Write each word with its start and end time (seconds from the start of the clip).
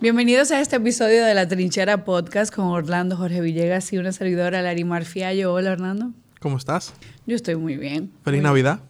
Bienvenidos 0.00 0.50
a 0.50 0.62
este 0.62 0.76
episodio 0.76 1.26
de 1.26 1.34
La 1.34 1.46
Trinchera 1.46 2.06
Podcast 2.06 2.54
con 2.54 2.68
Orlando 2.68 3.18
Jorge 3.18 3.42
Villegas 3.42 3.92
y 3.92 3.98
una 3.98 4.12
servidora, 4.12 4.62
Larimar 4.62 5.04
Fiallo. 5.04 5.52
Hola, 5.52 5.72
Orlando. 5.72 6.12
¿Cómo 6.40 6.56
estás? 6.56 6.94
Yo 7.26 7.36
estoy 7.36 7.56
muy 7.56 7.76
bien. 7.76 8.10
Feliz 8.24 8.40
Navidad. 8.40 8.80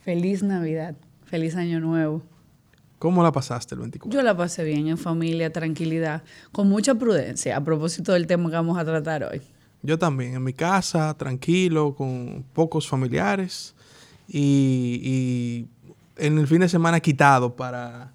Feliz 0.00 0.42
Navidad. 0.42 0.94
Feliz 1.26 1.54
Año 1.54 1.80
Nuevo. 1.80 2.22
¿Cómo 2.98 3.22
la 3.22 3.30
pasaste 3.30 3.74
el 3.74 3.82
24? 3.82 4.18
Yo 4.18 4.24
la 4.24 4.34
pasé 4.34 4.64
bien, 4.64 4.88
en 4.88 4.96
familia, 4.96 5.52
tranquilidad, 5.52 6.22
con 6.50 6.66
mucha 6.70 6.94
prudencia, 6.94 7.58
a 7.58 7.60
propósito 7.62 8.14
del 8.14 8.26
tema 8.26 8.48
que 8.48 8.56
vamos 8.56 8.78
a 8.78 8.86
tratar 8.86 9.22
hoy. 9.24 9.42
Yo 9.82 9.98
también, 9.98 10.32
en 10.32 10.44
mi 10.44 10.54
casa, 10.54 11.12
tranquilo, 11.12 11.94
con 11.94 12.42
pocos 12.54 12.88
familiares 12.88 13.74
y, 14.26 14.98
y 15.02 15.68
en 16.16 16.38
el 16.38 16.46
fin 16.46 16.60
de 16.60 16.70
semana 16.70 17.00
quitado 17.00 17.54
para 17.54 18.13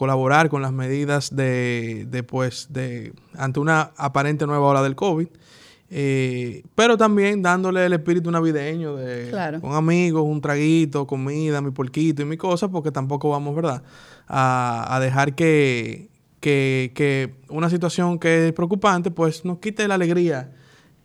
colaborar 0.00 0.48
con 0.48 0.62
las 0.62 0.72
medidas 0.72 1.36
de, 1.36 2.06
de, 2.08 2.22
pues, 2.22 2.68
de 2.70 3.12
ante 3.36 3.60
una 3.60 3.90
aparente 3.98 4.46
nueva 4.46 4.66
ola 4.68 4.82
del 4.82 4.94
COVID. 4.96 5.28
Eh, 5.90 6.62
pero 6.74 6.96
también 6.96 7.42
dándole 7.42 7.84
el 7.84 7.92
espíritu 7.92 8.30
navideño 8.30 8.96
de 8.96 9.28
Claro. 9.28 9.60
con 9.60 9.74
amigos, 9.74 10.22
un 10.24 10.40
traguito, 10.40 11.06
comida, 11.06 11.60
mi 11.60 11.70
porquito 11.70 12.22
y 12.22 12.24
mi 12.24 12.38
cosa, 12.38 12.68
porque 12.68 12.90
tampoco 12.90 13.28
vamos, 13.28 13.54
¿verdad? 13.54 13.82
A, 14.26 14.96
a 14.96 15.00
dejar 15.00 15.34
que, 15.34 16.08
que, 16.40 16.92
que 16.94 17.34
una 17.50 17.68
situación 17.68 18.18
que 18.18 18.48
es 18.48 18.52
preocupante, 18.54 19.10
pues 19.10 19.44
nos 19.44 19.58
quite 19.58 19.86
la 19.86 19.96
alegría 19.96 20.50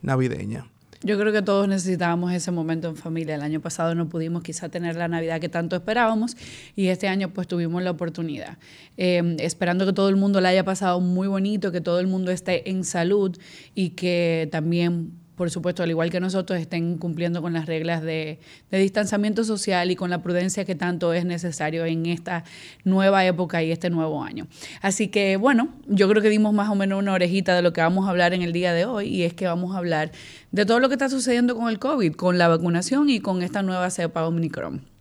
navideña. 0.01 0.67
Yo 1.05 1.19
creo 1.19 1.31
que 1.31 1.43
todos 1.43 1.67
necesitábamos 1.67 2.33
ese 2.33 2.49
momento 2.49 2.87
en 2.87 2.95
familia. 2.95 3.35
El 3.35 3.43
año 3.43 3.61
pasado 3.61 3.93
no 3.93 4.09
pudimos 4.09 4.41
quizá 4.41 4.69
tener 4.69 4.95
la 4.95 5.07
Navidad 5.07 5.39
que 5.39 5.49
tanto 5.49 5.75
esperábamos 5.75 6.35
y 6.75 6.87
este 6.87 7.07
año 7.07 7.29
pues 7.29 7.47
tuvimos 7.47 7.83
la 7.83 7.91
oportunidad. 7.91 8.57
Eh, 8.97 9.35
esperando 9.37 9.85
que 9.85 9.93
todo 9.93 10.09
el 10.09 10.15
mundo 10.15 10.41
la 10.41 10.49
haya 10.49 10.65
pasado 10.65 10.99
muy 11.01 11.27
bonito, 11.27 11.71
que 11.71 11.79
todo 11.79 11.99
el 11.99 12.07
mundo 12.07 12.31
esté 12.31 12.71
en 12.71 12.83
salud 12.83 13.37
y 13.75 13.91
que 13.91 14.49
también, 14.51 15.11
por 15.35 15.51
supuesto, 15.51 15.83
al 15.83 15.89
igual 15.89 16.09
que 16.09 16.19
nosotros, 16.19 16.59
estén 16.59 16.97
cumpliendo 16.97 17.41
con 17.41 17.53
las 17.53 17.65
reglas 17.65 18.01
de, 18.01 18.39
distanciamiento 18.71 19.43
social 19.43 19.91
y 19.91 19.95
con 19.95 20.09
la 20.09 20.21
prudencia 20.21 20.65
que 20.65 20.75
tanto 20.75 21.13
es 21.13 21.25
necesario 21.25 21.85
en 21.85 22.05
esta 22.05 22.43
nueva 22.83 23.25
época 23.25 23.63
y 23.63 23.71
este 23.71 23.89
nuevo 23.89 24.23
año. 24.23 24.47
Así 24.81 25.07
que 25.09 25.37
bueno, 25.37 25.69
yo 25.87 26.09
creo 26.09 26.21
que 26.21 26.29
dimos 26.29 26.53
más 26.53 26.69
o 26.69 26.75
menos 26.75 26.99
una 26.99 27.13
orejita 27.13 27.55
de 27.55 27.61
lo 27.61 27.73
que 27.73 27.81
vamos 27.81 28.07
a 28.07 28.09
hablar 28.09 28.33
en 28.33 28.41
el 28.41 28.53
día 28.53 28.73
de 28.73 28.85
hoy 28.85 29.07
y 29.07 29.23
es 29.23 29.33
que 29.33 29.47
vamos 29.47 29.75
a 29.75 29.79
hablar 29.79 30.11
de 30.51 30.65
todo 30.65 30.79
lo 30.79 30.87
que 30.87 30.95
está 30.95 31.09
sucediendo 31.09 31.55
con 31.55 31.69
el 31.69 31.79
COVID, 31.79 32.13
con 32.13 32.37
la 32.37 32.47
vacunación 32.47 33.09
y 33.09 33.19
con 33.19 33.41
esta 33.41 33.61
nueva 33.61 33.89
cepa 33.89 34.25
Omicron. 34.27 34.94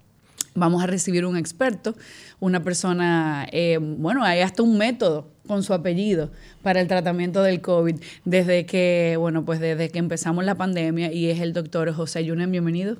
Vamos 0.55 0.83
a 0.83 0.87
recibir 0.87 1.27
un 1.27 1.37
experto, 1.37 1.95
una 2.41 2.63
persona, 2.63 3.47
eh, 3.51 3.79
bueno, 3.81 4.25
hay 4.25 4.41
hasta 4.41 4.63
un 4.63 4.79
método 4.79 5.29
con 5.47 5.63
su 5.63 5.75
apellido 5.75 6.31
para 6.63 6.81
el 6.81 6.89
tratamiento 6.89 7.43
del 7.43 7.61
COVID 7.61 7.97
desde 8.25 8.65
que, 8.67 9.17
bueno, 9.19 9.45
pues 9.45 9.61
desde 9.61 9.91
que 9.91 9.99
empezamos 9.99 10.45
la 10.45 10.55
pandemia 10.55 11.13
y 11.13 11.31
es 11.31 11.41
el 11.41 11.53
doctor 11.53 11.93
José 11.93 12.25
Yunen, 12.25 12.51
bienvenido. 12.51 12.97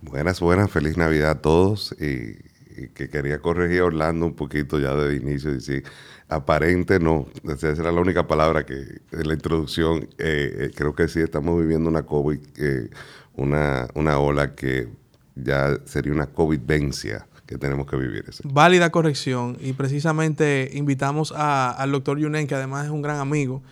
Buenas, 0.00 0.40
buenas, 0.40 0.70
feliz 0.70 0.96
Navidad 0.96 1.30
a 1.30 1.42
todos. 1.42 1.94
Y, 2.00 2.36
y 2.76 2.88
que 2.88 3.08
quería 3.08 3.38
corregir 3.40 3.82
Orlando 3.82 4.26
un 4.26 4.34
poquito 4.34 4.78
ya 4.78 4.94
de 4.94 5.16
inicio, 5.16 5.52
decir, 5.52 5.84
aparente 6.28 6.98
no, 6.98 7.26
esa 7.44 7.70
era 7.70 7.92
la 7.92 8.00
única 8.00 8.26
palabra 8.26 8.66
que 8.66 9.00
en 9.12 9.28
la 9.28 9.34
introducción, 9.34 10.08
eh, 10.18 10.56
eh, 10.58 10.70
creo 10.74 10.94
que 10.94 11.08
sí 11.08 11.20
estamos 11.20 11.58
viviendo 11.60 11.88
una 11.88 12.02
COVID, 12.02 12.40
eh, 12.58 12.90
una, 13.34 13.88
una 13.94 14.18
ola 14.18 14.54
que 14.54 14.88
ya 15.36 15.78
sería 15.84 16.12
una 16.12 16.26
COVID-vencia 16.26 17.26
que 17.46 17.58
tenemos 17.58 17.86
que 17.86 17.96
vivir. 17.96 18.24
ese. 18.28 18.42
Válida 18.44 18.90
corrección 18.90 19.56
y 19.60 19.72
precisamente 19.74 20.70
invitamos 20.74 21.32
a- 21.36 21.70
al 21.70 21.92
doctor 21.92 22.18
Yunen, 22.18 22.46
que 22.48 22.54
además 22.56 22.86
es 22.86 22.90
un 22.90 23.02
gran 23.02 23.18
amigo. 23.18 23.62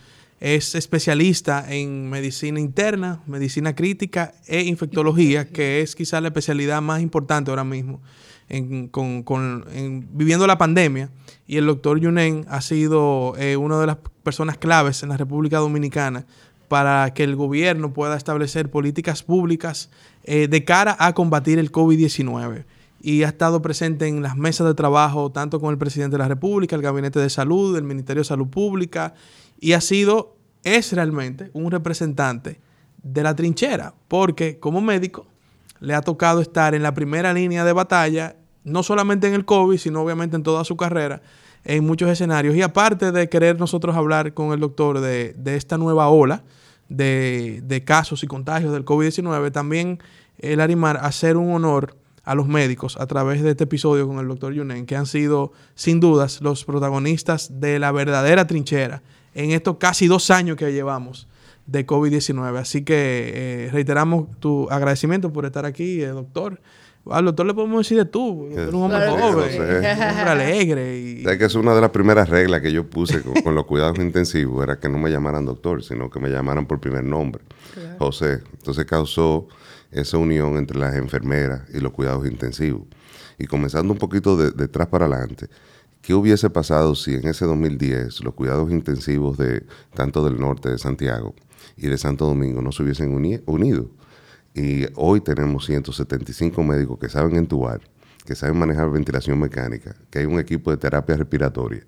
Es 0.40 0.74
especialista 0.74 1.64
en 1.72 2.08
medicina 2.10 2.60
interna, 2.60 3.20
medicina 3.26 3.74
crítica 3.74 4.34
e 4.46 4.62
infectología, 4.62 5.48
que 5.48 5.80
es 5.80 5.94
quizá 5.96 6.20
la 6.20 6.28
especialidad 6.28 6.82
más 6.82 7.00
importante 7.00 7.50
ahora 7.50 7.64
mismo 7.64 8.00
en, 8.48 8.88
con- 8.88 9.22
con- 9.22 9.64
en- 9.72 10.06
viviendo 10.12 10.46
la 10.46 10.58
pandemia. 10.58 11.08
Y 11.46 11.56
el 11.56 11.66
doctor 11.66 11.98
Yunen 11.98 12.44
ha 12.48 12.60
sido 12.60 13.34
eh, 13.38 13.56
una 13.56 13.78
de 13.80 13.86
las 13.86 13.96
personas 14.22 14.56
claves 14.58 15.02
en 15.02 15.08
la 15.08 15.16
República 15.16 15.58
Dominicana 15.58 16.26
para 16.68 17.12
que 17.14 17.24
el 17.24 17.36
gobierno 17.36 17.92
pueda 17.92 18.16
establecer 18.16 18.70
políticas 18.70 19.22
públicas 19.22 19.90
eh, 20.24 20.48
de 20.48 20.64
cara 20.64 20.96
a 20.98 21.12
combatir 21.12 21.58
el 21.58 21.70
COVID-19 21.70 22.64
y 23.00 23.22
ha 23.22 23.28
estado 23.28 23.60
presente 23.60 24.06
en 24.06 24.22
las 24.22 24.36
mesas 24.36 24.66
de 24.66 24.74
trabajo 24.74 25.30
tanto 25.30 25.60
con 25.60 25.70
el 25.70 25.78
presidente 25.78 26.14
de 26.14 26.22
la 26.22 26.28
República, 26.28 26.74
el 26.74 26.82
Gabinete 26.82 27.20
de 27.20 27.28
Salud, 27.28 27.76
el 27.76 27.84
Ministerio 27.84 28.22
de 28.22 28.28
Salud 28.28 28.48
Pública 28.48 29.14
y 29.60 29.72
ha 29.72 29.80
sido, 29.80 30.36
es 30.62 30.92
realmente 30.92 31.50
un 31.52 31.70
representante 31.70 32.60
de 33.02 33.22
la 33.22 33.36
trinchera, 33.36 33.94
porque 34.08 34.58
como 34.58 34.80
médico 34.80 35.26
le 35.80 35.94
ha 35.94 36.00
tocado 36.00 36.40
estar 36.40 36.74
en 36.74 36.82
la 36.82 36.94
primera 36.94 37.34
línea 37.34 37.64
de 37.64 37.72
batalla, 37.74 38.36
no 38.64 38.82
solamente 38.82 39.28
en 39.28 39.34
el 39.34 39.44
COVID, 39.44 39.76
sino 39.76 40.00
obviamente 40.02 40.36
en 40.36 40.42
toda 40.42 40.64
su 40.64 40.76
carrera, 40.76 41.20
en 41.64 41.84
muchos 41.84 42.10
escenarios. 42.10 42.54
Y 42.54 42.62
aparte 42.62 43.12
de 43.12 43.28
querer 43.28 43.58
nosotros 43.58 43.96
hablar 43.96 44.34
con 44.34 44.52
el 44.52 44.60
doctor 44.60 45.00
de, 45.00 45.34
de 45.36 45.56
esta 45.56 45.78
nueva 45.78 46.08
ola 46.08 46.44
de, 46.88 47.60
de 47.64 47.84
casos 47.84 48.22
y 48.22 48.26
contagios 48.26 48.72
del 48.72 48.84
COVID-19, 48.84 49.52
también 49.52 49.98
el 50.38 50.60
Arimar 50.60 50.98
hacer 50.98 51.36
un 51.36 51.54
honor 51.54 51.96
a 52.24 52.34
los 52.34 52.48
médicos 52.48 52.96
a 52.98 53.06
través 53.06 53.42
de 53.42 53.50
este 53.50 53.64
episodio 53.64 54.08
con 54.08 54.18
el 54.18 54.28
doctor 54.28 54.52
Yunen, 54.52 54.86
que 54.86 54.96
han 54.96 55.06
sido 55.06 55.52
sin 55.74 56.00
dudas 56.00 56.40
los 56.40 56.64
protagonistas 56.64 57.60
de 57.60 57.78
la 57.78 57.92
verdadera 57.92 58.46
trinchera 58.46 59.02
en 59.34 59.50
estos 59.50 59.76
casi 59.76 60.06
dos 60.06 60.30
años 60.30 60.56
que 60.56 60.72
llevamos 60.72 61.28
de 61.66 61.86
COVID-19. 61.86 62.56
Así 62.56 62.82
que 62.82 63.32
eh, 63.34 63.70
reiteramos 63.72 64.28
tu 64.38 64.68
agradecimiento 64.70 65.32
por 65.32 65.44
estar 65.44 65.66
aquí, 65.66 66.02
eh, 66.02 66.08
doctor. 66.08 66.60
Al 67.10 67.24
doctor 67.26 67.44
le 67.46 67.52
podemos 67.54 67.78
decir 67.86 67.98
de 67.98 68.04
tú, 68.06 68.38
porque 68.38 68.54
tú 68.54 68.60
eres 68.62 68.74
un 68.74 68.82
hombre 68.82 68.98
sí. 69.52 69.58
un 69.58 69.68
hombre 69.68 70.30
alegre. 70.30 70.98
Y, 71.00 71.20
O 71.20 71.28
sea, 71.28 71.38
que 71.38 71.44
es 71.44 71.54
una 71.54 71.74
de 71.74 71.80
las 71.82 71.90
primeras 71.90 72.28
reglas 72.28 72.60
que 72.62 72.72
yo 72.72 72.88
puse 72.88 73.20
con, 73.22 73.34
con 73.42 73.54
los 73.54 73.66
cuidados 73.66 73.98
intensivos, 73.98 74.62
era 74.62 74.78
que 74.78 74.88
no 74.88 74.98
me 74.98 75.10
llamaran 75.10 75.44
doctor, 75.44 75.82
sino 75.82 76.08
que 76.08 76.18
me 76.20 76.30
llamaran 76.30 76.66
por 76.66 76.80
primer 76.80 77.04
nombre, 77.04 77.42
José. 77.98 78.40
Entonces 78.58 78.84
causó 78.86 79.48
esa 79.90 80.16
unión 80.18 80.56
entre 80.56 80.78
las 80.78 80.94
enfermeras 80.96 81.62
y 81.74 81.78
los 81.80 81.92
cuidados 81.92 82.26
intensivos. 82.26 82.82
Y 83.38 83.46
comenzando 83.46 83.92
un 83.92 83.98
poquito 83.98 84.36
de, 84.36 84.50
de 84.52 84.64
atrás 84.64 84.88
para 84.88 85.06
adelante, 85.06 85.48
¿qué 86.00 86.14
hubiese 86.14 86.48
pasado 86.50 86.94
si 86.94 87.14
en 87.14 87.26
ese 87.28 87.44
2010 87.44 88.22
los 88.24 88.34
cuidados 88.34 88.70
intensivos 88.70 89.36
de 89.36 89.64
tanto 89.94 90.24
del 90.24 90.40
norte 90.40 90.70
de 90.70 90.78
Santiago 90.78 91.34
y 91.76 91.88
de 91.88 91.98
Santo 91.98 92.26
Domingo 92.26 92.62
no 92.62 92.72
se 92.72 92.82
hubiesen 92.82 93.12
uni- 93.14 93.40
unido? 93.46 93.90
Y 94.54 94.86
hoy 94.94 95.20
tenemos 95.20 95.66
175 95.66 96.62
médicos 96.62 96.98
que 96.98 97.08
saben 97.08 97.36
entubar, 97.36 97.80
que 98.24 98.36
saben 98.36 98.56
manejar 98.56 98.90
ventilación 98.90 99.38
mecánica, 99.38 99.96
que 100.10 100.20
hay 100.20 100.26
un 100.26 100.38
equipo 100.38 100.70
de 100.70 100.76
terapia 100.76 101.16
respiratoria, 101.16 101.84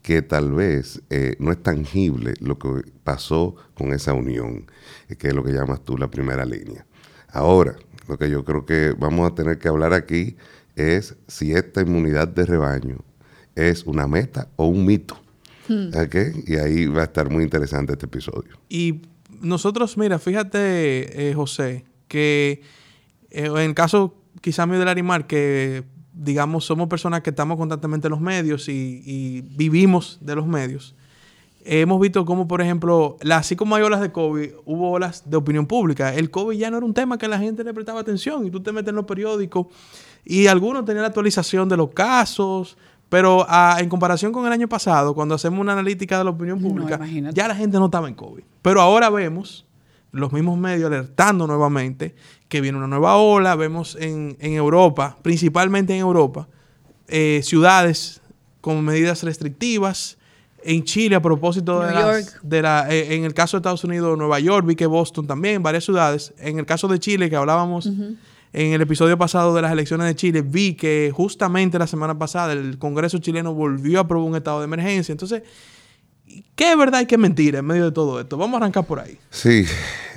que 0.00 0.22
tal 0.22 0.52
vez 0.52 1.02
eh, 1.10 1.36
no 1.38 1.52
es 1.52 1.62
tangible 1.62 2.34
lo 2.40 2.58
que 2.58 2.82
pasó 3.04 3.56
con 3.74 3.92
esa 3.92 4.14
unión, 4.14 4.70
eh, 5.08 5.16
que 5.16 5.28
es 5.28 5.34
lo 5.34 5.44
que 5.44 5.52
llamas 5.52 5.84
tú 5.84 5.98
la 5.98 6.10
primera 6.10 6.46
línea. 6.46 6.86
Ahora, 7.28 7.76
lo 8.08 8.16
que 8.16 8.30
yo 8.30 8.42
creo 8.44 8.64
que 8.64 8.94
vamos 8.98 9.30
a 9.30 9.34
tener 9.34 9.58
que 9.58 9.68
hablar 9.68 9.92
aquí 9.92 10.36
es 10.76 11.16
si 11.26 11.52
esta 11.52 11.82
inmunidad 11.82 12.28
de 12.28 12.46
rebaño 12.46 13.04
es 13.54 13.84
una 13.84 14.06
meta 14.06 14.48
o 14.56 14.66
un 14.66 14.86
mito. 14.86 15.18
¿Ok? 15.68 16.14
Y 16.46 16.56
ahí 16.56 16.86
va 16.86 17.02
a 17.02 17.04
estar 17.04 17.28
muy 17.28 17.44
interesante 17.44 17.92
este 17.92 18.06
episodio. 18.06 18.56
Y 18.70 19.02
nosotros, 19.42 19.98
mira, 19.98 20.18
fíjate, 20.18 21.28
eh, 21.28 21.34
José, 21.34 21.84
que 22.08 22.62
eh, 23.30 23.46
en 23.46 23.56
el 23.58 23.74
caso 23.74 24.14
quizá 24.40 24.66
mío 24.66 24.78
del 24.78 24.88
Arimar, 24.88 25.26
que 25.26 25.84
digamos 26.12 26.64
somos 26.64 26.88
personas 26.88 27.20
que 27.22 27.30
estamos 27.30 27.56
constantemente 27.56 28.08
en 28.08 28.10
los 28.12 28.20
medios 28.20 28.68
y, 28.68 29.02
y 29.04 29.42
vivimos 29.42 30.18
de 30.20 30.34
los 30.34 30.46
medios, 30.46 30.94
hemos 31.64 32.00
visto 32.00 32.24
cómo, 32.24 32.48
por 32.48 32.60
ejemplo, 32.62 33.16
la- 33.20 33.36
así 33.38 33.54
como 33.54 33.76
hay 33.76 33.82
olas 33.82 34.00
de 34.00 34.10
COVID, 34.10 34.50
hubo 34.64 34.90
olas 34.90 35.28
de 35.28 35.36
opinión 35.36 35.66
pública. 35.66 36.14
El 36.14 36.30
COVID 36.30 36.56
ya 36.58 36.70
no 36.70 36.78
era 36.78 36.86
un 36.86 36.94
tema 36.94 37.18
que 37.18 37.28
la 37.28 37.38
gente 37.38 37.62
le 37.62 37.74
prestaba 37.74 38.00
atención 38.00 38.46
y 38.46 38.50
tú 38.50 38.60
te 38.62 38.72
metes 38.72 38.88
en 38.88 38.96
los 38.96 39.04
periódicos 39.04 39.66
y 40.24 40.46
algunos 40.46 40.84
tenían 40.84 41.02
la 41.02 41.08
actualización 41.08 41.68
de 41.68 41.76
los 41.76 41.90
casos, 41.90 42.76
pero 43.08 43.44
ah, 43.48 43.76
en 43.80 43.88
comparación 43.88 44.32
con 44.32 44.46
el 44.46 44.52
año 44.52 44.68
pasado, 44.68 45.14
cuando 45.14 45.34
hacemos 45.34 45.60
una 45.60 45.72
analítica 45.72 46.18
de 46.18 46.24
la 46.24 46.30
opinión 46.30 46.58
pública, 46.60 46.96
ya 47.34 47.48
la 47.48 47.54
gente 47.54 47.78
no 47.78 47.86
estaba 47.86 48.08
en 48.08 48.14
COVID. 48.14 48.42
Pero 48.62 48.80
ahora 48.80 49.08
vemos 49.10 49.66
los 50.12 50.32
mismos 50.32 50.58
medios 50.58 50.86
alertando 50.90 51.46
nuevamente 51.46 52.14
que 52.48 52.60
viene 52.60 52.78
una 52.78 52.86
nueva 52.86 53.16
ola. 53.16 53.54
Vemos 53.56 53.96
en, 54.00 54.36
en 54.40 54.52
Europa, 54.54 55.16
principalmente 55.22 55.92
en 55.94 56.00
Europa, 56.00 56.48
eh, 57.08 57.40
ciudades 57.44 58.20
con 58.60 58.84
medidas 58.84 59.22
restrictivas. 59.22 60.16
En 60.64 60.82
Chile, 60.84 61.14
a 61.14 61.22
propósito 61.22 61.80
de, 61.80 61.92
las- 61.94 62.36
de 62.42 62.62
la, 62.62 62.86
eh, 62.92 63.14
en 63.14 63.24
el 63.24 63.32
caso 63.32 63.56
de 63.56 63.60
Estados 63.60 63.84
Unidos, 63.84 64.18
Nueva 64.18 64.40
York, 64.40 64.66
vi 64.66 64.74
que 64.76 64.86
Boston 64.86 65.26
también, 65.26 65.62
varias 65.62 65.84
ciudades. 65.84 66.34
En 66.38 66.58
el 66.58 66.66
caso 66.66 66.88
de 66.88 66.98
Chile, 66.98 67.30
que 67.30 67.36
hablábamos 67.36 67.86
en 68.52 68.72
el 68.72 68.80
episodio 68.80 69.16
pasado 69.16 69.54
de 69.54 69.62
las 69.62 69.70
elecciones 69.72 70.06
de 70.08 70.16
Chile, 70.16 70.42
vi 70.42 70.74
que 70.74 71.12
justamente 71.14 71.78
la 71.78 71.86
semana 71.86 72.18
pasada 72.18 72.54
el 72.54 72.76
Congreso 72.78 73.18
chileno 73.18 73.54
volvió 73.54 73.98
a 73.98 74.02
aprobar 74.02 74.28
un 74.28 74.36
estado 74.36 74.58
de 74.58 74.64
emergencia. 74.64 75.12
Entonces, 75.12 75.42
¿Qué 76.54 76.72
es 76.72 76.78
verdad 76.78 77.00
y 77.02 77.06
qué 77.06 77.14
es 77.14 77.20
mentira 77.20 77.60
en 77.60 77.66
medio 77.66 77.84
de 77.84 77.92
todo 77.92 78.20
esto? 78.20 78.36
Vamos 78.36 78.54
a 78.54 78.64
arrancar 78.64 78.84
por 78.84 79.00
ahí. 79.00 79.18
Sí, 79.30 79.64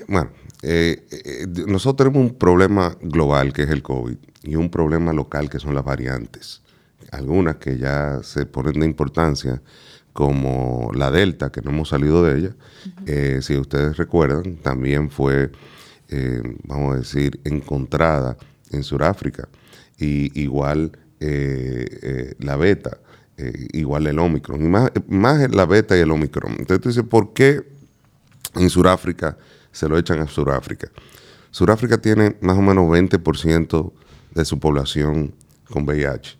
bueno, 0.07 0.31
eh, 0.63 1.07
eh, 1.11 1.47
nosotros 1.67 2.07
tenemos 2.07 2.31
un 2.31 2.37
problema 2.37 2.95
global 3.01 3.53
que 3.53 3.63
es 3.63 3.69
el 3.69 3.81
COVID 3.81 4.17
y 4.43 4.55
un 4.55 4.69
problema 4.69 5.13
local 5.13 5.49
que 5.49 5.59
son 5.59 5.73
las 5.73 5.83
variantes. 5.83 6.61
Algunas 7.11 7.57
que 7.57 7.77
ya 7.77 8.19
se 8.23 8.45
ponen 8.45 8.79
de 8.79 8.85
importancia, 8.85 9.61
como 10.13 10.91
la 10.93 11.09
Delta, 11.09 11.51
que 11.51 11.61
no 11.61 11.71
hemos 11.71 11.89
salido 11.89 12.23
de 12.23 12.39
ella. 12.39 12.55
Eh, 13.05 13.39
si 13.41 13.57
ustedes 13.57 13.97
recuerdan, 13.97 14.57
también 14.57 15.09
fue, 15.09 15.51
vamos 16.63 16.95
a 16.95 16.97
decir, 16.99 17.39
encontrada 17.43 18.37
en 18.71 18.83
Sudáfrica. 18.83 19.49
Y 19.97 20.39
igual 20.39 20.91
la 22.39 22.55
Beta, 22.55 22.97
igual 23.73 24.07
el 24.07 24.19
Omicron. 24.19 24.63
Y 24.63 24.67
más, 24.67 24.91
más 25.07 25.49
la 25.51 25.65
Beta 25.65 25.97
y 25.97 26.01
el 26.01 26.11
Omicron. 26.11 26.51
Entonces 26.51 26.81
tú 26.81 26.89
dices, 26.89 27.03
¿por 27.03 27.33
qué 27.33 27.61
en 28.55 28.69
Sudáfrica 28.69 29.37
se 29.71 29.87
lo 29.87 29.97
echan 29.97 30.19
a 30.19 30.27
Sudáfrica. 30.27 30.89
Sudáfrica 31.51 31.97
tiene 31.97 32.37
más 32.41 32.57
o 32.57 32.61
menos 32.61 32.85
20% 32.85 33.91
de 34.33 34.45
su 34.45 34.59
población 34.59 35.33
con 35.69 35.83
VIH, 35.83 36.37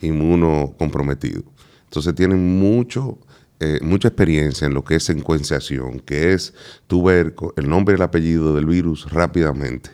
inmuno 0.00 0.74
comprometido. 0.78 1.42
Entonces 1.84 2.14
tienen 2.14 2.58
mucho, 2.58 3.18
eh, 3.60 3.78
mucha 3.82 4.08
experiencia 4.08 4.66
en 4.66 4.74
lo 4.74 4.84
que 4.84 4.96
es 4.96 5.04
secuenciación, 5.04 6.00
que 6.00 6.32
es 6.32 6.54
tu 6.86 7.02
ver 7.02 7.34
el 7.56 7.68
nombre 7.68 7.94
y 7.94 7.96
el 7.96 8.02
apellido 8.02 8.54
del 8.54 8.66
virus 8.66 9.10
rápidamente 9.10 9.90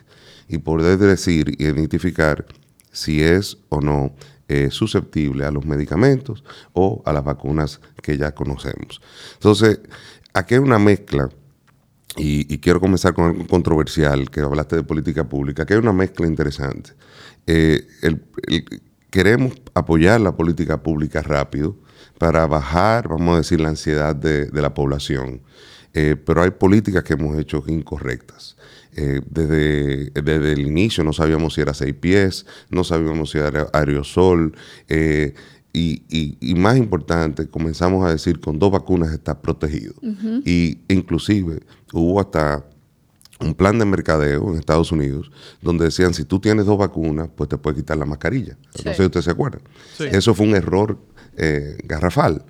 y 0.47 0.57
poder 0.57 0.97
decir, 0.97 1.55
identificar 1.61 2.45
si 2.91 3.21
es 3.21 3.57
o 3.69 3.81
no 3.81 4.13
eh, 4.55 4.69
susceptible 4.69 5.45
a 5.45 5.49
los 5.49 5.65
medicamentos 5.65 6.43
o 6.73 7.01
a 7.07 7.11
las 7.11 7.23
vacunas 7.23 7.81
que 8.03 8.19
ya 8.19 8.35
conocemos. 8.35 9.01
Entonces, 9.33 9.79
aquí 10.31 10.53
hay 10.53 10.59
una 10.59 10.77
mezcla 10.77 11.27
y, 12.17 12.59
quiero 12.59 12.79
comenzar 12.79 13.15
con 13.15 13.25
algo 13.25 13.47
controversial, 13.47 14.29
que 14.29 14.41
hablaste 14.41 14.75
de 14.75 14.83
política 14.83 15.27
pública, 15.27 15.65
que 15.65 15.73
hay 15.73 15.79
una 15.79 15.91
mezcla 15.91 16.27
interesante. 16.27 16.91
Eh, 17.47 17.87
queremos 19.09 19.53
apoyar 19.73 20.21
la 20.21 20.35
política 20.35 20.83
pública 20.83 21.23
rápido 21.23 21.75
para 22.19 22.45
bajar, 22.45 23.07
vamos 23.07 23.33
a 23.33 23.37
decir, 23.37 23.59
la 23.59 23.69
ansiedad 23.69 24.15
de, 24.15 24.51
la 24.51 24.75
población. 24.75 25.41
Eh, 25.95 26.15
pero 26.15 26.43
hay 26.43 26.51
políticas 26.51 27.03
que 27.03 27.13
hemos 27.13 27.35
hecho 27.39 27.63
incorrectas. 27.65 28.55
Eh, 28.95 29.21
desde, 29.29 30.11
desde, 30.11 30.53
el 30.53 30.61
inicio 30.61 31.03
no 31.03 31.13
sabíamos 31.13 31.55
si 31.55 31.61
era 31.61 31.73
seis 31.73 31.93
pies, 31.93 32.45
no 32.69 32.83
sabíamos 32.83 33.31
si 33.31 33.37
era 33.39 33.67
aerosol. 33.73 34.55
Y, 35.75 36.53
más 36.55 36.77
importante, 36.77 37.47
comenzamos 37.47 38.05
a 38.05 38.11
decir 38.11 38.39
con 38.39 38.59
dos 38.59 38.71
vacunas 38.71 39.11
está 39.11 39.41
protegido. 39.41 39.95
Y 40.45 40.79
inclusive 40.87 41.61
hubo 41.91 42.19
hasta 42.19 42.63
un 43.39 43.55
plan 43.55 43.77
de 43.79 43.85
mercadeo 43.85 44.51
en 44.51 44.59
Estados 44.59 44.91
Unidos 44.91 45.31
donde 45.61 45.85
decían 45.85 46.13
si 46.13 46.23
tú 46.23 46.39
tienes 46.39 46.65
dos 46.65 46.77
vacunas, 46.77 47.29
pues 47.35 47.49
te 47.49 47.57
puedes 47.57 47.79
quitar 47.79 47.97
la 47.97 48.05
mascarilla. 48.05 48.57
No 48.85 48.91
sé 48.91 48.95
si 48.95 49.03
ustedes 49.03 49.25
se 49.25 49.31
acuerdan. 49.31 49.61
Eso 49.99 50.33
fue 50.33 50.45
un 50.45 50.55
error 50.55 50.97
eh, 51.37 51.77
garrafal 51.83 52.45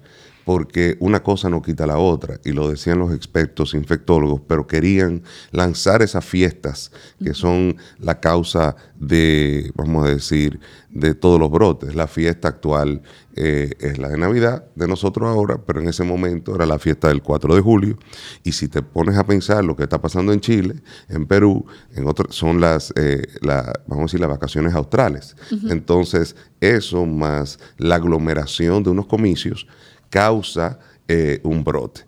porque 0.45 0.97
una 0.99 1.23
cosa 1.23 1.49
no 1.49 1.61
quita 1.61 1.87
la 1.87 1.97
otra, 1.97 2.39
y 2.43 2.51
lo 2.51 2.69
decían 2.69 2.99
los 2.99 3.13
expertos 3.13 3.73
infectólogos, 3.73 4.41
pero 4.47 4.67
querían 4.67 5.23
lanzar 5.51 6.01
esas 6.01 6.25
fiestas 6.25 6.91
que 7.23 7.33
son 7.33 7.77
la 7.99 8.19
causa 8.19 8.75
de, 8.95 9.71
vamos 9.75 10.05
a 10.05 10.09
decir, 10.09 10.59
de 10.89 11.15
todos 11.15 11.39
los 11.39 11.49
brotes. 11.49 11.95
La 11.95 12.07
fiesta 12.07 12.47
actual 12.47 13.01
eh, 13.35 13.71
es 13.79 13.97
la 13.97 14.09
de 14.09 14.17
Navidad 14.17 14.65
de 14.75 14.87
nosotros 14.87 15.27
ahora, 15.27 15.59
pero 15.65 15.81
en 15.81 15.87
ese 15.87 16.03
momento 16.03 16.55
era 16.55 16.65
la 16.65 16.77
fiesta 16.77 17.07
del 17.07 17.21
4 17.21 17.55
de 17.55 17.61
julio, 17.61 17.97
y 18.43 18.51
si 18.51 18.67
te 18.67 18.81
pones 18.81 19.17
a 19.17 19.25
pensar 19.25 19.63
lo 19.63 19.75
que 19.75 19.83
está 19.83 20.01
pasando 20.01 20.33
en 20.33 20.39
Chile, 20.39 20.75
en 21.09 21.25
Perú, 21.25 21.65
en 21.95 22.07
otros, 22.07 22.35
son 22.35 22.61
las, 22.61 22.93
eh, 22.95 23.23
vamos 23.41 23.99
a 23.99 24.01
decir, 24.03 24.19
las 24.19 24.29
vacaciones 24.29 24.73
australes. 24.73 25.35
Entonces, 25.69 26.35
eso 26.59 27.05
más 27.05 27.59
la 27.77 27.95
aglomeración 27.95 28.83
de 28.83 28.89
unos 28.89 29.07
comicios, 29.07 29.67
causa 30.13 30.77
eh, 31.07 31.39
un 31.43 31.63
brote. 31.63 32.01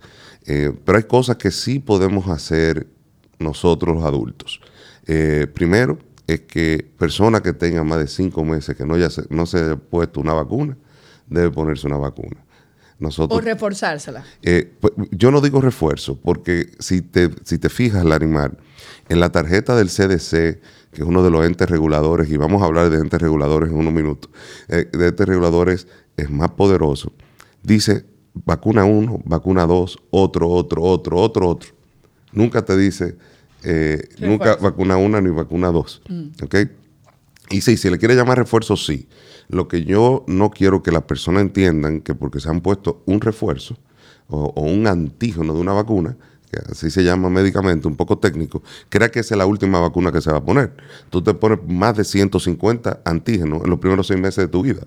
Eh, 0.45 0.71
pero 0.85 0.99
hay 0.99 1.05
cosas 1.05 1.37
que 1.37 1.49
sí 1.49 1.79
podemos 1.79 2.27
hacer 2.27 2.85
nosotros 3.39 3.95
los 3.95 4.05
adultos. 4.05 4.61
Eh, 5.07 5.47
primero, 5.51 5.97
es 6.27 6.41
que 6.41 6.87
personas 6.99 7.41
que 7.41 7.51
tengan 7.51 7.87
más 7.87 7.97
de 7.97 8.07
cinco 8.07 8.45
meses 8.45 8.75
que 8.77 8.85
no, 8.85 8.95
ya 8.95 9.09
se, 9.09 9.23
no 9.31 9.47
se 9.47 9.57
haya 9.57 9.75
puesto 9.75 10.19
una 10.21 10.33
vacuna, 10.33 10.77
debe 11.25 11.49
ponerse 11.49 11.87
una 11.87 11.97
vacuna. 11.97 12.37
Nosotros, 12.99 13.39
o 13.39 13.41
reforzársela. 13.41 14.23
Pues, 14.41 14.93
yo 15.11 15.31
no 15.31 15.41
digo 15.41 15.59
refuerzo, 15.59 16.15
porque 16.15 16.73
si 16.79 17.01
te, 17.01 17.31
si 17.43 17.57
te 17.57 17.69
fijas, 17.69 18.05
Larimar, 18.05 18.55
en 19.09 19.19
la 19.19 19.31
tarjeta 19.31 19.75
del 19.75 19.89
CDC, 19.89 20.61
que 20.91 21.01
es 21.01 21.03
uno 21.03 21.23
de 21.23 21.31
los 21.31 21.43
entes 21.43 21.69
reguladores, 21.69 22.29
y 22.29 22.37
vamos 22.37 22.61
a 22.61 22.65
hablar 22.65 22.91
de 22.91 22.97
entes 22.97 23.19
reguladores 23.19 23.71
en 23.71 23.77
unos 23.77 23.93
minutos, 23.93 24.29
de 24.67 25.07
entes 25.07 25.27
reguladores 25.27 25.87
es 26.15 26.29
más 26.29 26.51
poderoso 26.51 27.11
dice 27.65 28.05
vacuna 28.33 28.85
uno, 28.85 29.21
vacuna 29.25 29.65
dos, 29.65 29.97
otro, 30.11 30.49
otro, 30.49 30.83
otro, 30.83 31.17
otro, 31.17 31.49
otro. 31.49 31.69
Nunca 32.31 32.65
te 32.65 32.75
dice, 32.77 33.15
eh, 33.63 34.09
nunca 34.19 34.55
vacuna 34.57 34.97
una 34.97 35.21
ni 35.21 35.29
vacuna 35.29 35.71
dos. 35.71 36.01
Mm. 36.09 36.43
¿Ok? 36.43 36.55
Y 37.49 37.61
sí, 37.61 37.77
si 37.77 37.89
le 37.89 37.97
quiere 37.97 38.15
llamar 38.15 38.37
refuerzo, 38.37 38.75
sí. 38.75 39.07
Lo 39.47 39.67
que 39.67 39.83
yo 39.83 40.25
no 40.27 40.49
quiero 40.49 40.81
que 40.81 40.91
las 40.91 41.03
personas 41.03 41.43
entiendan 41.43 42.01
que 42.01 42.15
porque 42.15 42.39
se 42.39 42.49
han 42.49 42.61
puesto 42.61 43.03
un 43.05 43.21
refuerzo 43.21 43.77
o, 44.27 44.61
un 44.61 44.87
antígeno 44.87 45.53
de 45.53 45.59
una 45.59 45.73
vacuna, 45.73 46.17
que 46.51 46.59
así 46.71 46.89
se 46.89 47.03
llama 47.03 47.29
medicamento, 47.29 47.87
un 47.87 47.95
poco 47.95 48.17
técnico, 48.17 48.63
crea 48.89 49.09
que 49.11 49.19
esa 49.19 49.35
es 49.35 49.37
la 49.37 49.45
última 49.45 49.79
vacuna 49.79 50.11
que 50.11 50.21
se 50.21 50.31
va 50.31 50.39
a 50.39 50.43
poner. 50.43 50.73
Tú 51.11 51.21
te 51.21 51.33
pones 51.35 51.59
más 51.67 51.95
de 51.95 52.03
150 52.03 53.01
antígenos 53.05 53.63
en 53.63 53.69
los 53.69 53.79
primeros 53.79 54.07
seis 54.07 54.19
meses 54.19 54.45
de 54.45 54.47
tu 54.47 54.63
vida 54.63 54.81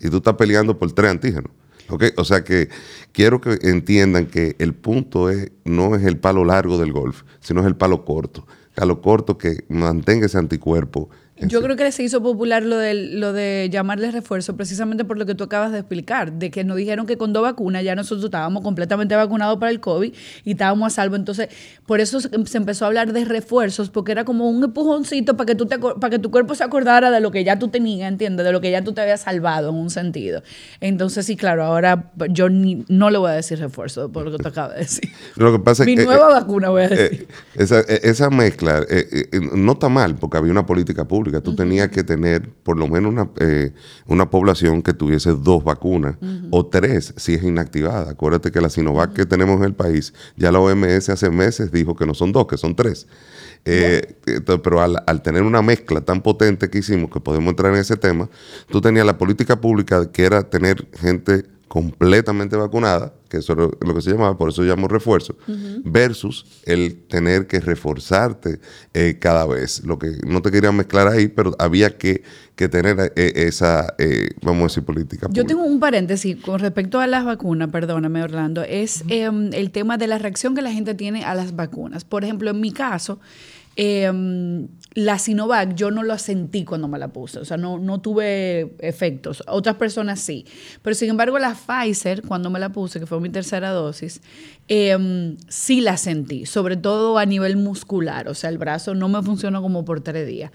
y 0.00 0.08
tú 0.08 0.18
estás 0.18 0.34
peleando 0.34 0.78
por 0.78 0.92
tres 0.92 1.10
antígenos. 1.10 1.50
O 1.88 2.24
sea 2.24 2.44
que 2.44 2.68
quiero 3.12 3.40
que 3.40 3.58
entiendan 3.62 4.26
que 4.26 4.56
el 4.58 4.74
punto 4.74 5.30
es, 5.30 5.52
no 5.64 5.94
es 5.94 6.04
el 6.04 6.18
palo 6.18 6.44
largo 6.44 6.78
del 6.78 6.92
golf, 6.92 7.22
sino 7.40 7.60
es 7.60 7.66
el 7.66 7.76
palo 7.76 8.04
corto. 8.04 8.46
A 8.76 8.84
lo 8.84 9.00
corto 9.00 9.38
que 9.38 9.64
mantenga 9.68 10.26
ese 10.26 10.38
anticuerpo 10.38 11.10
yo 11.36 11.62
creo 11.62 11.76
que 11.76 11.90
se 11.90 12.02
hizo 12.04 12.22
popular 12.22 12.62
lo 12.62 12.78
de, 12.78 12.94
lo 12.94 13.32
de 13.32 13.68
llamarle 13.70 14.10
refuerzo 14.12 14.56
precisamente 14.56 15.04
por 15.04 15.18
lo 15.18 15.26
que 15.26 15.34
tú 15.34 15.44
acabas 15.44 15.72
de 15.72 15.78
explicar, 15.78 16.32
de 16.32 16.50
que 16.50 16.62
nos 16.62 16.76
dijeron 16.76 17.06
que 17.06 17.16
con 17.16 17.32
dos 17.32 17.42
vacunas 17.42 17.82
ya 17.82 17.96
nosotros 17.96 18.24
estábamos 18.24 18.62
completamente 18.62 19.16
vacunados 19.16 19.58
para 19.58 19.72
el 19.72 19.80
COVID 19.80 20.12
y 20.44 20.50
estábamos 20.52 20.86
a 20.86 20.90
salvo. 20.90 21.16
Entonces, 21.16 21.48
por 21.86 22.00
eso 22.00 22.20
se, 22.20 22.30
empezó 22.32 22.84
a 22.84 22.88
hablar 22.88 23.12
de 23.12 23.24
refuerzos, 23.24 23.90
porque 23.90 24.12
era 24.12 24.24
como 24.24 24.48
un 24.48 24.62
empujoncito 24.62 25.36
para 25.36 25.46
que, 25.46 25.54
tú 25.56 25.66
te, 25.66 25.78
para 25.78 26.10
que 26.10 26.20
tu 26.20 26.30
cuerpo 26.30 26.54
se 26.54 26.62
acordara 26.62 27.10
de 27.10 27.20
lo 27.20 27.32
que 27.32 27.42
ya 27.42 27.58
tú 27.58 27.66
tenías, 27.66 28.08
¿entiendes? 28.08 28.46
De 28.46 28.52
lo 28.52 28.60
que 28.60 28.70
ya 28.70 28.84
tú 28.84 28.92
te 28.92 29.00
habías 29.00 29.22
salvado 29.22 29.70
en 29.70 29.76
un 29.76 29.90
sentido. 29.90 30.42
Entonces, 30.80 31.26
sí, 31.26 31.36
claro, 31.36 31.64
ahora 31.64 32.12
yo 32.30 32.48
no 32.48 33.10
le 33.10 33.18
voy 33.18 33.30
a 33.30 33.34
decir 33.34 33.58
refuerzo 33.58 34.10
por 34.12 34.24
lo 34.24 34.30
que 34.30 34.38
tú 34.38 34.48
acabas 34.48 34.74
de 34.74 34.80
decir. 34.82 35.10
Lo 35.34 35.50
que 35.50 35.58
pasa 35.58 35.84
Mi 35.84 35.94
es 35.94 36.04
nueva 36.04 36.30
eh, 36.30 36.34
vacuna, 36.34 36.68
voy 36.68 36.82
a 36.82 36.86
eh, 36.86 36.88
decir. 36.90 37.28
esa, 37.56 37.80
esa, 37.80 38.30
mezcla 38.30 38.84
eh, 38.88 39.26
no 39.54 39.72
está 39.72 39.88
mal, 39.88 40.14
porque 40.14 40.36
había 40.36 40.52
una 40.52 40.64
política 40.64 41.04
pública 41.04 41.23
Tú 41.42 41.54
tenías 41.54 41.88
que 41.88 42.04
tener 42.04 42.50
por 42.62 42.76
lo 42.76 42.88
menos 42.88 43.12
una, 43.12 43.30
eh, 43.40 43.72
una 44.06 44.30
población 44.30 44.82
que 44.82 44.92
tuviese 44.92 45.32
dos 45.32 45.64
vacunas 45.64 46.16
o 46.50 46.66
tres 46.66 47.14
si 47.16 47.34
es 47.34 47.42
inactivada. 47.42 48.10
Acuérdate 48.10 48.50
que 48.50 48.60
la 48.60 48.68
Sinovac 48.68 49.12
que 49.12 49.26
tenemos 49.26 49.58
en 49.58 49.64
el 49.64 49.74
país, 49.74 50.14
ya 50.36 50.52
la 50.52 50.60
OMS 50.60 51.08
hace 51.08 51.30
meses 51.30 51.72
dijo 51.72 51.96
que 51.96 52.06
no 52.06 52.14
son 52.14 52.32
dos, 52.32 52.46
que 52.46 52.56
son 52.56 52.74
tres. 52.74 53.06
Eh, 53.66 54.16
pero 54.62 54.82
al, 54.82 55.02
al, 55.06 55.22
tener 55.22 55.42
una 55.42 55.62
mezcla 55.62 56.02
tan 56.02 56.20
potente 56.20 56.68
que 56.68 56.78
hicimos, 56.78 57.10
que 57.10 57.20
podemos 57.20 57.50
entrar 57.50 57.72
en 57.72 57.80
ese 57.80 57.96
tema, 57.96 58.28
tú 58.68 58.82
tenías 58.82 59.06
la 59.06 59.16
política 59.16 59.58
pública 59.60 60.12
que 60.12 60.24
era 60.24 60.50
tener 60.50 60.86
gente 60.98 61.53
completamente 61.68 62.56
vacunada, 62.56 63.12
que 63.28 63.38
eso 63.38 63.52
es 63.52 63.58
lo 63.86 63.94
que 63.94 64.00
se 64.00 64.10
llamaba, 64.10 64.36
por 64.36 64.48
eso 64.50 64.62
llamo 64.62 64.86
refuerzo, 64.86 65.36
versus 65.84 66.46
el 66.64 67.02
tener 67.08 67.46
que 67.46 67.60
reforzarte 67.60 68.60
eh, 68.92 69.16
cada 69.20 69.46
vez. 69.46 69.82
Lo 69.84 69.98
que 69.98 70.18
no 70.26 70.42
te 70.42 70.50
quería 70.50 70.72
mezclar 70.72 71.08
ahí, 71.08 71.28
pero 71.28 71.54
había 71.58 71.96
que, 71.96 72.22
tener 72.56 73.12
eh, 73.16 73.32
esa, 73.34 73.94
eh, 73.98 74.28
vamos 74.42 74.60
a 74.60 74.64
decir, 74.66 74.84
política. 74.84 75.28
Yo 75.30 75.44
tengo 75.44 75.64
un 75.64 75.80
paréntesis 75.80 76.36
con 76.36 76.60
respecto 76.60 77.00
a 77.00 77.06
las 77.06 77.24
vacunas, 77.24 77.70
perdóname 77.70 78.22
Orlando, 78.22 78.62
es 78.62 79.02
em, 79.08 79.52
el 79.52 79.70
tema 79.70 79.96
de 79.96 80.06
la 80.06 80.18
reacción 80.18 80.54
que 80.54 80.62
la 80.62 80.70
gente 80.70 80.94
tiene 80.94 81.24
a 81.24 81.34
las 81.34 81.56
vacunas. 81.56 82.04
Por 82.04 82.24
ejemplo, 82.24 82.50
en 82.50 82.60
mi 82.60 82.72
caso, 82.72 83.18
Em, 83.76 84.68
la 84.94 85.18
Sinovac 85.18 85.74
yo 85.74 85.90
no 85.90 86.04
la 86.04 86.18
sentí 86.18 86.64
cuando 86.64 86.86
me 86.86 86.98
la 86.98 87.08
puse, 87.08 87.40
o 87.40 87.44
sea, 87.44 87.56
no, 87.56 87.78
no 87.78 88.00
tuve 88.00 88.74
efectos. 88.78 89.42
Otras 89.48 89.76
personas 89.76 90.20
sí. 90.20 90.46
Pero 90.82 90.94
sin 90.94 91.10
embargo, 91.10 91.38
la 91.38 91.54
Pfizer, 91.54 92.22
cuando 92.22 92.50
me 92.50 92.60
la 92.60 92.70
puse, 92.70 93.00
que 93.00 93.06
fue 93.06 93.20
mi 93.20 93.30
tercera 93.30 93.70
dosis, 93.70 94.22
em, 94.68 95.36
sí 95.48 95.80
la 95.80 95.96
sentí, 95.96 96.46
sobre 96.46 96.76
todo 96.76 97.18
a 97.18 97.26
nivel 97.26 97.56
muscular, 97.56 98.28
o 98.28 98.34
sea, 98.34 98.50
el 98.50 98.58
brazo 98.58 98.94
no 98.94 99.08
me 99.08 99.22
funcionó 99.22 99.62
como 99.62 99.84
por 99.84 100.00
tres 100.00 100.26
días. 100.26 100.50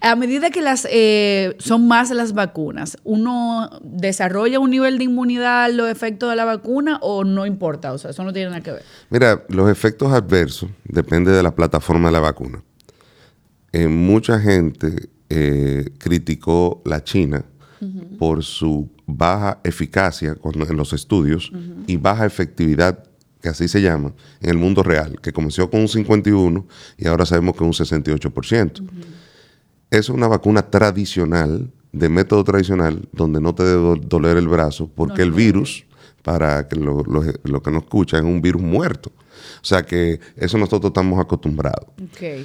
A 0.00 0.14
medida 0.14 0.50
que 0.50 0.60
las 0.60 0.86
eh, 0.90 1.56
son 1.58 1.88
más 1.88 2.10
las 2.10 2.32
vacunas, 2.32 2.96
¿uno 3.02 3.68
desarrolla 3.82 4.60
un 4.60 4.70
nivel 4.70 4.98
de 4.98 5.04
inmunidad 5.04 5.70
los 5.72 5.90
efectos 5.90 6.30
de 6.30 6.36
la 6.36 6.44
vacuna 6.44 6.98
o 7.02 7.24
no 7.24 7.46
importa? 7.46 7.92
O 7.92 7.98
sea, 7.98 8.10
eso 8.10 8.22
no 8.24 8.32
tiene 8.32 8.50
nada 8.50 8.62
que 8.62 8.72
ver. 8.72 8.82
Mira, 9.10 9.44
los 9.48 9.70
efectos 9.70 10.12
adversos 10.12 10.70
dependen 10.84 11.34
de 11.34 11.42
la 11.42 11.54
plataforma 11.54 12.08
de 12.08 12.12
la 12.12 12.20
vacuna. 12.20 12.62
Eh, 13.72 13.88
mucha 13.88 14.38
gente 14.38 15.08
eh, 15.28 15.90
criticó 15.98 16.80
la 16.84 17.04
China 17.04 17.44
por 18.18 18.42
su 18.42 18.90
baja 19.06 19.60
eficacia 19.62 20.36
en 20.42 20.76
los 20.76 20.92
estudios 20.92 21.52
y 21.86 21.96
baja 21.96 22.26
efectividad, 22.26 23.04
que 23.40 23.48
así 23.48 23.68
se 23.68 23.80
llama, 23.80 24.12
en 24.40 24.50
el 24.50 24.58
mundo 24.58 24.82
real, 24.82 25.20
que 25.20 25.32
comenzó 25.32 25.70
con 25.70 25.80
un 25.80 25.88
51 25.88 26.66
y 26.96 27.06
ahora 27.06 27.26
sabemos 27.26 27.56
que 27.56 27.64
es 27.64 27.80
un 27.80 27.86
68%. 27.86 28.88
Es 29.90 30.08
una 30.08 30.28
vacuna 30.28 30.62
tradicional, 30.70 31.70
de 31.92 32.08
método 32.08 32.44
tradicional, 32.44 33.08
donde 33.12 33.40
no 33.40 33.54
te 33.54 33.64
debe 33.64 34.00
doler 34.02 34.36
el 34.36 34.48
brazo, 34.48 34.90
porque 34.94 35.22
el 35.22 35.32
virus, 35.32 35.86
para 36.22 36.68
que 36.68 36.76
lo, 36.76 37.02
que 37.02 37.70
nos 37.70 37.82
escuchan, 37.82 38.26
es 38.26 38.32
un 38.32 38.42
virus 38.42 38.62
muerto. 38.62 39.10
O 39.62 39.64
sea 39.64 39.82
que 39.82 40.20
eso 40.36 40.58
nosotros 40.58 40.90
estamos 40.90 41.18
acostumbrados. 41.18 41.86
Okay 42.12 42.44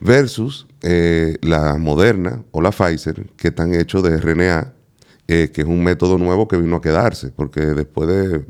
versus 0.00 0.66
eh, 0.82 1.36
la 1.42 1.76
Moderna 1.76 2.44
o 2.50 2.60
la 2.60 2.70
Pfizer, 2.70 3.26
que 3.36 3.48
están 3.48 3.74
hechos 3.74 4.02
de 4.02 4.16
RNA, 4.16 4.72
eh, 5.26 5.50
que 5.52 5.62
es 5.62 5.66
un 5.66 5.82
método 5.82 6.18
nuevo 6.18 6.48
que 6.48 6.56
vino 6.56 6.76
a 6.76 6.80
quedarse, 6.80 7.30
porque 7.30 7.60
después 7.60 8.08
de 8.08 8.46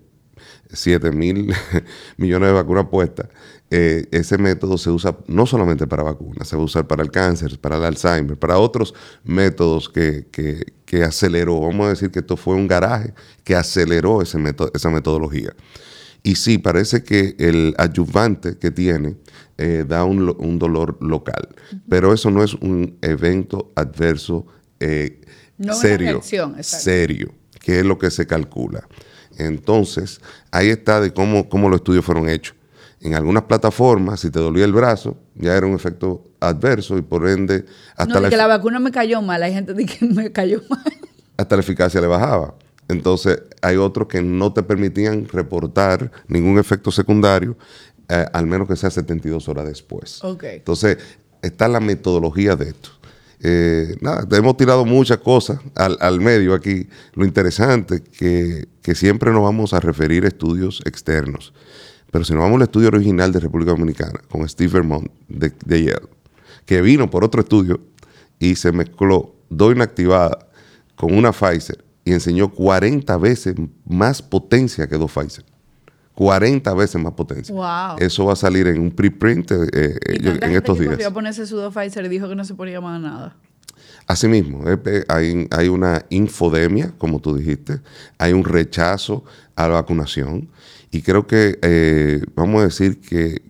7 0.72 1.10
mil 1.12 1.52
millones 2.16 2.48
de 2.48 2.52
vacunas 2.54 2.87
puestas, 2.90 3.28
eh, 3.70 4.06
ese 4.10 4.38
método 4.38 4.78
se 4.78 4.90
usa 4.90 5.16
no 5.26 5.44
solamente 5.44 5.87
para 5.87 6.02
vacunas, 6.02 6.48
se 6.48 6.56
va 6.56 6.62
a 6.62 6.64
usar 6.64 6.87
para 6.87 7.02
el 7.02 7.10
cáncer, 7.10 7.58
para 7.58 7.76
el 7.76 7.84
Alzheimer, 7.84 8.38
para 8.38 8.58
otros 8.58 8.94
métodos 9.25 9.88
que, 9.88 10.26
que, 10.87 11.02
aceleró, 11.02 11.60
vamos 11.60 11.87
a 11.87 11.90
decir 11.90 12.10
que 12.10 12.20
esto 12.20 12.37
fue 12.37 12.54
un 12.54 12.66
garaje 12.66 13.12
que 13.44 13.54
aceleró 13.54 14.22
ese 14.22 14.38
método, 14.38 14.70
esa 14.75 14.88
metodología. 14.88 15.54
Y 16.22 16.37
sí, 16.37 16.58
parece 16.58 17.02
que 17.02 17.37
el 17.38 17.75
adyuvante 17.78 18.58
que 18.58 18.70
tiene 18.70 19.16
eh, 19.58 19.84
da 19.87 20.04
un, 20.04 20.58
dolor 20.58 20.96
local. 21.00 21.48
Pero 21.88 22.14
eso 22.14 22.30
no 22.30 22.42
es 22.42 22.54
un 22.54 22.96
evento 23.02 23.72
adverso 23.75 24.46
eh, 24.80 25.20
serio, 25.72 26.20
serio, 26.62 27.34
que 27.60 27.80
es 27.80 27.84
lo 27.84 27.98
que 27.98 28.10
se 28.10 28.26
calcula. 28.26 28.87
Entonces, 29.38 30.21
ahí 30.50 30.68
está 30.68 31.00
de 31.00 31.12
cómo, 31.12 31.49
cómo 31.49 31.68
los 31.68 31.78
estudios 31.78 32.04
fueron 32.04 32.28
hechos. 32.28 32.54
En 33.00 33.14
algunas 33.14 33.45
plataformas, 33.45 34.21
si 34.21 34.30
te 34.30 34.40
dolía 34.40 34.64
el 34.64 34.73
brazo, 34.73 35.16
ya 35.37 35.57
era 35.57 35.66
un 35.66 35.75
efecto 35.75 36.25
adverso 36.40 36.99
y 36.99 37.02
por 37.02 37.28
ende... 37.28 37.64
Hasta 37.97 38.21
no, 38.21 38.28
que 38.28 38.37
la 38.37 38.49
vacuna 38.49 38.80
me 38.80 38.90
cayó 38.90 39.23
mal, 39.23 39.42
hay 39.42 39.52
gente 39.52 39.75
que 39.87 40.04
me 40.04 40.33
cayó 40.33 40.61
mal. 40.68 40.83
Hasta 41.37 41.57
la 41.57 41.61
eficacia 41.61 42.00
le 42.00 42.09
bajaba. 42.09 42.54
Entonces, 42.88 43.42
hay 43.62 43.76
otros 43.76 44.09
que 44.09 44.21
no 44.21 44.52
te 44.52 44.62
permitían 44.62 45.28
reportar 45.28 46.11
ningún 46.26 46.59
efecto 46.59 46.90
secundario 46.90 47.57
eh, 48.09 48.25
al 48.33 48.47
menos 48.47 48.66
que 48.66 48.75
sea 48.75 48.90
72 48.90 49.49
horas 49.49 49.66
después. 49.66 50.23
Entonces, 50.42 50.99
está 51.42 51.68
la 51.68 51.80
metodología 51.80 52.57
de 52.57 52.71
esto. 52.71 52.90
Eh, 53.40 53.97
nada, 54.00 54.26
hemos 54.37 54.57
tirado 54.57 54.85
muchas 54.85 55.18
cosas 55.18 55.61
al, 55.75 56.21
medio 56.21 56.54
aquí. 56.54 56.88
Lo 57.14 57.25
interesante 57.25 58.02
que, 58.02 58.66
que 58.83 58.95
siempre 58.95 59.30
nos 59.33 59.42
vamos 59.42 59.73
a 59.73 59.80
referir 59.80 60.25
a 60.25 60.28
estudios 60.28 60.83
externos. 60.85 61.52
Pero 62.11 62.25
si 62.25 62.33
nos 62.33 62.42
vamos 62.42 62.57
al 62.57 62.62
estudio 62.62 62.88
original 62.88 63.33
de 63.33 63.40
República 63.40 63.73
Dominicana, 63.73 64.21
con 64.28 64.49
Steve 64.49 64.73
Vermont 64.73 65.11
de, 65.28 65.52
de 65.64 65.85
Yale, 65.85 66.09
que 66.64 66.80
vino 66.80 67.11
por 67.11 67.25
otro 67.25 67.42
estudio 67.42 67.80
y 68.38 68.57
se 68.57 68.73
mezcló 68.73 69.35
dos 69.50 69.75
inactivadas 69.75 70.47
con 70.97 71.14
una 71.14 71.33
Pfizer 71.33 71.85
y 72.04 72.12
enseñó 72.12 72.50
40 72.50 73.16
veces 73.18 73.54
más 73.85 74.23
potencia 74.23 74.88
que 74.88 74.97
dos 74.97 75.12
Pfizer. 75.12 75.45
40 76.18 76.75
veces 76.75 77.00
más 77.00 77.12
potencia. 77.12 77.54
Eso 78.00 78.25
va 78.25 78.32
a 78.32 78.37
salir 78.37 78.66
en 78.66 78.80
un 78.80 78.90
preprint 78.90 79.52
eh, 79.52 79.68
eh 79.72 80.38
en 80.42 80.50
estos 80.50 80.76
días. 80.76 80.98
A 81.06 81.12
ponerse 81.12 81.46
sudo 81.46 81.70
Pfizer 81.70 82.04
y 82.06 82.08
dijo 82.08 82.28
que 82.28 82.34
no 82.34 82.44
se 82.44 82.56
ponía 82.56 82.80
más 82.80 83.00
nada. 83.00 83.37
Asimismo, 84.08 84.64
hay, 85.06 85.46
hay 85.48 85.68
una 85.68 86.04
infodemia, 86.10 86.92
como 86.98 87.20
tú 87.20 87.37
dijiste, 87.37 87.78
hay 88.18 88.32
un 88.32 88.42
rechazo 88.42 89.22
a 89.54 89.68
la 89.68 89.75
vacunación 89.75 90.48
y 90.90 91.02
creo 91.02 91.28
que 91.28 91.60
eh, 91.62 92.25
vamos 92.34 92.62
a 92.62 92.64
decir 92.64 93.00
que, 93.00 93.40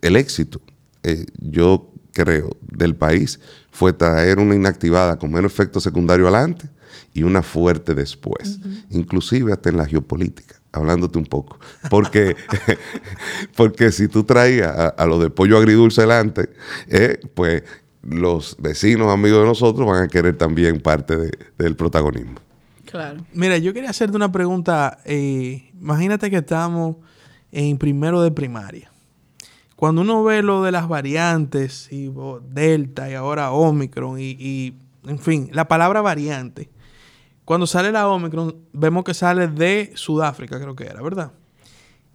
el 0.00 0.16
éxito, 0.16 0.62
eh, 1.02 1.26
yo 1.36 1.92
creo, 2.12 2.56
del 2.62 2.96
país 2.96 3.38
fue 3.70 3.92
traer 3.92 4.38
una 4.38 4.54
inactivada 4.54 5.18
con 5.18 5.30
menos 5.30 5.52
efecto 5.52 5.78
secundario 5.78 6.26
adelante 6.26 6.70
y 7.12 7.22
una 7.22 7.42
fuerte 7.42 7.94
después, 7.94 8.60
inclusive 8.88 9.52
hasta 9.52 9.68
en 9.68 9.76
la 9.76 9.84
geopolítica 9.84 10.57
hablándote 10.72 11.18
un 11.18 11.26
poco. 11.26 11.58
Porque, 11.90 12.36
porque 13.56 13.92
si 13.92 14.08
tú 14.08 14.24
traías 14.24 14.94
a, 14.96 15.06
lo 15.06 15.18
de 15.18 15.30
pollo 15.30 15.58
agridulce 15.58 16.02
delante, 16.02 16.50
eh, 16.88 17.20
pues 17.34 17.62
los 18.02 18.56
vecinos, 18.58 19.12
amigos 19.12 19.40
de 19.40 19.46
nosotros, 19.46 19.86
van 19.86 20.04
a 20.04 20.08
querer 20.08 20.36
también 20.36 20.80
parte 20.80 21.30
del 21.58 21.76
protagonismo. 21.76 22.40
Claro. 22.84 23.24
Mira, 23.34 23.58
yo 23.58 23.74
quería 23.74 23.90
hacerte 23.90 24.16
una 24.16 24.32
pregunta. 24.32 24.98
Eh, 25.04 25.70
imagínate 25.78 26.30
que 26.30 26.38
estamos 26.38 26.96
en 27.52 27.76
primero 27.76 28.22
de 28.22 28.30
primaria. 28.30 28.90
Cuando 29.76 30.00
uno 30.00 30.24
ve 30.24 30.42
lo 30.42 30.62
de 30.62 30.72
las 30.72 30.88
variantes, 30.88 31.88
y 31.92 32.10
Delta 32.50 33.10
y 33.10 33.14
ahora 33.14 33.52
Omicron, 33.52 34.18
y, 34.18 34.36
y 34.38 34.74
en 35.06 35.18
fin, 35.18 35.50
la 35.52 35.68
palabra 35.68 36.00
variante, 36.00 36.70
cuando 37.48 37.66
sale 37.66 37.90
la 37.90 38.06
Omicron, 38.06 38.54
vemos 38.74 39.04
que 39.04 39.14
sale 39.14 39.48
de 39.48 39.92
Sudáfrica, 39.94 40.60
creo 40.60 40.76
que 40.76 40.84
era, 40.84 41.00
¿verdad? 41.00 41.32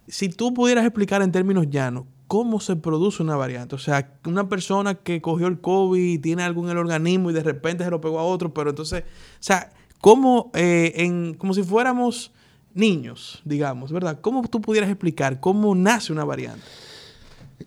Si 0.08 0.30
tú 0.30 0.54
pudieras 0.54 0.86
explicar 0.86 1.24
en 1.24 1.32
términos 1.32 1.66
llanos 1.72 2.04
cómo 2.28 2.60
se 2.60 2.76
produce 2.76 3.24
una 3.24 3.36
variante, 3.36 3.74
o 3.74 3.80
sea, 3.80 4.14
una 4.28 4.48
persona 4.48 4.94
que 4.94 5.22
cogió 5.22 5.48
el 5.48 5.60
COVID 5.60 6.22
tiene 6.22 6.44
algo 6.44 6.64
en 6.64 6.70
el 6.70 6.78
organismo 6.78 7.32
y 7.32 7.34
de 7.34 7.42
repente 7.42 7.84
se 7.84 7.90
lo 7.90 8.00
pegó 8.00 8.20
a 8.20 8.24
otro, 8.24 8.54
pero 8.54 8.70
entonces, 8.70 9.02
o 9.02 9.38
sea, 9.40 9.74
¿cómo, 10.00 10.52
eh, 10.54 10.94
en, 10.98 11.34
como 11.34 11.56
si 11.56 11.64
fuéramos 11.64 12.32
niños, 12.76 13.42
digamos, 13.44 13.92
¿verdad? 13.92 14.20
¿Cómo 14.22 14.48
tú 14.48 14.62
pudieras 14.62 14.92
explicar 14.92 15.40
cómo 15.40 15.74
nace 15.74 16.14
una 16.14 16.26
variante? 16.26 16.62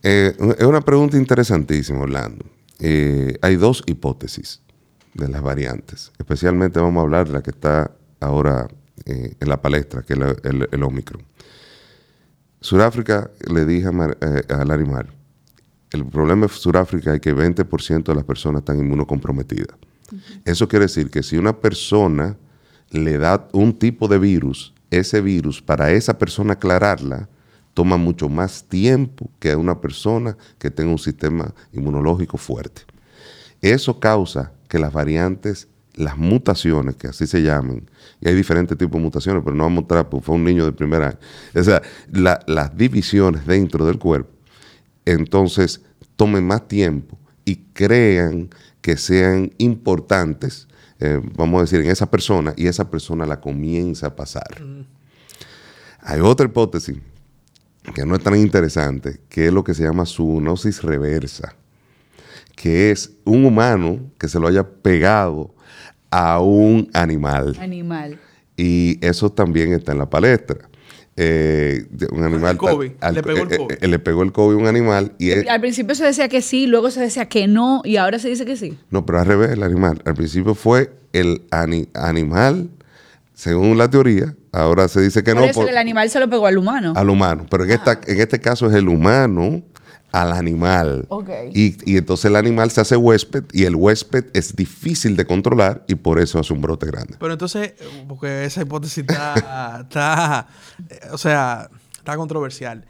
Eh, 0.04 0.36
es 0.56 0.66
una 0.66 0.82
pregunta 0.82 1.16
interesantísima, 1.16 1.98
Orlando. 1.98 2.44
Eh, 2.78 3.36
hay 3.42 3.56
dos 3.56 3.82
hipótesis 3.88 4.62
de 5.16 5.28
las 5.28 5.42
variantes. 5.42 6.12
Especialmente 6.18 6.80
vamos 6.80 7.00
a 7.00 7.04
hablar 7.04 7.26
de 7.26 7.32
la 7.34 7.42
que 7.42 7.50
está 7.50 7.90
ahora 8.20 8.68
eh, 9.04 9.34
en 9.38 9.48
la 9.48 9.60
palestra, 9.60 10.02
que 10.02 10.14
es 10.14 10.20
el, 10.72 10.82
Omicron. 10.82 11.22
Sudáfrica, 12.60 13.30
le 13.48 13.64
dije 13.64 13.88
a, 13.88 14.16
eh, 14.20 14.64
Larimar, 14.64 15.12
el 15.92 16.06
problema 16.06 16.46
de 16.46 16.52
Sudáfrica 16.52 17.14
es 17.14 17.20
que 17.20 17.34
20% 17.34 18.04
de 18.04 18.14
las 18.14 18.24
personas 18.24 18.60
están 18.60 18.78
inmunocomprometidas. 18.78 19.76
Eso 20.44 20.68
quiere 20.68 20.84
decir 20.84 21.10
que 21.10 21.22
si 21.22 21.36
una 21.36 21.58
persona 21.58 22.36
le 22.90 23.18
da 23.18 23.48
un 23.52 23.76
tipo 23.76 24.08
de 24.08 24.18
virus, 24.18 24.72
ese 24.90 25.20
virus, 25.20 25.60
para 25.60 25.90
esa 25.90 26.18
persona 26.18 26.54
aclararla, 26.54 27.28
toma 27.74 27.96
mucho 27.96 28.28
más 28.28 28.64
tiempo 28.64 29.30
que 29.38 29.52
a 29.52 29.58
una 29.58 29.80
persona 29.80 30.36
que 30.58 30.70
tenga 30.70 30.90
un 30.90 30.98
sistema 30.98 31.52
inmunológico 31.72 32.36
fuerte. 32.38 32.82
Eso 33.60 33.98
causa 33.98 34.52
que 34.68 34.78
las 34.78 34.92
variantes, 34.92 35.68
las 35.94 36.16
mutaciones, 36.16 36.96
que 36.96 37.08
así 37.08 37.26
se 37.26 37.42
llamen, 37.42 37.88
y 38.20 38.28
hay 38.28 38.34
diferentes 38.34 38.76
tipos 38.76 38.98
de 38.98 39.04
mutaciones, 39.04 39.42
pero 39.42 39.56
no 39.56 39.64
vamos 39.64 39.78
a 39.78 39.80
mostrar, 39.80 40.08
porque 40.08 40.26
fue 40.26 40.34
un 40.34 40.44
niño 40.44 40.64
de 40.64 40.72
primer 40.72 41.02
año, 41.02 41.18
o 41.54 41.64
sea, 41.64 41.82
las 42.46 42.76
divisiones 42.76 43.46
dentro 43.46 43.86
del 43.86 43.98
cuerpo, 43.98 44.30
entonces 45.04 45.80
tomen 46.16 46.46
más 46.46 46.68
tiempo 46.68 47.18
y 47.44 47.56
crean 47.72 48.50
que 48.80 48.96
sean 48.96 49.52
importantes, 49.58 50.68
eh, 51.00 51.20
vamos 51.34 51.58
a 51.58 51.62
decir, 51.62 51.80
en 51.80 51.90
esa 51.90 52.10
persona, 52.10 52.52
y 52.56 52.66
esa 52.66 52.90
persona 52.90 53.24
la 53.26 53.40
comienza 53.40 54.08
a 54.08 54.16
pasar. 54.16 54.62
Hay 56.00 56.20
otra 56.20 56.46
hipótesis 56.46 56.96
que 57.94 58.04
no 58.04 58.16
es 58.16 58.22
tan 58.22 58.36
interesante, 58.36 59.20
que 59.28 59.46
es 59.46 59.52
lo 59.52 59.64
que 59.64 59.74
se 59.74 59.84
llama 59.84 60.04
zoonosis 60.06 60.82
reversa 60.82 61.54
que 62.56 62.90
es 62.90 63.12
un 63.24 63.44
humano 63.44 64.00
que 64.18 64.26
se 64.26 64.40
lo 64.40 64.48
haya 64.48 64.64
pegado 64.64 65.54
a 66.10 66.40
un 66.40 66.90
animal. 66.94 67.56
Animal. 67.60 68.18
Y 68.56 68.98
eso 69.06 69.30
también 69.30 69.72
está 69.72 69.92
en 69.92 69.98
la 69.98 70.10
palestra. 70.10 70.68
eh, 71.18 71.86
un 72.10 72.24
animal. 72.24 72.56
COVID. 72.56 72.92
le 73.12 73.22
pegó 73.22 73.42
el 73.42 73.56
COVID. 73.56 73.84
le 73.84 73.98
pegó 73.98 74.22
el 74.22 74.32
COVID 74.32 74.54
a 74.56 74.58
un 74.58 74.66
animal. 74.66 75.12
Y 75.18 75.46
al 75.46 75.60
principio 75.60 75.94
se 75.94 76.04
decía 76.04 76.28
que 76.28 76.42
sí, 76.42 76.66
luego 76.66 76.90
se 76.90 77.00
decía 77.00 77.28
que 77.28 77.46
no, 77.46 77.82
y 77.84 77.96
ahora 77.96 78.18
se 78.18 78.28
dice 78.28 78.44
que 78.44 78.56
sí. 78.56 78.78
No, 78.90 79.06
pero 79.06 79.20
al 79.20 79.26
revés, 79.26 79.50
el 79.50 79.62
animal. 79.62 80.02
Al 80.04 80.14
principio 80.14 80.54
fue 80.54 80.92
el 81.12 81.42
animal, 81.52 82.70
según 83.34 83.76
la 83.76 83.90
teoría, 83.90 84.34
ahora 84.52 84.88
se 84.88 85.00
dice 85.02 85.22
que 85.22 85.32
por 85.32 85.42
no. 85.42 85.48
Eso 85.48 85.68
el 85.68 85.76
animal 85.76 86.08
se 86.08 86.20
lo 86.20 86.28
pegó 86.28 86.46
al 86.46 86.56
humano. 86.56 86.94
Al 86.96 87.10
humano. 87.10 87.46
Pero 87.50 87.64
en, 87.64 87.70
esta, 87.70 87.92
ah. 87.92 88.00
en 88.06 88.20
este 88.20 88.40
caso 88.40 88.68
es 88.68 88.74
el 88.74 88.88
humano 88.88 89.62
al 90.16 90.32
animal. 90.32 91.06
Y, 91.52 91.76
y, 91.90 91.96
entonces 91.96 92.26
el 92.26 92.36
animal 92.36 92.70
se 92.70 92.80
hace 92.80 92.96
huésped 92.96 93.44
y 93.52 93.64
el 93.64 93.76
huésped 93.76 94.26
es 94.32 94.56
difícil 94.56 95.16
de 95.16 95.26
controlar 95.26 95.84
y 95.88 95.94
por 95.94 96.18
eso 96.18 96.38
hace 96.38 96.52
un 96.52 96.62
brote 96.62 96.86
grande. 96.86 97.16
Pero 97.18 97.32
entonces, 97.32 97.74
porque 98.08 98.44
esa 98.44 98.62
hipótesis 98.62 98.98
está, 98.98 99.80
está 99.82 100.48
o 101.12 101.18
sea, 101.18 101.68
está 101.98 102.16
controversial. 102.16 102.84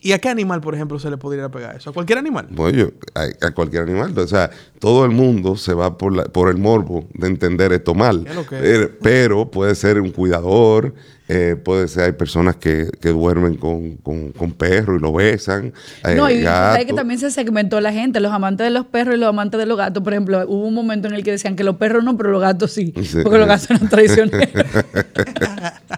¿Y 0.00 0.12
a 0.12 0.18
qué 0.18 0.28
animal, 0.28 0.60
por 0.60 0.74
ejemplo, 0.74 0.98
se 0.98 1.10
le 1.10 1.16
podría 1.16 1.48
pegar 1.48 1.74
eso? 1.76 1.90
¿A 1.90 1.92
cualquier 1.92 2.18
animal? 2.18 2.46
Bueno, 2.50 2.90
a, 3.14 3.50
cualquier 3.50 3.82
animal. 3.82 4.16
O 4.16 4.26
sea, 4.28 4.50
todo 4.78 5.04
el 5.04 5.10
mundo 5.10 5.56
se 5.56 5.74
va 5.74 5.98
por, 5.98 6.30
por 6.30 6.48
el 6.50 6.56
morbo 6.56 7.08
de 7.14 7.26
entender 7.26 7.72
esto 7.72 7.94
mal. 7.94 8.24
Eh, 8.52 8.88
pero 9.02 9.50
puede 9.50 9.74
ser 9.74 10.00
un 10.00 10.12
cuidador, 10.12 10.94
eh, 11.26 11.56
puede 11.62 11.88
ser, 11.88 12.04
hay 12.04 12.12
personas 12.12 12.56
que, 12.56 12.88
duermen 13.02 13.56
con, 13.56 13.96
con, 13.96 14.52
perros 14.52 14.98
y 14.98 15.02
lo 15.02 15.12
besan. 15.12 15.72
Eh, 16.04 16.14
no, 16.14 16.30
y 16.30 16.46
hay 16.46 16.86
que 16.86 16.92
también 16.92 17.18
se 17.18 17.32
segmentó 17.32 17.80
la 17.80 17.92
gente, 17.92 18.20
los 18.20 18.32
amantes 18.32 18.66
de 18.66 18.70
los 18.70 18.86
perros 18.86 19.16
y 19.16 19.18
los 19.18 19.28
amantes 19.28 19.58
de 19.58 19.66
los 19.66 19.76
gatos. 19.76 20.02
Por 20.02 20.12
ejemplo, 20.12 20.44
hubo 20.46 20.66
un 20.66 20.74
momento 20.74 21.08
en 21.08 21.14
el 21.14 21.24
que 21.24 21.32
decían 21.32 21.56
que 21.56 21.64
los 21.64 21.76
perros 21.76 22.04
no, 22.04 22.16
pero 22.16 22.30
los 22.30 22.40
gatos 22.40 22.70
sí, 22.70 22.94
porque 23.22 23.38
los 23.38 23.48
gatos 23.48 23.70
eran 23.70 23.88
traicioneros. 23.88 24.52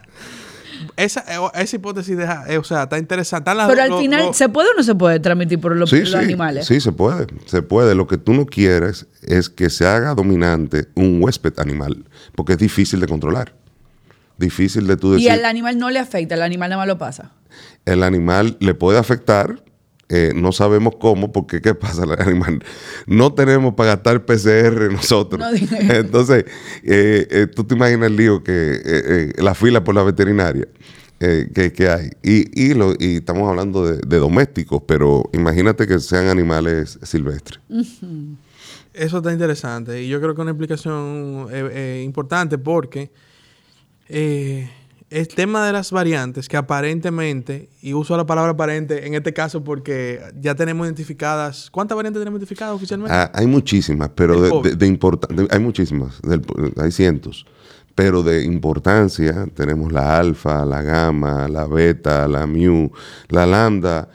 esa, 1.04 1.24
eh, 1.28 1.38
esa 1.54 1.76
hipótesis 1.76 2.16
deja, 2.16 2.44
eh, 2.48 2.58
o 2.58 2.64
sea, 2.64 2.84
está 2.84 2.98
interesante. 2.98 3.50
Pero 3.68 3.82
al 3.82 3.98
final, 3.98 4.34
¿se 4.34 4.48
puede 4.48 4.70
o 4.70 4.74
no 4.76 4.82
se 4.82 4.94
puede 4.94 5.20
transmitir 5.20 5.60
por 5.60 5.76
los, 5.76 5.92
animales? 6.14 6.66
Sí, 6.66 6.80
se 6.80 6.92
puede, 6.92 7.26
se 7.46 7.62
puede. 7.62 7.94
Lo 7.94 8.06
que 8.06 8.18
tú 8.18 8.32
no 8.34 8.46
quieres 8.46 9.06
es 9.22 9.48
que 9.48 9.70
se 9.70 9.86
haga 9.86 10.14
dominante 10.14 10.88
un 10.94 11.22
huésped 11.22 11.58
animal, 11.58 12.04
porque 12.34 12.52
es 12.52 12.58
difícil 12.58 13.00
de 13.00 13.06
controlar. 13.06 13.54
Difícil 14.36 14.86
de 14.86 14.96
tú 14.96 15.12
decir. 15.12 15.26
Y 15.26 15.30
al 15.30 15.44
animal 15.44 15.78
no 15.78 15.90
le 15.90 15.98
afecta, 15.98 16.34
el 16.34 16.42
animal 16.42 16.70
nada 16.70 16.80
más 16.80 16.88
lo 16.88 16.98
pasa. 16.98 17.32
El 17.84 18.02
animal 18.02 18.56
le 18.60 18.74
puede 18.74 18.98
afectar, 18.98 19.62
eh, 20.12 20.32
no 20.34 20.50
sabemos 20.50 20.96
cómo, 20.98 21.30
porque 21.30 21.60
¿qué 21.60 21.72
pasa? 21.72 22.02
Animal, 22.18 22.64
no 23.06 23.32
tenemos 23.32 23.74
para 23.74 23.90
gastar 23.90 24.26
PCR 24.26 24.92
nosotros. 24.92 25.40
Entonces, 25.70 26.46
eh, 26.82 27.28
eh, 27.30 27.46
tú 27.46 27.62
te 27.62 27.76
imaginas 27.76 28.08
el 28.08 28.16
lío 28.16 28.42
que 28.42 29.32
la 29.38 29.54
fila 29.54 29.84
por 29.84 29.94
la 29.94 30.02
veterinaria. 30.02 30.66
que, 31.20 31.88
hay. 31.88 32.10
Y, 32.24 32.60
y, 32.60 32.74
lo, 32.74 32.94
y 32.98 33.16
estamos 33.16 33.48
hablando 33.48 33.86
de, 33.86 34.18
domésticos, 34.18 34.82
pero 34.84 35.30
imagínate 35.32 35.86
que 35.86 36.00
sean 36.00 36.26
animales 36.26 36.98
silvestres. 37.02 37.60
Eso 38.92 39.18
está 39.18 39.32
interesante 39.32 40.02
y 40.02 40.08
yo 40.08 40.20
creo 40.20 40.34
que 40.34 40.40
es 40.40 40.42
una 40.42 40.50
explicación 40.50 41.46
importante 42.02 42.58
porque 42.58 43.12
el 45.10 45.26
tema 45.26 45.66
de 45.66 45.72
las 45.72 45.90
variantes 45.90 46.48
que 46.48 46.56
aparentemente, 46.56 47.68
y 47.82 47.94
uso 47.94 48.16
la 48.16 48.26
palabra 48.26 48.52
aparente 48.52 49.06
en 49.06 49.14
este 49.14 49.32
caso 49.32 49.64
porque 49.64 50.20
ya 50.40 50.54
tenemos 50.54 50.86
identificadas, 50.86 51.68
¿cuántas 51.70 51.96
variantes 51.96 52.20
tenemos 52.20 52.38
identificadas 52.38 52.76
oficialmente? 52.76 53.12
Ah, 53.14 53.30
hay 53.34 53.46
muchísimas, 53.48 54.10
pero 54.14 54.40
de, 54.40 54.76
de, 54.76 55.48
hay 55.50 55.58
muchísimas, 55.58 56.20
hay 56.76 56.92
cientos, 56.92 57.44
pero 57.96 58.22
de 58.22 58.44
importancia 58.44 59.48
tenemos 59.52 59.92
la 59.92 60.16
alfa, 60.16 60.64
la 60.64 60.80
gamma, 60.80 61.48
la 61.48 61.66
beta, 61.66 62.28
la 62.28 62.46
mu, 62.46 62.90
la 63.28 63.46
lambda, 63.46 64.08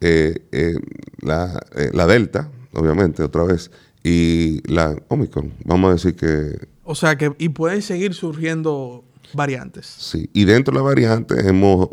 eh, 0.00 0.46
eh, 0.52 0.74
la, 1.22 1.64
eh, 1.74 1.90
la 1.94 2.06
delta, 2.06 2.50
obviamente, 2.74 3.22
otra 3.22 3.44
vez, 3.44 3.70
y 4.04 4.60
la 4.70 4.96
omicron. 5.08 5.52
Vamos 5.64 5.88
a 5.88 5.92
decir 5.94 6.14
que... 6.14 6.68
O 6.84 6.94
sea 6.94 7.16
que, 7.16 7.32
y 7.38 7.48
pueden 7.48 7.80
seguir 7.80 8.12
surgiendo 8.12 9.04
variantes. 9.34 9.86
Sí, 9.86 10.30
y 10.32 10.44
dentro 10.44 10.72
de 10.72 10.78
la 10.80 10.84
variante 10.84 11.48
hemos 11.48 11.88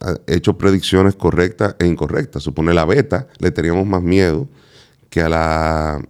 ah, 0.00 0.14
hecho 0.26 0.58
predicciones 0.58 1.16
correctas 1.16 1.76
e 1.78 1.86
incorrectas. 1.86 2.42
Supone 2.42 2.74
la 2.74 2.84
beta 2.84 3.28
le 3.38 3.50
teníamos 3.50 3.86
más 3.86 4.02
miedo 4.02 4.48
que 5.10 5.20
a 5.20 5.28
la 5.28 6.00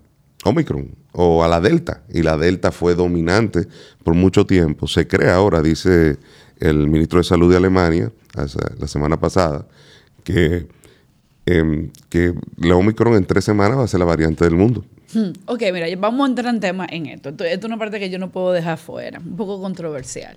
Omicron 0.45 0.95
o 1.13 1.45
a 1.45 1.49
la 1.49 1.61
Delta. 1.61 2.03
Y 2.09 2.23
la 2.23 2.37
Delta 2.37 2.73
fue 2.73 2.95
dominante 2.95 3.67
por 4.05 4.15
mucho 4.15 4.47
tiempo. 4.47 4.87
Se 4.87 5.07
cree 5.07 5.31
ahora, 5.31 5.63
dice 5.63 6.19
el 6.59 6.89
ministro 6.89 7.19
de 7.19 7.25
Salud 7.25 7.51
de 7.51 7.57
Alemania 7.57 8.13
la 8.79 8.87
semana 8.87 9.19
pasada, 9.19 9.67
que, 10.23 10.69
em, 11.47 11.91
que 12.09 12.35
la 12.57 12.77
Omicron 12.77 13.15
en 13.15 13.25
tres 13.25 13.45
semanas 13.45 13.79
va 13.79 13.85
a 13.85 13.89
ser 13.89 14.01
la 14.01 14.07
variante 14.07 14.45
del 14.45 14.55
mundo. 14.55 14.85
Hmm. 15.13 15.33
Ok, 15.47 15.63
mira, 15.73 15.87
vamos 15.97 16.27
a 16.27 16.29
entrar 16.31 16.55
en 16.55 16.61
tema 16.61 16.87
en 16.91 17.07
esto. 17.07 17.31
Esto 17.31 17.45
es 17.45 17.65
una 17.65 17.79
parte 17.79 17.99
que 17.99 18.11
yo 18.11 18.19
no 18.19 18.31
puedo 18.31 18.53
dejar 18.53 18.79
fuera, 18.79 19.19
un 19.19 19.37
poco 19.37 19.61
controversial. 19.61 20.37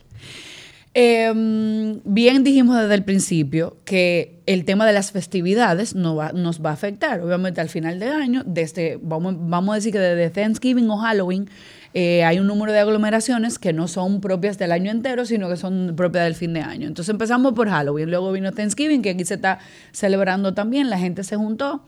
Em, 0.93 2.01
bien 2.03 2.43
dijimos 2.43 2.77
desde 2.77 2.95
el 2.95 3.03
principio 3.05 3.77
que 3.85 4.41
el 4.45 4.65
tema 4.65 4.85
de 4.85 4.91
las 4.91 5.13
festividades 5.13 5.95
no 5.95 6.17
va, 6.17 6.33
nos 6.33 6.63
va 6.63 6.71
a 6.71 6.73
afectar. 6.73 7.21
Obviamente 7.21 7.61
al 7.61 7.69
final 7.69 7.99
del 7.99 8.11
año, 8.11 8.43
desde, 8.45 8.99
vamos, 9.01 9.35
vamos 9.37 9.73
a 9.73 9.75
decir 9.75 9.93
que 9.93 9.99
desde 9.99 10.29
Thanksgiving 10.29 10.89
o 10.89 10.97
Halloween, 10.97 11.49
eh, 11.93 12.23
hay 12.23 12.39
un 12.39 12.47
número 12.47 12.71
de 12.71 12.79
aglomeraciones 12.79 13.59
que 13.59 13.73
no 13.73 13.87
son 13.87 14.21
propias 14.21 14.57
del 14.57 14.71
año 14.71 14.91
entero, 14.91 15.25
sino 15.25 15.49
que 15.49 15.57
son 15.57 15.93
propias 15.95 16.25
del 16.25 16.35
fin 16.35 16.53
de 16.53 16.61
año. 16.61 16.87
Entonces 16.87 17.09
empezamos 17.09 17.53
por 17.53 17.69
Halloween, 17.69 18.09
luego 18.09 18.31
vino 18.31 18.51
Thanksgiving, 18.51 19.01
que 19.01 19.11
aquí 19.11 19.25
se 19.25 19.35
está 19.35 19.59
celebrando 19.91 20.53
también, 20.53 20.89
la 20.89 20.97
gente 20.97 21.23
se 21.23 21.35
juntó. 21.37 21.83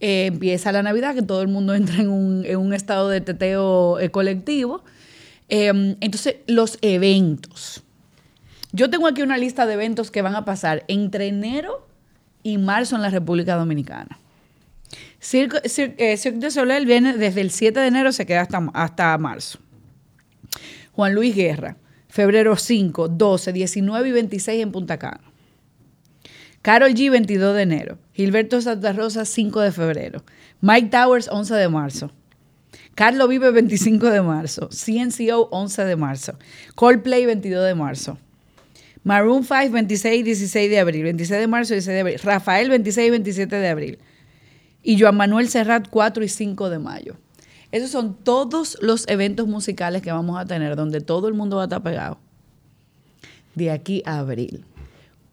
Eh, 0.00 0.26
empieza 0.26 0.72
la 0.72 0.82
Navidad, 0.82 1.14
que 1.14 1.22
todo 1.22 1.42
el 1.42 1.48
mundo 1.48 1.74
entra 1.74 1.96
en 1.96 2.08
un, 2.08 2.74
estado 2.74 3.08
de 3.08 3.20
teteo 3.20 3.98
eh, 3.98 4.10
colectivo. 4.10 4.84
Em, 5.48 5.96
entonces, 6.00 6.36
los 6.46 6.78
eventos. 6.82 7.82
Yo 8.72 8.90
tengo 8.90 9.06
aquí 9.06 9.22
una 9.22 9.38
lista 9.38 9.64
de 9.64 9.74
eventos 9.74 10.10
que 10.10 10.22
van 10.22 10.34
a 10.34 10.44
pasar 10.44 10.84
entre 10.88 11.28
enero 11.28 11.86
y 12.42 12.58
marzo 12.58 12.96
en 12.96 13.02
la 13.02 13.10
República 13.10 13.56
Dominicana. 13.56 14.18
Cirque, 15.18 15.60
eh, 15.64 16.32
de 16.34 16.50
Soleil 16.50 16.86
viene 16.86 17.16
desde 17.16 17.40
el 17.40 17.50
7 17.50 17.80
de 17.80 17.86
enero, 17.86 18.12
se 18.12 18.26
queda 18.26 18.42
hasta, 18.42 18.70
hasta 18.74 19.16
marzo. 19.18 19.58
Juan 20.92 21.14
Luis 21.14 21.34
Guerra, 21.34 21.76
febrero 22.08 22.56
5, 22.56 23.08
12, 23.08 23.52
19 23.52 24.08
y 24.08 24.12
26 24.12 24.62
en 24.62 24.72
Punta 24.72 24.98
Cana. 24.98 25.20
Carol 26.66 26.94
G, 26.94 27.12
22 27.12 27.54
de 27.54 27.62
enero. 27.62 27.96
Gilberto 28.12 28.60
Santa 28.60 28.92
Rosa, 28.92 29.24
5 29.24 29.60
de 29.60 29.70
febrero. 29.70 30.24
Mike 30.60 30.88
Towers, 30.88 31.28
11 31.30 31.54
de 31.54 31.68
marzo. 31.68 32.10
Carlos 32.96 33.28
Vive, 33.28 33.52
25 33.52 34.10
de 34.10 34.20
marzo. 34.20 34.68
CNCO, 34.70 35.48
11 35.52 35.84
de 35.84 35.94
marzo. 35.94 36.36
Coldplay, 36.74 37.24
22 37.24 37.64
de 37.64 37.76
marzo. 37.76 38.18
Maroon 39.04 39.44
5, 39.44 39.70
26 39.70 40.18
y 40.18 40.22
16 40.24 40.68
de 40.68 40.80
abril. 40.80 41.04
26 41.04 41.38
de 41.38 41.46
marzo 41.46 41.72
y 41.72 41.76
16 41.76 41.94
de 41.94 42.00
abril. 42.00 42.20
Rafael, 42.24 42.68
26 42.68 43.06
y 43.06 43.10
27 43.10 43.54
de 43.54 43.68
abril. 43.68 43.98
Y 44.82 44.98
Joan 44.98 45.16
Manuel 45.16 45.48
Serrat, 45.48 45.86
4 45.88 46.24
y 46.24 46.28
5 46.28 46.68
de 46.68 46.80
mayo. 46.80 47.14
Esos 47.70 47.90
son 47.90 48.16
todos 48.16 48.76
los 48.80 49.06
eventos 49.06 49.46
musicales 49.46 50.02
que 50.02 50.10
vamos 50.10 50.36
a 50.36 50.46
tener, 50.46 50.74
donde 50.74 51.00
todo 51.00 51.28
el 51.28 51.34
mundo 51.34 51.58
va 51.58 51.62
a 51.62 51.66
estar 51.66 51.84
pegado. 51.84 52.18
De 53.54 53.70
aquí 53.70 54.02
a 54.04 54.18
abril. 54.18 54.64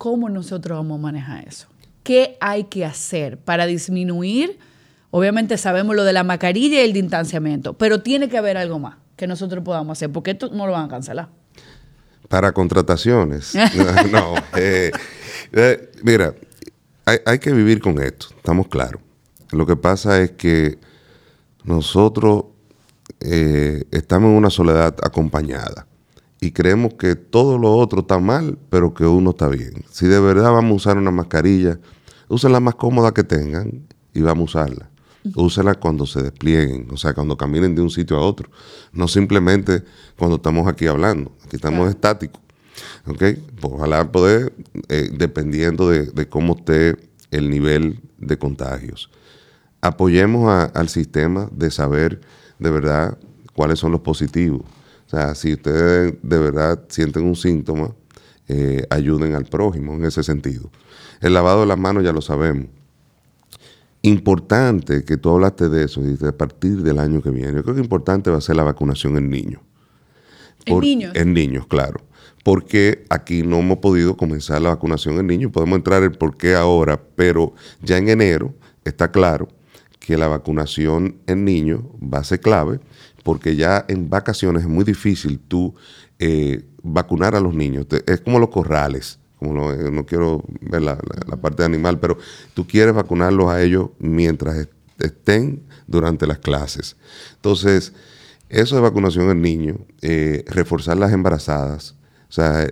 ¿Cómo 0.03 0.27
nosotros 0.27 0.77
vamos 0.77 0.99
a 0.99 1.01
manejar 1.01 1.47
eso? 1.47 1.67
¿Qué 2.03 2.35
hay 2.41 2.65
que 2.65 2.83
hacer 2.83 3.37
para 3.37 3.65
disminuir? 3.65 4.59
Obviamente 5.11 5.57
sabemos 5.57 5.95
lo 5.95 6.03
de 6.03 6.11
la 6.11 6.25
mascarilla 6.25 6.81
y 6.81 6.83
el 6.83 6.91
distanciamiento, 6.91 7.75
pero 7.75 8.01
tiene 8.01 8.27
que 8.27 8.37
haber 8.37 8.57
algo 8.57 8.79
más 8.79 8.97
que 9.15 9.27
nosotros 9.27 9.63
podamos 9.63 9.97
hacer, 9.97 10.11
porque 10.11 10.31
esto 10.31 10.49
no 10.51 10.67
lo 10.67 10.73
van 10.73 10.87
a 10.87 10.89
cancelar. 10.89 11.29
Para 12.27 12.51
contrataciones. 12.51 13.55
no, 14.11 14.35
eh, 14.57 14.91
eh, 15.53 15.91
mira, 16.03 16.35
hay, 17.05 17.39
que 17.39 17.53
vivir 17.53 17.79
con 17.79 17.97
esto, 18.03 18.27
estamos 18.35 18.67
claros. 18.67 19.01
Lo 19.53 19.65
que 19.65 19.77
pasa 19.77 20.19
es 20.19 20.31
que 20.31 20.79
nosotros 21.63 22.43
eh, 23.21 23.85
estamos 23.89 24.31
en 24.31 24.35
una 24.35 24.49
soledad 24.49 24.97
acompañada 25.01 25.87
y 26.43 26.51
creemos 26.51 26.95
que 26.95 27.15
todo 27.15 27.57
lo 27.57 27.73
otro 27.73 28.01
está 28.01 28.19
mal, 28.19 28.57
pero 28.69 28.93
que 28.93 29.05
uno 29.05 29.29
está 29.29 29.47
bien. 29.47 29.85
Si 29.89 30.07
de 30.07 30.19
verdad 30.19 30.51
vamos 30.51 30.71
a 30.71 30.75
usar 30.75 30.97
una 30.97 31.09
mascarilla, 31.09 31.79
usen 32.27 32.51
la 32.51 32.59
más 32.59 32.75
cómoda 32.75 33.13
que 33.13 33.23
tengan 33.23 33.87
y 34.13 34.21
vamos 34.21 34.53
a 34.53 34.59
usarla. 34.59 34.89
Úsela 35.35 35.75
cuando 35.75 36.05
se 36.05 36.21
desplieguen, 36.21 36.87
o 36.91 36.97
sea, 36.97 37.13
cuando 37.13 37.37
caminen 37.37 37.75
de 37.75 37.81
un 37.81 37.89
sitio 37.89 38.17
a 38.17 38.19
otro. 38.19 38.49
No 38.91 39.07
simplemente 39.07 39.83
cuando 40.17 40.35
estamos 40.35 40.67
aquí 40.67 40.85
hablando. 40.85 41.31
Aquí 41.45 41.55
estamos 41.55 41.89
estáticos. 41.89 42.41
¿Ok? 43.07 43.23
Pues 43.61 43.73
ojalá 43.73 44.11
poder, 44.11 44.53
eh, 44.89 45.09
dependiendo 45.13 45.87
de, 45.87 46.27
cómo 46.27 46.57
esté 46.57 46.97
el 47.31 47.49
nivel 47.49 48.01
de 48.17 48.37
contagios. 48.37 49.09
Apoyemos 49.79 50.69
al 50.73 50.89
sistema 50.89 51.47
de 51.53 51.71
saber 51.71 52.19
de 52.59 52.69
verdad 52.69 53.17
cuáles 53.53 53.79
son 53.79 53.93
los 53.93 54.01
positivos 54.01 54.63
o 55.13 55.15
sea, 55.15 55.35
si 55.35 55.53
ustedes 55.53 56.15
de 56.23 56.39
verdad 56.39 56.85
sienten 56.89 57.23
un 57.25 57.35
síntoma, 57.35 57.93
eh, 58.47 58.83
ayuden 58.89 59.35
al 59.35 59.45
prójimo 59.45 59.93
en 59.93 60.05
ese 60.05 60.23
sentido. 60.23 60.71
El 61.21 61.35
lavado 61.35 61.61
de 61.61 61.67
las 61.67 61.77
manos 61.77 62.03
ya 62.03 62.11
lo 62.11 62.21
sabemos. 62.21 62.65
Importante 64.01 65.05
que 65.05 65.17
tú 65.17 65.29
hablaste 65.29 65.69
de 65.69 65.83
eso, 65.83 66.01
y 66.01 66.17
a 66.25 66.35
partir 66.35 66.81
del 66.81 66.97
año 66.97 67.21
que 67.21 67.29
viene. 67.29 67.53
Yo 67.53 67.61
creo 67.61 67.75
que 67.75 67.81
importante 67.81 68.31
va 68.31 68.39
a 68.39 68.41
ser 68.41 68.55
la 68.55 68.63
vacunación 68.63 69.15
en 69.17 69.29
niños. 69.29 69.61
¿En 70.65 70.79
niños? 70.79 71.11
En 71.13 71.31
niños, 71.35 71.67
claro. 71.67 72.01
Porque 72.43 73.05
aquí 73.11 73.43
no 73.43 73.59
hemos 73.59 73.77
podido 73.77 74.17
comenzar 74.17 74.63
la 74.63 74.69
vacunación 74.69 75.19
en 75.19 75.27
niños. 75.27 75.51
Podemos 75.51 75.77
entrar 75.77 76.01
en 76.01 76.13
por 76.13 76.37
qué 76.37 76.55
ahora, 76.55 76.99
pero 77.15 77.53
ya 77.83 77.99
en 77.99 78.09
enero 78.09 78.55
está 78.83 79.11
claro 79.11 79.47
que 79.99 80.17
la 80.17 80.27
vacunación 80.27 81.17
en 81.27 81.45
niños 81.45 81.83
va 82.01 82.17
a 82.17 82.23
ser 82.23 82.41
clave, 82.41 82.79
porque 83.23 83.55
ya 83.55 83.85
en 83.87 84.09
vacaciones 84.09 84.63
es 84.63 84.69
muy 84.69 84.83
difícil 84.83 85.39
tú 85.39 85.73
eh, 86.19 86.63
vacunar 86.83 87.35
a 87.35 87.39
los 87.39 87.55
niños. 87.55 87.87
Es 88.05 88.21
como 88.21 88.39
los 88.39 88.49
corrales, 88.49 89.19
como 89.39 89.71
eh, 89.71 89.89
no 89.91 90.05
quiero 90.05 90.43
ver 90.61 90.81
la, 90.81 90.97
parte 91.41 91.63
animal, 91.63 91.99
pero 91.99 92.17
tú 92.53 92.67
quieres 92.67 92.93
vacunarlos 92.93 93.49
a 93.49 93.61
ellos 93.61 93.89
mientras 93.99 94.67
estén 94.99 95.63
durante 95.87 96.27
las 96.27 96.39
clases. 96.39 96.97
Entonces, 97.35 97.93
eso 98.49 98.75
de 98.75 98.81
vacunación 98.81 99.29
en 99.29 99.41
niños, 99.41 99.77
eh, 100.01 100.43
reforzar 100.47 100.97
las 100.97 101.11
embarazadas, 101.11 101.95
o 102.33 102.35
sea, 102.35 102.67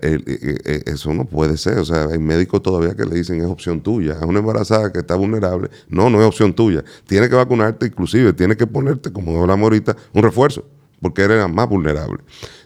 eso 0.87 1.13
no 1.13 1.25
puede 1.25 1.55
ser. 1.55 1.77
O 1.77 1.85
sea, 1.85 2.05
hay 2.05 2.17
médicos 2.17 2.63
todavía 2.63 2.95
que 2.95 3.05
le 3.05 3.13
dicen 3.13 3.39
es 3.41 3.45
opción 3.45 3.79
tuya. 3.79 4.13
Es 4.13 4.23
una 4.23 4.39
embarazada 4.39 4.91
que 4.91 4.97
está 4.97 5.13
vulnerable. 5.13 5.69
No, 5.87 6.09
no 6.09 6.19
es 6.19 6.25
opción 6.25 6.55
tuya. 6.55 6.83
Tiene 7.05 7.29
que 7.29 7.35
vacunarte, 7.35 7.85
inclusive, 7.85 8.33
tiene 8.33 8.57
que 8.57 8.65
ponerte, 8.65 9.13
como 9.13 9.39
hablamos 9.39 9.65
ahorita, 9.65 9.95
un 10.13 10.23
refuerzo, 10.23 10.65
porque 10.99 11.21
eres 11.21 11.47
más 11.47 11.69
vulnerable. 11.69 12.23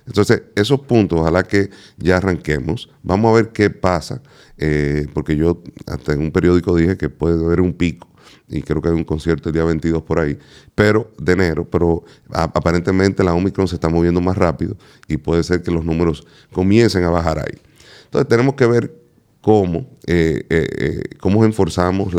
Entonces, 0.07 0.43
esos 0.55 0.79
puntos, 0.79 1.19
ojalá 1.19 1.43
que 1.43 1.69
ya 1.97 2.15
arranquemos. 2.15 2.89
Vamos 3.03 3.33
a 3.33 3.35
ver 3.41 3.49
qué 3.49 3.69
pasa, 3.69 4.21
eh, 4.57 5.05
porque 5.13 5.35
yo 5.35 5.61
hasta 5.87 6.13
en 6.13 6.21
un 6.21 6.31
periódico 6.31 6.77
dije 6.77 6.95
que 6.95 7.09
puede 7.09 7.43
haber 7.43 7.59
un 7.59 7.73
pico 7.73 8.07
y 8.47 8.61
creo 8.61 8.81
que 8.81 8.89
hay 8.89 8.95
un 8.95 9.03
concierto 9.03 9.49
el 9.49 9.53
día 9.53 9.63
22 9.63 10.03
por 10.03 10.19
ahí, 10.19 10.37
pero 10.75 11.11
de 11.17 11.33
enero, 11.33 11.67
pero 11.69 12.03
aparentemente 12.31 13.23
la 13.23 13.33
Omicron 13.33 13.67
se 13.67 13.75
está 13.75 13.89
moviendo 13.89 14.21
más 14.21 14.37
rápido 14.37 14.77
y 15.07 15.17
puede 15.17 15.43
ser 15.43 15.63
que 15.63 15.71
los 15.71 15.83
números 15.83 16.25
comiencen 16.51 17.03
a 17.03 17.09
bajar 17.09 17.39
ahí. 17.39 17.59
Entonces 18.05 18.27
tenemos 18.27 18.55
que 18.55 18.65
ver 18.67 18.93
cómo, 19.41 19.87
eh, 20.07 20.45
eh, 20.49 20.67
eh 20.77 21.03
cómo 21.19 21.45
enforzamos 21.45 22.13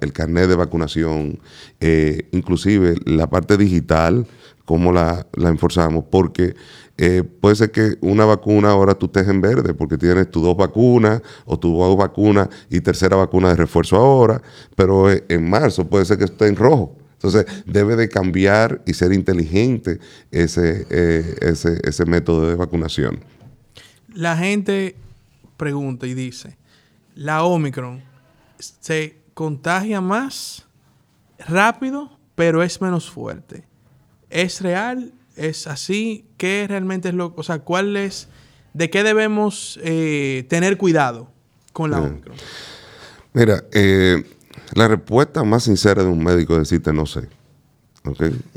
el 0.00 0.12
carnet 0.12 0.48
de 0.48 0.56
vacunación, 0.56 1.38
inclusive 2.32 2.96
la 3.04 3.28
parte 3.28 3.56
digital, 3.56 4.26
cómo 4.64 4.92
la, 4.92 5.26
la 5.34 5.48
enforzamos, 5.48 6.04
porque 6.10 6.54
eh, 6.98 7.22
puede 7.22 7.56
ser 7.56 7.70
que 7.70 7.96
una 8.00 8.24
vacuna 8.24 8.70
ahora 8.70 8.94
tú 8.94 9.06
estés 9.06 9.28
en 9.28 9.40
verde 9.42 9.74
porque 9.74 9.98
tienes 9.98 10.30
tus 10.30 10.42
dos 10.42 10.56
vacunas 10.56 11.20
o 11.44 11.58
tus 11.58 11.76
dos 11.76 11.96
vacunas 11.96 12.48
y 12.70 12.80
tercera 12.80 13.16
vacuna 13.16 13.50
de 13.50 13.56
refuerzo 13.56 13.96
ahora, 13.96 14.40
pero 14.74 15.10
eh, 15.10 15.24
en 15.28 15.48
marzo 15.48 15.86
puede 15.86 16.06
ser 16.06 16.18
que 16.18 16.24
esté 16.24 16.46
en 16.46 16.56
rojo. 16.56 16.96
Entonces 17.14 17.46
debe 17.66 17.96
de 17.96 18.08
cambiar 18.08 18.82
y 18.86 18.94
ser 18.94 19.12
inteligente 19.12 19.98
ese, 20.30 20.86
eh, 20.90 21.36
ese, 21.40 21.80
ese 21.82 22.04
método 22.06 22.48
de 22.48 22.54
vacunación. 22.54 23.20
La 24.14 24.36
gente 24.36 24.96
pregunta 25.56 26.06
y 26.06 26.14
dice, 26.14 26.56
la 27.14 27.44
Omicron 27.44 28.02
se 28.58 29.18
contagia 29.34 30.00
más 30.00 30.66
rápido, 31.46 32.10
pero 32.34 32.62
es 32.62 32.80
menos 32.80 33.10
fuerte. 33.10 33.64
¿Es 34.30 34.60
real? 34.60 35.12
Es 35.36 35.66
así? 35.66 36.26
¿Qué 36.36 36.66
realmente 36.68 37.08
es 37.08 37.14
lo, 37.14 37.34
o 37.36 37.42
sea, 37.42 37.60
cuál 37.60 37.96
es, 37.96 38.28
de 38.74 38.90
qué 38.90 39.02
debemos 39.02 39.78
eh, 39.82 40.46
tener 40.48 40.76
cuidado 40.76 41.30
con 41.72 41.90
la 41.90 42.00
Omicron? 42.00 42.36
Mira, 43.32 43.64
eh, 43.72 44.24
la 44.74 44.88
respuesta 44.88 45.44
más 45.44 45.64
sincera 45.64 46.02
de 46.02 46.08
un 46.08 46.22
médico 46.22 46.54
es 46.54 46.60
decirte 46.60 46.92
no 46.92 47.06
sé. 47.06 47.28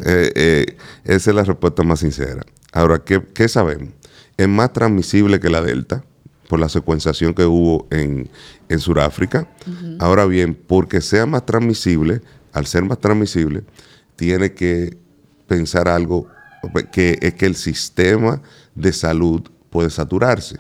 Eh, 0.06 0.78
esa 1.04 1.30
es 1.32 1.36
la 1.36 1.44
respuesta 1.44 1.84
más 1.84 2.00
sincera. 2.00 2.44
Ahora, 2.72 3.04
¿qué, 3.04 3.48
sabemos? 3.48 3.90
Es 4.38 4.48
más 4.48 4.72
transmisible 4.74 5.40
que 5.40 5.50
la 5.50 5.62
Delta 5.62 6.04
por 6.48 6.60
la 6.60 6.70
secuenciación 6.70 7.34
que 7.34 7.46
hubo 7.46 7.88
en, 7.92 8.30
en 8.70 8.80
Sudáfrica. 8.80 9.48
Ahora 10.00 10.26
bien, 10.26 10.56
porque 10.56 11.02
sea 11.02 11.26
más 11.26 11.46
transmisible, 11.46 12.22
al 12.54 12.66
ser 12.66 12.84
más 12.84 13.00
transmisible, 13.00 13.64
tiene 14.16 14.54
que 14.54 14.98
pensar 15.48 15.88
algo 15.88 16.28
que 16.92 17.18
es 17.22 17.34
que 17.34 17.46
el 17.46 17.56
sistema 17.56 18.42
de 18.76 18.94
salud 18.94 19.42
puede 19.70 19.90
saturarse. 19.90 20.58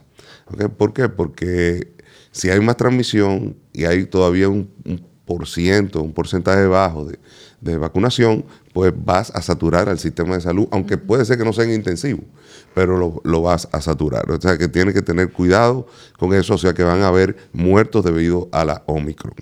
¿Por 0.77 0.93
qué? 0.93 1.09
Porque 1.09 1.93
si 2.31 2.49
hay 2.49 2.59
más 2.59 2.77
transmisión 2.77 3.57
y 3.73 3.85
hay 3.85 4.05
todavía 4.05 4.49
un, 4.49 4.69
por 5.25 5.47
ciento, 5.47 6.01
un 6.01 6.13
porcentaje 6.13 6.65
bajo 6.65 7.05
de, 7.05 7.77
vacunación, 7.77 8.45
pues 8.73 8.93
vas 8.95 9.31
a 9.35 9.41
saturar 9.41 9.89
al 9.89 9.99
sistema 9.99 10.35
de 10.35 10.41
salud, 10.41 10.67
aunque 10.71 10.97
puede 10.97 11.25
ser 11.25 11.37
que 11.37 11.43
no 11.43 11.53
sea 11.53 11.71
intensivo, 11.71 12.23
pero 12.73 12.97
lo, 12.97 13.21
lo, 13.23 13.41
vas 13.41 13.67
a 13.71 13.81
saturar. 13.81 14.31
O 14.31 14.39
sea 14.39 14.57
que 14.57 14.67
tienes 14.67 14.93
que 14.93 15.01
tener 15.01 15.31
cuidado 15.31 15.85
con 16.17 16.33
eso, 16.33 16.55
o 16.55 16.57
sea 16.57 16.73
que 16.73 16.83
van 16.83 17.01
a 17.01 17.09
haber 17.09 17.35
muertos 17.51 18.05
debido 18.05 18.49
a 18.51 18.63
la 18.63 18.83
Omicron. 18.87 19.35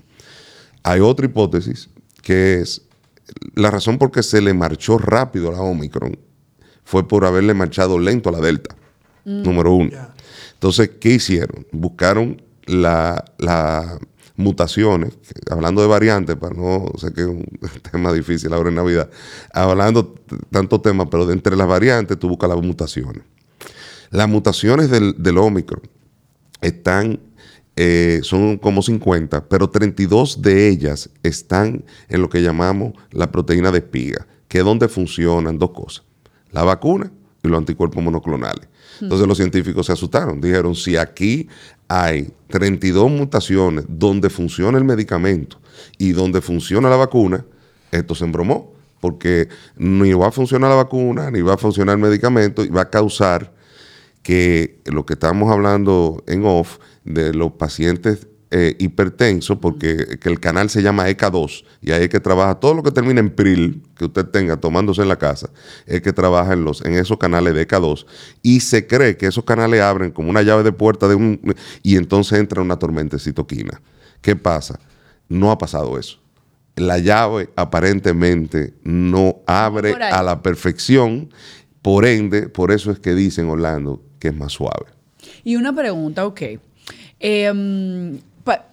Hay 0.84 1.00
otra 1.00 1.26
hipótesis 1.26 1.90
que 2.22 2.60
es 2.60 2.82
la 3.54 3.72
razón 3.72 3.98
por 3.98 4.12
qué 4.12 4.24
se 4.24 4.42
le 4.42 4.54
marchó 4.54 4.98
rápido 4.98 5.50
a 5.50 5.54
la 5.54 5.62
Omicron 5.62 6.18
fue 6.88 7.06
por 7.06 7.26
haberle 7.26 7.54
marchado 7.54 8.00
lento 8.00 8.30
a 8.30 8.32
la 8.32 8.40
Delta, 8.40 8.74
mm. 9.26 9.44
número 9.44 9.74
uno. 9.74 9.92
Entonces, 10.54 10.92
¿qué 11.02 11.16
hicieron? 11.16 11.68
Buscaron 11.74 12.42
las 12.66 14.00
mutaciones, 14.38 15.18
hablando 15.52 15.82
de 15.82 15.88
variantes, 15.90 16.38
para 16.38 16.56
no 16.56 16.86
sé 16.98 17.12
que 17.12 17.22
es 17.22 17.28
un 17.28 17.46
tema 17.92 18.14
difícil 18.14 18.54
ahora 18.54 18.70
en 18.70 18.76
Navidad, 18.76 19.10
hablando 19.52 20.16
tantos 20.50 20.82
temas, 20.82 21.10
pero 21.12 21.26
de 21.26 21.34
entre 21.34 21.58
las 21.58 21.68
variantes 21.68 22.18
tú 22.18 22.30
buscas 22.30 22.50
las 22.50 22.62
mutaciones. 22.62 23.24
Las 24.10 24.30
mutaciones 24.30 24.90
del, 24.90 25.14
del 25.22 25.38
Omicron 25.40 25.82
están, 26.62 27.20
eh, 27.76 28.22
son 28.24 28.58
como 28.58 28.82
50, 28.82 29.50
pero 29.50 29.70
32 29.70 30.42
de 30.42 30.70
ellas 30.70 31.10
están 31.22 31.84
en 32.08 32.22
lo 32.22 32.30
que 32.30 32.42
llamamos 32.42 32.94
la 33.12 33.30
proteína 33.30 33.72
de 33.72 33.80
espiga, 33.80 34.26
que 34.48 34.60
es 34.60 34.64
donde 34.64 34.88
funcionan 34.88 35.60
dos 35.60 35.72
cosas 35.72 36.07
la 36.58 36.64
vacuna 36.64 37.12
y 37.44 37.48
los 37.48 37.58
anticuerpos 37.60 38.04
monoclonales. 38.04 38.68
Entonces 39.00 39.28
los 39.28 39.38
científicos 39.38 39.86
se 39.86 39.92
asustaron, 39.92 40.42
dijeron, 40.42 40.74
si 40.74 40.98
aquí 40.98 41.48
hay 41.88 42.34
32 42.48 43.12
mutaciones 43.12 43.86
donde 43.88 44.32
funciona 44.32 44.80
el 44.80 44.84
medicamento 44.84 45.60
y 46.00 46.14
donde 46.14 46.42
funciona 46.42 46.90
la 46.90 46.96
vacuna, 46.96 47.46
esto 47.92 48.16
se 48.16 48.26
embromó, 48.26 48.74
porque 49.00 49.50
ni 49.76 50.14
va 50.14 50.30
a 50.30 50.32
funcionar 50.32 50.72
la 50.72 50.78
vacuna, 50.78 51.30
ni 51.30 51.42
va 51.42 51.54
a 51.54 51.58
funcionar 51.58 51.94
el 51.94 52.02
medicamento, 52.02 52.64
y 52.64 52.70
va 52.70 52.82
a 52.82 52.90
causar 52.90 53.54
que 54.24 54.82
lo 54.86 55.06
que 55.06 55.14
estamos 55.14 55.52
hablando 55.52 56.24
en 56.26 56.44
off 56.44 56.80
de 57.04 57.36
los 57.36 57.52
pacientes 57.52 58.28
eh, 58.50 58.78
hipertenso 58.80 59.60
porque 59.60 60.20
el 60.24 60.40
canal 60.40 60.70
se 60.70 60.82
llama 60.82 61.10
ECA2 61.10 61.66
y 61.82 61.92
ahí 61.92 62.04
es 62.04 62.10
que 62.10 62.22
trabaja 62.22 62.56
todo 62.56 62.74
lo 62.76 62.82
que 62.82 62.92
termina 62.92 63.20
en 63.20 63.30
PRIL 63.30 63.84
que 63.98 64.06
usted 64.06 64.26
tenga 64.28 64.56
tomándose 64.56 65.02
en 65.02 65.10
la 65.10 65.18
casa, 65.18 65.50
es 65.86 66.02
que 66.02 66.14
trabaja 66.14 66.54
en, 66.54 66.64
los, 66.64 66.84
en 66.86 66.94
esos 66.94 67.18
canales 67.18 67.54
de 67.56 67.68
ECA2 67.68 68.06
y 68.42 68.62
se 68.62 68.88
cree 68.88 69.18
que 69.18 69.28
esos 69.28 69.44
canales 69.44 69.82
abren 69.82 70.12
como 70.12 70.30
una 70.30 70.44
llave 70.44 70.64
de 70.64 70.72
puerta 70.72 71.10
de 71.10 71.16
un, 71.16 71.56
y 71.84 71.98
entonces 71.98 72.40
entra 72.40 72.62
una 72.62 72.80
tormenta 72.80 73.18
de 73.18 73.24
citoquina. 73.24 73.82
¿Qué 74.22 74.38
pasa? 74.38 74.80
No 75.28 75.52
ha 75.52 75.58
pasado 75.58 76.00
eso. 76.00 76.20
La 76.78 77.00
llave 77.00 77.50
aparentemente 77.58 78.76
no 78.84 79.42
abre 79.46 79.94
a 79.94 80.24
la 80.24 80.42
perfección, 80.42 81.32
por 81.82 82.06
ende, 82.06 82.48
por 82.48 82.72
eso 82.72 82.92
es 82.92 83.00
que 83.00 83.14
dicen 83.14 83.50
Orlando 83.50 84.02
que 84.20 84.30
es 84.30 84.36
más 84.36 84.54
suave. 84.54 84.86
Y 85.44 85.58
una 85.58 85.76
pregunta, 85.76 86.26
ok. 86.26 86.42
Eh, 87.20 88.20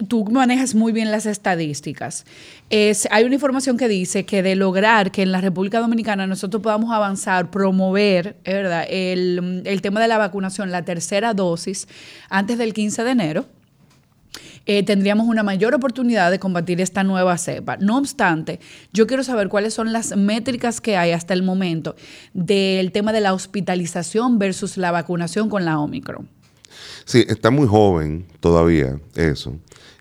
tú 0.09 0.25
manejas 0.31 0.75
muy 0.75 0.93
bien 0.93 1.11
las 1.11 1.27
estadísticas. 1.27 2.25
Es, 2.71 3.09
hay 3.11 3.25
una 3.25 3.35
información 3.35 3.77
que 3.77 3.89
dice 3.89 4.25
que 4.25 4.43
de 4.43 4.57
lograr 4.57 5.11
que 5.11 5.23
en 5.23 5.33
la 5.33 5.41
República 5.41 5.81
Dominicana 5.81 6.27
nosotros 6.27 6.63
podamos 6.63 6.93
avanzar, 6.93 7.51
promover 7.51 8.37
¿verdad? 8.45 8.87
El, 8.89 9.63
el 9.65 9.83
tema 9.83 10.01
de 10.01 10.09
la 10.09 10.19
vacunación, 10.19 10.71
la 10.71 10.85
tercera 10.85 11.35
dosis, 11.35 11.89
antes 12.29 12.59
del 12.59 12.73
15 12.73 13.05
de 13.05 13.11
enero, 13.11 13.47
eh, 14.67 14.83
tendríamos 14.83 15.29
una 15.29 15.43
mayor 15.43 15.75
oportunidad 15.75 16.31
de 16.31 16.39
combatir 16.39 16.81
esta 16.81 17.05
nueva 17.05 17.37
cepa. 17.37 17.77
No 17.77 17.99
obstante, 17.99 18.61
yo 18.93 19.07
quiero 19.07 19.23
saber 19.23 19.49
cuáles 19.49 19.75
son 19.75 19.93
las 19.93 20.17
métricas 20.17 20.81
que 20.81 20.97
hay 20.97 21.11
hasta 21.13 21.35
el 21.35 21.43
momento 21.43 21.97
del 22.33 22.91
tema 22.91 23.13
de 23.13 23.21
la 23.21 23.35
hospitalización 23.35 24.39
versus 24.39 24.79
la 24.79 24.91
vacunación 24.91 25.51
con 25.51 25.67
la 25.67 25.79
Omicron. 25.79 26.34
Sí, 27.05 27.25
está 27.29 27.51
muy 27.51 27.67
joven 27.67 28.27
todavía 28.41 28.99
eso. 29.15 29.57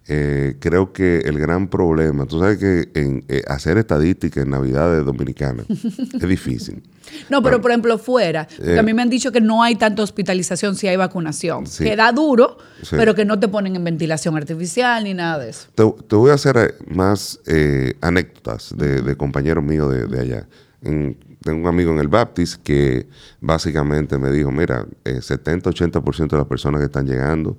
Eh, 0.06 0.58
creo 0.60 0.92
que 0.92 1.20
el 1.20 1.40
gran 1.40 1.70
problema, 1.70 2.26
tú 2.26 2.38
sabes 2.38 2.58
que 2.58 2.90
en, 2.94 3.24
eh, 3.30 3.42
hacer 3.48 3.78
estadística 3.78 4.42
en 4.42 4.50
Navidades 4.50 5.06
Dominicanas 5.06 5.66
es 5.70 6.28
difícil. 6.28 6.84
No, 7.30 7.42
pero 7.42 7.62
por 7.62 7.72
ejemplo, 7.72 7.98
fuera, 7.98 8.48
Eh, 8.62 8.78
a 8.78 8.84
mí 8.84 8.94
me 8.94 9.02
han 9.02 9.10
dicho 9.10 9.32
que 9.32 9.40
no 9.40 9.64
hay 9.64 9.76
tanta 9.76 10.04
hospitalización 10.04 10.76
si 10.76 10.88
hay 10.90 10.98
vacunación. 10.98 11.68
Sí. 11.68 11.86
Que 11.86 11.96
da 11.96 12.12
duro, 12.12 12.58
Sí. 12.82 12.96
pero 12.98 13.16
que 13.16 13.24
no 13.24 13.40
te 13.40 13.48
ponen 13.48 13.78
en 13.78 13.84
ventilación 13.84 14.36
artificial 14.36 15.06
ni 15.06 15.14
nada 15.14 15.40
de 15.40 15.52
eso. 15.52 15.68
Te, 15.74 15.84
te 16.08 16.16
voy 16.18 16.32
a 16.32 16.34
hacer 16.34 16.58
eh, 16.58 16.74
más 16.94 17.40
eh, 17.46 17.94
anécdotas 18.02 18.76
de, 18.78 19.02
de 19.02 19.16
compañeros 19.16 19.64
míos 19.64 19.90
de, 19.94 20.08
de 20.08 20.20
allá. 20.20 20.48
En- 20.82 21.16
tengo 21.44 21.62
un 21.62 21.68
amigo 21.68 21.92
en 21.92 22.00
el 22.00 22.08
Baptist 22.08 22.62
que 22.64 23.08
básicamente 23.42 24.18
me 24.18 24.32
dijo, 24.32 24.52
mira, 24.52 24.86
eh, 25.04 25.20
70-80% 25.22 26.30
de 26.30 26.38
las 26.38 26.48
personas 26.48 26.80
que 26.80 26.86
están 26.86 27.06
llegando 27.06 27.58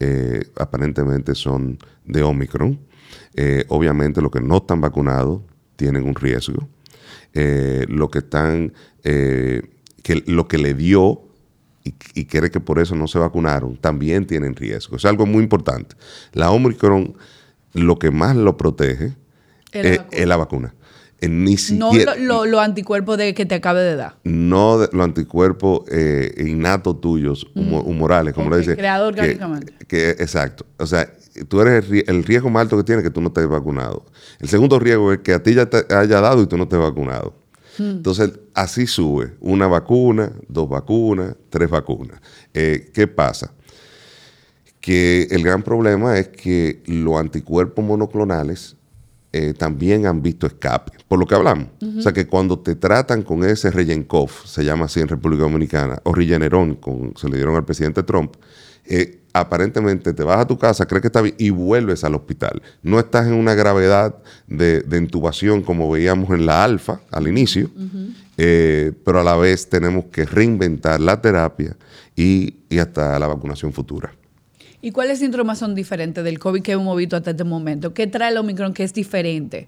eh, 0.00 0.50
aparentemente 0.56 1.34
son 1.34 1.78
de 2.04 2.22
Omicron. 2.22 2.78
Eh, 3.34 3.64
obviamente 3.68 4.20
los 4.22 4.30
que 4.30 4.40
no 4.40 4.58
están 4.58 4.80
vacunados 4.80 5.42
tienen 5.76 6.04
un 6.04 6.14
riesgo. 6.14 6.68
Eh, 7.34 7.84
los 7.88 8.10
que 8.10 8.18
están, 8.18 8.72
eh, 9.04 9.62
que 10.02 10.22
lo 10.26 10.48
que 10.48 10.58
le 10.58 10.74
dio 10.74 11.22
y, 11.84 11.94
y 12.14 12.24
cree 12.24 12.50
que 12.50 12.60
por 12.60 12.78
eso 12.78 12.94
no 12.96 13.06
se 13.06 13.18
vacunaron, 13.18 13.76
también 13.76 14.26
tienen 14.26 14.56
riesgo. 14.56 14.96
Es 14.96 15.04
algo 15.04 15.26
muy 15.26 15.42
importante. 15.42 15.96
La 16.32 16.50
Omicron, 16.50 17.14
lo 17.74 17.98
que 17.98 18.10
más 18.10 18.34
lo 18.34 18.56
protege 18.56 19.14
Es 19.72 20.26
la 20.26 20.36
vacuna. 20.36 20.74
Ni 21.22 21.52
No 21.52 21.90
siquiera, 21.90 22.14
lo- 22.16 22.44
lo- 22.44 22.46
los 22.46 22.60
anticuerpos 22.60 23.16
de 23.18 23.32
que 23.34 23.46
te 23.46 23.54
acabe 23.54 23.80
de 23.82 23.96
dar. 23.96 24.16
no 24.24 24.78
de- 24.78 24.88
los 24.92 25.04
anticuerpos 25.04 25.82
eh, 25.90 26.34
innatos 26.46 27.00
tuyos, 27.00 27.46
humo- 27.54 27.82
humorales, 27.82 28.34
como 28.34 28.48
Ok, 28.48 28.52
le 28.54 28.58
dice. 28.60 28.76
creado 28.76 29.10
que- 29.12 29.20
orgánicamente. 29.20 29.72
Que, 29.88 30.10
exacto. 30.10 30.66
O 30.78 30.86
sea, 30.86 31.10
tú 31.48 31.60
eres 31.62 31.84
el, 31.84 31.90
rie- 31.90 32.04
el 32.08 32.22
riesgo 32.24 32.50
más 32.50 32.62
alto 32.62 32.76
que 32.76 32.84
tienes 32.84 33.02
que 33.02 33.10
tú 33.10 33.20
no 33.20 33.28
estés 33.28 33.48
vacunado. 33.48 34.04
El 34.40 34.48
segundo 34.48 34.78
riesgo 34.78 35.12
es 35.12 35.20
que 35.20 35.32
a 35.32 35.42
ti 35.42 35.54
ya 35.54 35.66
te 35.66 35.92
haya 35.94 36.20
dado 36.20 36.42
y 36.42 36.46
tú 36.46 36.56
no 36.58 36.64
estés 36.64 36.78
vacunado. 36.78 37.34
Entonces, 37.78 38.32
así 38.54 38.86
sube. 38.86 39.34
Una 39.40 39.66
vacuna, 39.66 40.32
dos 40.48 40.66
vacunas, 40.68 41.34
tres 41.50 41.68
vacunas. 41.68 42.20
Eh, 42.54 42.90
¿Qué 42.94 43.06
pasa? 43.06 43.52
Que 44.80 45.24
el 45.30 45.42
gran 45.42 45.62
problema 45.62 46.18
es 46.18 46.28
que 46.28 46.82
los 46.86 47.18
anticuerpos 47.18 47.84
monoclonales 47.84 48.75
eh, 49.36 49.54
también 49.54 50.06
han 50.06 50.22
visto 50.22 50.46
escape, 50.46 50.92
por 51.08 51.18
lo 51.18 51.26
que 51.26 51.34
hablamos. 51.34 51.68
O 51.98 52.00
sea 52.00 52.12
que 52.12 52.26
cuando 52.26 52.58
te 52.58 52.74
tratan 52.74 53.22
con 53.22 53.44
ese 53.44 53.70
Regenkov, 53.70 54.30
se 54.44 54.64
llama 54.64 54.86
así 54.86 55.00
en 55.00 55.08
República 55.08 55.42
Dominicana, 55.42 56.00
o 56.04 56.14
Regeneron, 56.14 56.76
con, 56.76 57.12
se 57.16 57.28
le 57.28 57.36
dieron 57.36 57.54
al 57.54 57.64
presidente 57.64 58.02
Trump, 58.02 58.34
eh, 58.86 59.20
aparentemente 59.32 60.12
te 60.12 60.22
vas 60.22 60.38
a 60.38 60.46
tu 60.46 60.58
casa, 60.58 60.86
crees 60.86 61.02
que 61.02 61.08
está 61.08 61.20
bien 61.20 61.34
y 61.38 61.50
vuelves 61.50 62.04
al 62.04 62.14
hospital. 62.14 62.62
No 62.82 62.98
estás 62.98 63.26
en 63.26 63.34
una 63.34 63.54
gravedad 63.54 64.16
de, 64.46 64.80
de 64.80 64.96
intubación 64.96 65.62
como 65.62 65.90
veíamos 65.90 66.30
en 66.30 66.46
la 66.46 66.64
alfa 66.64 67.00
al 67.10 67.28
inicio, 67.28 67.70
eh, 68.38 68.92
pero 69.04 69.20
a 69.20 69.24
la 69.24 69.36
vez 69.36 69.68
tenemos 69.68 70.06
que 70.06 70.24
reinventar 70.24 71.00
la 71.00 71.20
terapia 71.20 71.76
y, 72.14 72.54
y 72.70 72.78
hasta 72.78 73.18
la 73.18 73.26
vacunación 73.26 73.72
futura. 73.72 74.14
¿Y 74.86 74.92
cuáles 74.92 75.18
síntomas 75.18 75.58
son 75.58 75.74
diferentes 75.74 76.22
del 76.22 76.38
COVID 76.38 76.62
que 76.62 76.70
hemos 76.70 76.96
visto 76.96 77.16
hasta 77.16 77.32
este 77.32 77.42
momento? 77.42 77.92
¿Qué 77.92 78.06
trae 78.06 78.30
el 78.30 78.36
Omicron 78.38 78.72
que 78.72 78.84
es 78.84 78.94
diferente 78.94 79.58
en 79.58 79.66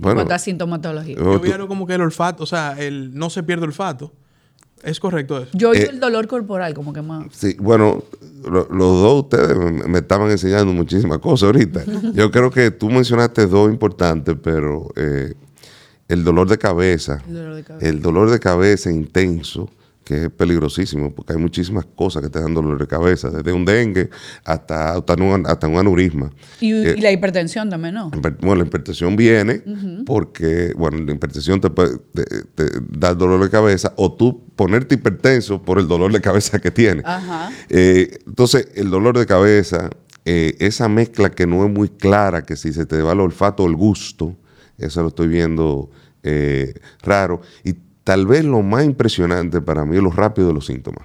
Bueno, 0.00 0.16
cuanto 0.16 0.34
a 0.34 0.38
sintomatología? 0.40 1.16
Oh, 1.20 1.34
Yo 1.34 1.38
vi 1.40 1.52
algo 1.52 1.68
como 1.68 1.86
que 1.86 1.94
el 1.94 2.00
olfato, 2.00 2.42
o 2.42 2.46
sea, 2.46 2.74
el 2.76 3.14
no 3.16 3.30
se 3.30 3.44
pierde 3.44 3.66
olfato. 3.66 4.12
¿Es 4.82 4.98
correcto 4.98 5.38
eso? 5.38 5.50
Yo 5.52 5.70
oigo 5.70 5.84
eh, 5.84 5.90
el 5.92 6.00
dolor 6.00 6.26
corporal, 6.26 6.74
como 6.74 6.92
que 6.92 7.02
más. 7.02 7.26
Sí, 7.30 7.56
bueno, 7.60 8.02
lo- 8.44 8.66
los 8.68 9.00
dos 9.00 9.22
ustedes 9.24 9.56
me, 9.56 9.70
me 9.86 9.98
estaban 10.00 10.28
enseñando 10.28 10.72
muchísimas 10.72 11.18
cosas 11.18 11.46
ahorita. 11.46 11.84
Yo 12.14 12.28
creo 12.32 12.50
que 12.50 12.72
tú 12.72 12.90
mencionaste 12.90 13.46
dos 13.46 13.70
importantes, 13.70 14.34
pero 14.42 14.88
eh, 14.96 15.34
el 16.08 16.24
dolor 16.24 16.48
de 16.48 16.58
cabeza, 16.58 17.22
El 17.28 17.34
dolor 17.34 17.54
de 17.54 17.62
cabeza. 17.62 17.88
el 17.88 18.02
dolor 18.02 18.30
de 18.30 18.40
cabeza 18.40 18.90
intenso, 18.90 19.70
que 20.08 20.24
es 20.24 20.30
peligrosísimo, 20.30 21.14
porque 21.14 21.34
hay 21.34 21.38
muchísimas 21.38 21.84
cosas 21.84 22.22
que 22.22 22.30
te 22.30 22.40
dan 22.40 22.54
dolor 22.54 22.78
de 22.80 22.86
cabeza, 22.86 23.28
desde 23.28 23.52
un 23.52 23.66
dengue 23.66 24.08
hasta, 24.42 24.94
hasta, 24.94 25.14
un, 25.22 25.46
hasta 25.46 25.68
un 25.68 25.76
aneurisma. 25.76 26.30
Y, 26.60 26.72
eh, 26.72 26.94
y 26.96 27.00
la 27.02 27.12
hipertensión 27.12 27.68
también, 27.68 27.92
¿no? 27.94 28.10
Bueno, 28.40 28.54
la 28.56 28.64
hipertensión 28.64 29.16
viene 29.16 29.62
porque, 30.06 30.72
bueno, 30.78 30.96
la 30.96 31.12
hipertensión 31.12 31.60
te, 31.60 31.68
puede- 31.68 31.98
te- 32.14 32.24
te 32.54 32.64
da 32.90 33.14
dolor 33.14 33.42
de 33.44 33.50
cabeza 33.50 33.92
o 33.96 34.10
tú 34.14 34.46
ponerte 34.56 34.94
hipertenso 34.94 35.60
por 35.62 35.78
el 35.78 35.86
dolor 35.86 36.10
de 36.10 36.22
cabeza 36.22 36.58
que 36.58 36.70
tienes. 36.70 37.04
Ajá. 37.04 37.50
Eh, 37.68 38.18
entonces, 38.26 38.68
el 38.76 38.88
dolor 38.88 39.18
de 39.18 39.26
cabeza, 39.26 39.90
eh, 40.24 40.56
esa 40.58 40.88
mezcla 40.88 41.28
que 41.30 41.46
no 41.46 41.66
es 41.66 41.70
muy 41.70 41.90
clara, 41.90 42.46
que 42.46 42.56
si 42.56 42.72
se 42.72 42.86
te 42.86 43.02
va 43.02 43.12
el 43.12 43.20
olfato 43.20 43.64
o 43.64 43.66
el 43.66 43.76
gusto, 43.76 44.34
eso 44.78 45.02
lo 45.02 45.08
estoy 45.08 45.28
viendo 45.28 45.90
raro. 47.02 47.40
Y 47.64 47.74
tal 48.08 48.26
vez 48.26 48.42
lo 48.42 48.62
más 48.62 48.86
impresionante 48.86 49.60
para 49.60 49.84
mí 49.84 49.96
es 49.98 50.02
lo 50.02 50.10
rápido 50.10 50.48
de 50.48 50.54
los 50.54 50.64
síntomas. 50.64 51.04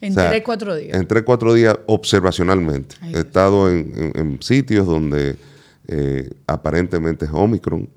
En 0.00 0.10
O 0.10 0.14
sea, 0.16 0.30
tres, 0.30 0.42
cuatro 0.44 0.74
días. 0.74 0.98
En 0.98 1.06
tres, 1.06 1.22
cuatro 1.22 1.54
días 1.54 1.78
observacionalmente. 1.86 2.96
Ay, 3.00 3.14
He 3.14 3.18
estado 3.20 3.70
en, 3.70 3.92
en- 3.96 4.12
en 4.20 4.42
sitios 4.42 4.84
donde 4.84 5.36
eh, 5.86 6.30
aparentemente 6.48 7.24
es 7.26 7.30
Omicron. 7.32 7.88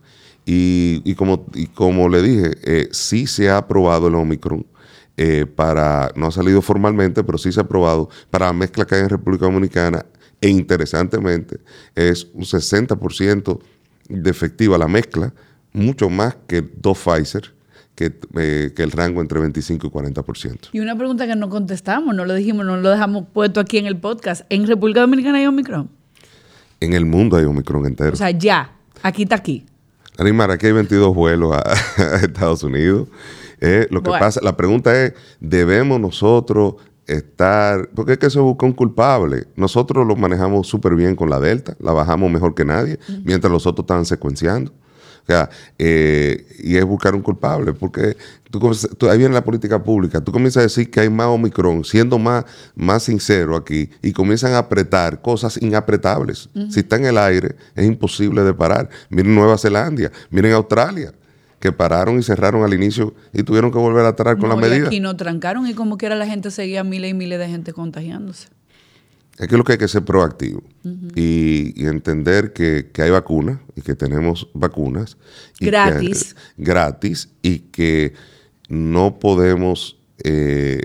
Y, 0.45 1.01
y 1.03 1.15
como, 1.15 1.47
y 1.55 1.65
como 1.65 2.09
le 2.09 2.21
dije, 2.21 2.51
eh, 2.63 2.87
sí 2.91 3.25
se 3.25 3.49
ha 3.49 3.57
aprobado 3.57 4.07
el 4.07 4.13
Omicron 4.13 4.65
eh, 5.17 5.47
para, 5.47 6.11
no 6.15 6.27
ha 6.27 6.31
salido 6.31 6.61
formalmente, 6.61 7.23
pero 7.23 7.39
sí 7.39 7.51
se 7.51 7.59
ha 7.59 7.63
aprobado 7.63 8.07
para 8.29 8.45
la 8.45 8.53
mezcla 8.53 8.85
que 8.85 8.93
hay 8.95 9.01
en 9.01 9.09
República 9.09 9.45
Dominicana. 9.45 10.05
E 10.39 10.49
interesantemente, 10.49 11.57
es 11.95 12.27
un 12.35 12.43
60% 12.43 13.59
de 14.09 14.29
efectiva 14.29 14.77
la 14.77 14.87
mezcla, 14.87 15.33
mucho 15.73 16.09
más 16.11 16.37
que 16.47 16.61
dos 16.61 16.99
Pfizer, 16.99 17.56
que, 17.97 18.13
eh, 18.37 18.73
que 18.75 18.83
el 18.83 18.91
rango 18.91 19.21
entre 19.21 19.39
25 19.39 19.87
y 19.87 19.89
40%. 19.89 20.69
Y 20.71 20.79
una 20.81 20.95
pregunta 20.95 21.25
que 21.25 21.35
no 21.35 21.49
contestamos, 21.49 22.13
no 22.15 22.25
lo 22.25 22.35
dijimos, 22.35 22.63
no 22.63 22.77
lo 22.77 22.89
dejamos 22.91 23.25
puesto 23.33 23.59
aquí 23.59 23.79
en 23.79 23.87
el 23.87 23.97
podcast. 23.97 24.45
¿En 24.49 24.67
República 24.67 25.01
Dominicana 25.01 25.39
hay 25.39 25.47
Omicron? 25.47 25.89
En 26.79 26.93
el 26.93 27.07
mundo 27.07 27.37
hay 27.37 27.45
Omicron 27.45 27.87
entero. 27.87 28.13
O 28.13 28.15
sea, 28.15 28.29
ya, 28.29 28.71
aquí 29.01 29.23
está 29.23 29.35
aquí. 29.35 29.65
Animar, 30.19 30.51
aquí 30.51 30.67
hay 30.67 30.73
22 30.73 31.15
vuelos 31.15 31.53
a, 31.55 31.63
a 31.97 32.15
Estados 32.17 32.61
Unidos. 32.61 33.07
Eh, 33.61 33.87
lo 33.89 34.03
que 34.03 34.09
Bueno. 34.09 34.23
pasa, 34.25 34.41
la 34.43 34.55
pregunta 34.55 35.03
es, 35.03 35.13
¿debemos 35.39 35.99
nosotros 35.99 36.75
estar, 37.07 37.89
porque 37.95 38.11
es 38.13 38.17
que 38.19 38.29
se 38.29 38.39
busca 38.39 38.67
un 38.67 38.73
culpable? 38.73 39.47
Nosotros 39.55 40.05
lo 40.05 40.15
manejamos 40.15 40.67
súper 40.67 40.93
bien 40.93 41.15
con 41.15 41.31
la 41.31 41.39
Delta, 41.39 41.75
la 41.79 41.93
bajamos 41.93 42.29
mejor 42.29 42.53
que 42.53 42.63
nadie, 42.63 42.99
mientras 43.23 43.51
los 43.51 43.65
otros 43.65 43.85
estaban 43.85 44.05
secuenciando. 44.05 44.71
O 45.27 45.31
sea, 45.31 45.49
eh, 45.77 46.45
y 46.63 46.77
es 46.77 46.85
buscar 46.85 47.13
un 47.13 47.21
culpable, 47.21 47.73
porque 47.73 48.15
tú, 48.49 48.59
tú- 48.97 49.09
ahí 49.09 49.17
viene 49.17 49.33
la 49.33 49.43
política 49.43 49.83
pública, 49.83 50.21
tú 50.21 50.31
comienzas 50.31 50.61
a 50.61 50.63
decir 50.63 50.89
que 50.89 51.01
hay 51.01 51.09
más 51.09 51.27
Omicron, 51.27 51.83
siendo 51.83 52.17
más, 52.17 52.45
más 52.75 53.03
sincero 53.03 53.57
aquí, 53.57 53.89
y 54.01 54.13
comienzan 54.13 54.53
a 54.53 54.59
apretar 54.59 55.21
cosas 55.21 55.61
inapretables. 55.61 56.47
Si 56.69 56.79
está 56.79 56.95
en 56.95 57.07
el 57.07 57.17
aire, 57.17 57.55
es 57.75 57.85
imposible 57.85 58.41
de 58.43 58.53
parar. 58.53 58.87
Miren 59.09 59.35
Nueva 59.35 59.57
Zelanda, 59.57 60.09
miren 60.29 60.53
Australia, 60.53 61.11
que 61.59 61.73
pararon 61.73 62.17
y 62.19 62.23
cerraron 62.23 62.63
al 62.63 62.73
inicio 62.73 63.13
y 63.33 63.43
tuvieron 63.43 63.69
que 63.69 63.79
volver 63.79 64.05
a 64.05 64.09
atrás 64.09 64.37
con 64.39 64.47
las 64.47 64.57
y 64.59 64.61
medidas. 64.61 64.87
aquí 64.87 65.01
no 65.01 65.17
trancaron 65.17 65.67
y 65.67 65.73
como 65.73 65.97
quiera 65.97 66.15
la 66.15 66.25
gente 66.25 66.51
seguía 66.51 66.85
miles 66.85 67.11
y 67.11 67.13
miles 67.13 67.37
de 67.39 67.49
gente 67.49 67.73
contagiándose. 67.73 68.47
Es 69.37 69.47
que 69.47 69.55
lo 69.57 69.63
que 69.63 69.73
hay 69.73 69.77
que 69.77 69.87
ser 69.87 70.03
proactivo 70.03 70.63
y, 71.15 71.73
y 71.75 71.85
entender 71.85 72.53
que, 72.53 72.89
que 72.91 73.03
hay 73.03 73.11
vacunas 73.11 73.59
y 73.75 73.81
que 73.81 73.95
tenemos 73.95 74.49
vacunas. 74.53 75.17
y 75.59 75.65
que- 75.65 75.71
Gratis. 75.71 76.35
gratis 76.57 77.29
y 77.43 77.59
que 77.59 78.13
no 78.67 79.19
podemos 79.19 79.97
eh, 80.23 80.79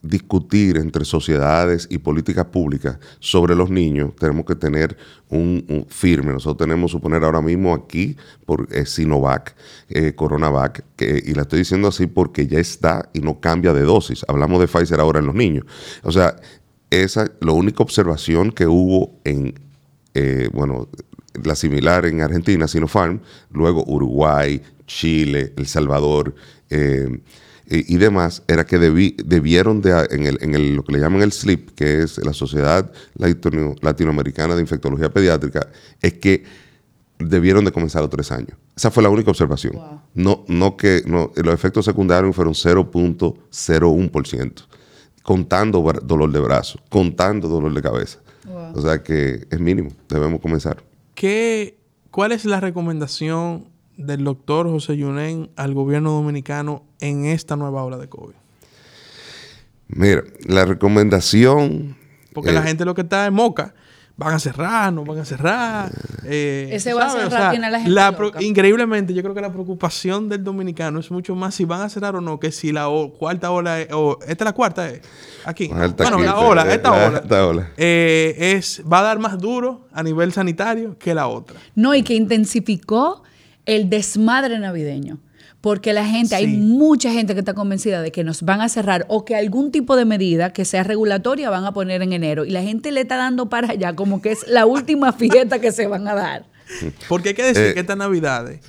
discutir 0.00 0.78
entre 0.78 1.04
sociedades 1.04 1.86
y 1.90 1.98
políticas 1.98 2.46
públicas 2.46 2.98
sobre 3.18 3.54
los 3.54 3.68
niños. 3.68 4.14
Tenemos 4.16 4.46
que 4.46 4.54
tener 4.54 4.96
un, 5.28 5.64
un 5.68 5.86
firme. 5.88 6.32
Nosotros 6.32 6.56
tenemos, 6.66 6.92
suponer 6.92 7.24
ahora 7.24 7.42
mismo 7.42 7.74
aquí 7.74 8.16
por 8.46 8.68
eh, 8.70 8.86
Sinovac, 8.86 9.54
eh, 9.90 10.14
Coronavac, 10.14 10.82
que, 10.96 11.22
y 11.26 11.34
la 11.34 11.42
estoy 11.42 11.58
diciendo 11.58 11.88
así 11.88 12.06
porque 12.06 12.46
ya 12.46 12.58
está 12.60 13.10
y 13.12 13.20
no 13.20 13.40
cambia 13.40 13.72
de 13.74 13.82
dosis. 13.82 14.24
Hablamos 14.28 14.60
de 14.60 14.68
Pfizer 14.68 15.00
ahora 15.00 15.18
en 15.18 15.26
los 15.26 15.34
niños. 15.34 15.66
O 16.04 16.12
sea, 16.12 16.36
esa, 16.90 17.30
la 17.40 17.52
única 17.52 17.82
observación 17.82 18.50
que 18.52 18.66
hubo 18.66 19.18
en, 19.24 19.58
eh, 20.14 20.48
bueno, 20.52 20.88
la 21.44 21.54
similar 21.54 22.06
en 22.06 22.20
Argentina, 22.22 22.66
Sinopharm, 22.66 23.20
luego 23.52 23.84
Uruguay, 23.86 24.62
Chile, 24.86 25.52
El 25.56 25.66
Salvador 25.66 26.34
eh, 26.70 27.20
y, 27.70 27.94
y 27.94 27.98
demás, 27.98 28.42
era 28.48 28.64
que 28.64 28.78
debieron 28.78 29.82
de, 29.82 29.90
en, 30.10 30.24
el, 30.26 30.38
en 30.40 30.54
el- 30.54 30.74
lo 30.76 30.82
que 30.84 30.92
le 30.94 31.00
llaman 31.00 31.20
el 31.22 31.32
SLIP, 31.32 31.70
que 31.74 32.02
es 32.02 32.16
la 32.24 32.32
Sociedad 32.32 32.90
Latino- 33.14 33.74
Latinoamericana 33.82 34.54
de 34.54 34.62
Infectología 34.62 35.10
Pediátrica, 35.12 35.68
es 36.00 36.14
que 36.14 36.44
debieron 37.18 37.64
de 37.66 37.72
comenzar 37.72 37.98
a 38.00 38.02
los 38.04 38.10
tres 38.10 38.32
años. 38.32 38.56
Esa 38.74 38.90
fue 38.90 39.02
la 39.02 39.10
única 39.10 39.30
observación. 39.30 39.74
No, 40.14 40.44
no 40.48 40.76
que 40.78 41.02
no, 41.04 41.30
los 41.36 41.52
efectos 41.52 41.84
secundarios 41.84 42.34
fueron 42.34 42.54
0.01%. 42.54 44.52
contando 45.22 45.80
dolor 46.02 46.32
de 46.32 46.40
brazo, 46.40 46.78
contando 46.88 47.48
dolor 47.48 47.74
de 47.74 47.82
cabeza. 47.82 48.20
O 48.74 48.80
sea 48.80 49.02
que 49.02 49.46
es 49.50 49.60
mínimo, 49.60 49.90
debemos 50.08 50.40
comenzar. 50.40 50.82
¿Qué, 51.14 51.78
¿Cuál 52.10 52.32
es 52.32 52.44
la 52.44 52.60
recomendación 52.60 53.66
del 53.96 54.24
doctor 54.24 54.68
José 54.68 54.96
Yunen 54.96 55.50
al 55.56 55.74
gobierno 55.74 56.12
dominicano 56.12 56.84
en 57.00 57.24
esta 57.26 57.56
nueva 57.56 57.82
ola 57.82 57.98
de 57.98 58.08
COVID? 58.08 58.34
Mira, 59.88 60.22
la 60.46 60.64
recomendación... 60.64 61.96
Porque 62.32 62.52
la 62.52 62.62
gente 62.62 62.84
lo 62.84 62.94
que 62.94 63.02
está 63.02 63.26
es 63.26 63.32
moca 63.32 63.74
van 64.18 64.34
a 64.34 64.38
cerrar, 64.40 64.92
no 64.92 65.04
van 65.04 65.20
a 65.20 65.24
cerrar. 65.24 65.92
Eh, 66.24 66.70
Ese 66.72 66.92
va 66.92 67.06
a 67.06 67.10
cerrar, 67.10 67.50
tiene 67.52 67.70
la 67.70 67.80
gente. 67.80 68.44
increíblemente, 68.44 69.14
yo 69.14 69.22
creo 69.22 69.32
que 69.32 69.40
la 69.40 69.52
preocupación 69.52 70.28
del 70.28 70.42
dominicano 70.42 70.98
es 70.98 71.10
mucho 71.12 71.36
más 71.36 71.54
si 71.54 71.64
van 71.64 71.82
a 71.82 71.88
cerrar 71.88 72.16
o 72.16 72.20
no 72.20 72.40
que 72.40 72.50
si 72.50 72.72
la 72.72 72.88
cuarta 73.16 73.52
ola, 73.52 73.78
o 73.92 74.18
esta 74.26 74.44
es 74.44 74.46
la 74.46 74.52
cuarta, 74.52 74.90
es 74.90 75.02
aquí. 75.44 75.68
bueno, 75.68 76.18
la 76.18 76.36
ola, 76.36 76.74
esta 76.74 77.46
ola, 77.46 77.70
eh, 77.76 78.34
es, 78.56 78.82
va 78.92 78.98
a 78.98 79.02
dar 79.02 79.20
más 79.20 79.38
duro 79.38 79.86
a 79.92 80.02
nivel 80.02 80.32
sanitario 80.32 80.98
que 80.98 81.14
la 81.14 81.28
otra. 81.28 81.60
No, 81.76 81.94
y 81.94 82.02
que 82.02 82.14
intensificó 82.14 83.22
el 83.66 83.88
desmadre 83.88 84.58
navideño 84.58 85.18
porque 85.60 85.92
la 85.92 86.06
gente, 86.06 86.36
hay 86.36 86.46
mucha 86.46 87.12
gente 87.12 87.34
que 87.34 87.40
está 87.40 87.54
convencida 87.54 88.00
de 88.00 88.12
que 88.12 88.22
nos 88.22 88.42
van 88.42 88.60
a 88.60 88.68
cerrar 88.68 89.04
o 89.08 89.24
que 89.24 89.34
algún 89.34 89.72
tipo 89.72 89.96
de 89.96 90.04
medida 90.04 90.52
que 90.52 90.64
sea 90.64 90.84
regulatoria 90.84 91.50
van 91.50 91.64
a 91.64 91.72
poner 91.72 92.00
en 92.02 92.12
enero 92.12 92.44
y 92.44 92.50
la 92.50 92.62
gente 92.62 92.92
le 92.92 93.00
está 93.00 93.16
dando 93.16 93.48
para 93.48 93.70
allá 93.70 93.96
como 93.96 94.22
que 94.22 94.32
es 94.32 94.46
la 94.46 94.66
última 94.66 95.12
fiesta 95.14 95.60
que 95.60 95.72
se 95.72 95.86
van 95.86 96.06
a 96.06 96.14
dar. 96.14 96.46
Porque 97.08 97.30
hay 97.30 97.34
que 97.34 97.44
decir 97.44 97.64
eh, 97.64 97.74
que 97.74 97.80
estas 97.80 97.96
navidades 97.96 98.60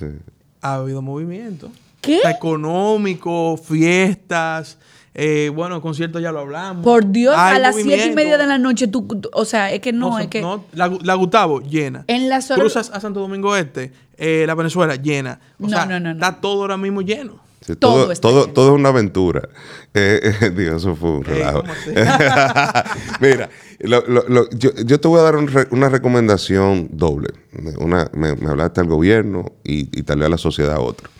ha 0.60 0.74
habido 0.74 1.00
movimiento. 1.00 1.70
¿Qué? 2.00 2.20
Económico, 2.24 3.56
fiestas. 3.56 4.78
Eh, 5.14 5.50
bueno, 5.52 5.82
conciertos 5.82 6.22
ya 6.22 6.30
lo 6.30 6.40
hablamos. 6.40 6.84
Por 6.84 7.10
Dios, 7.10 7.34
a 7.36 7.58
las 7.58 7.74
siete 7.74 8.06
y 8.06 8.14
media 8.14 8.38
de 8.38 8.46
la 8.46 8.58
noche, 8.58 8.86
tú, 8.86 9.06
o 9.32 9.44
sea, 9.44 9.72
es 9.72 9.80
que 9.80 9.92
no, 9.92 10.18
es 10.18 10.28
que... 10.28 10.40
la, 10.72 11.14
Gustavo, 11.14 11.60
llena. 11.60 12.04
En 12.06 12.28
la 12.28 12.40
Cruzas 12.40 12.90
a 12.94 13.00
Santo 13.00 13.20
Domingo 13.20 13.56
Este, 13.56 13.92
eh, 14.16 14.44
la 14.46 14.54
Venezuela, 14.54 14.94
llena. 14.94 15.40
O 15.60 15.68
sea, 15.68 15.84
está 15.84 16.40
todo 16.40 16.62
ahora 16.62 16.76
mismo 16.76 17.02
lleno. 17.02 17.40
todo, 17.80 18.14
todo, 18.14 18.46
todo, 18.50 18.68
es 18.68 18.78
una 18.78 18.90
aventura. 18.90 19.48
Eh, 19.94 20.32
eh 20.42 20.50
Dios, 20.56 20.76
eso 20.76 20.94
fue 20.94 21.10
un 21.10 21.24
relajo. 21.24 21.64
Mira, 23.20 23.50
yo, 23.80 25.00
te 25.00 25.08
voy 25.08 25.18
a 25.18 25.22
dar 25.24 25.36
una 25.70 25.88
recomendación 25.88 26.88
doble. 26.92 27.30
Una, 27.78 28.08
me, 28.12 28.28
hablaste 28.48 28.80
al 28.80 28.86
gobierno 28.86 29.52
y, 29.64 29.98
y 29.98 30.04
tal 30.04 30.20
vez 30.20 30.26
a 30.26 30.30
la 30.30 30.38
sociedad 30.38 30.78
otra. 30.78 31.10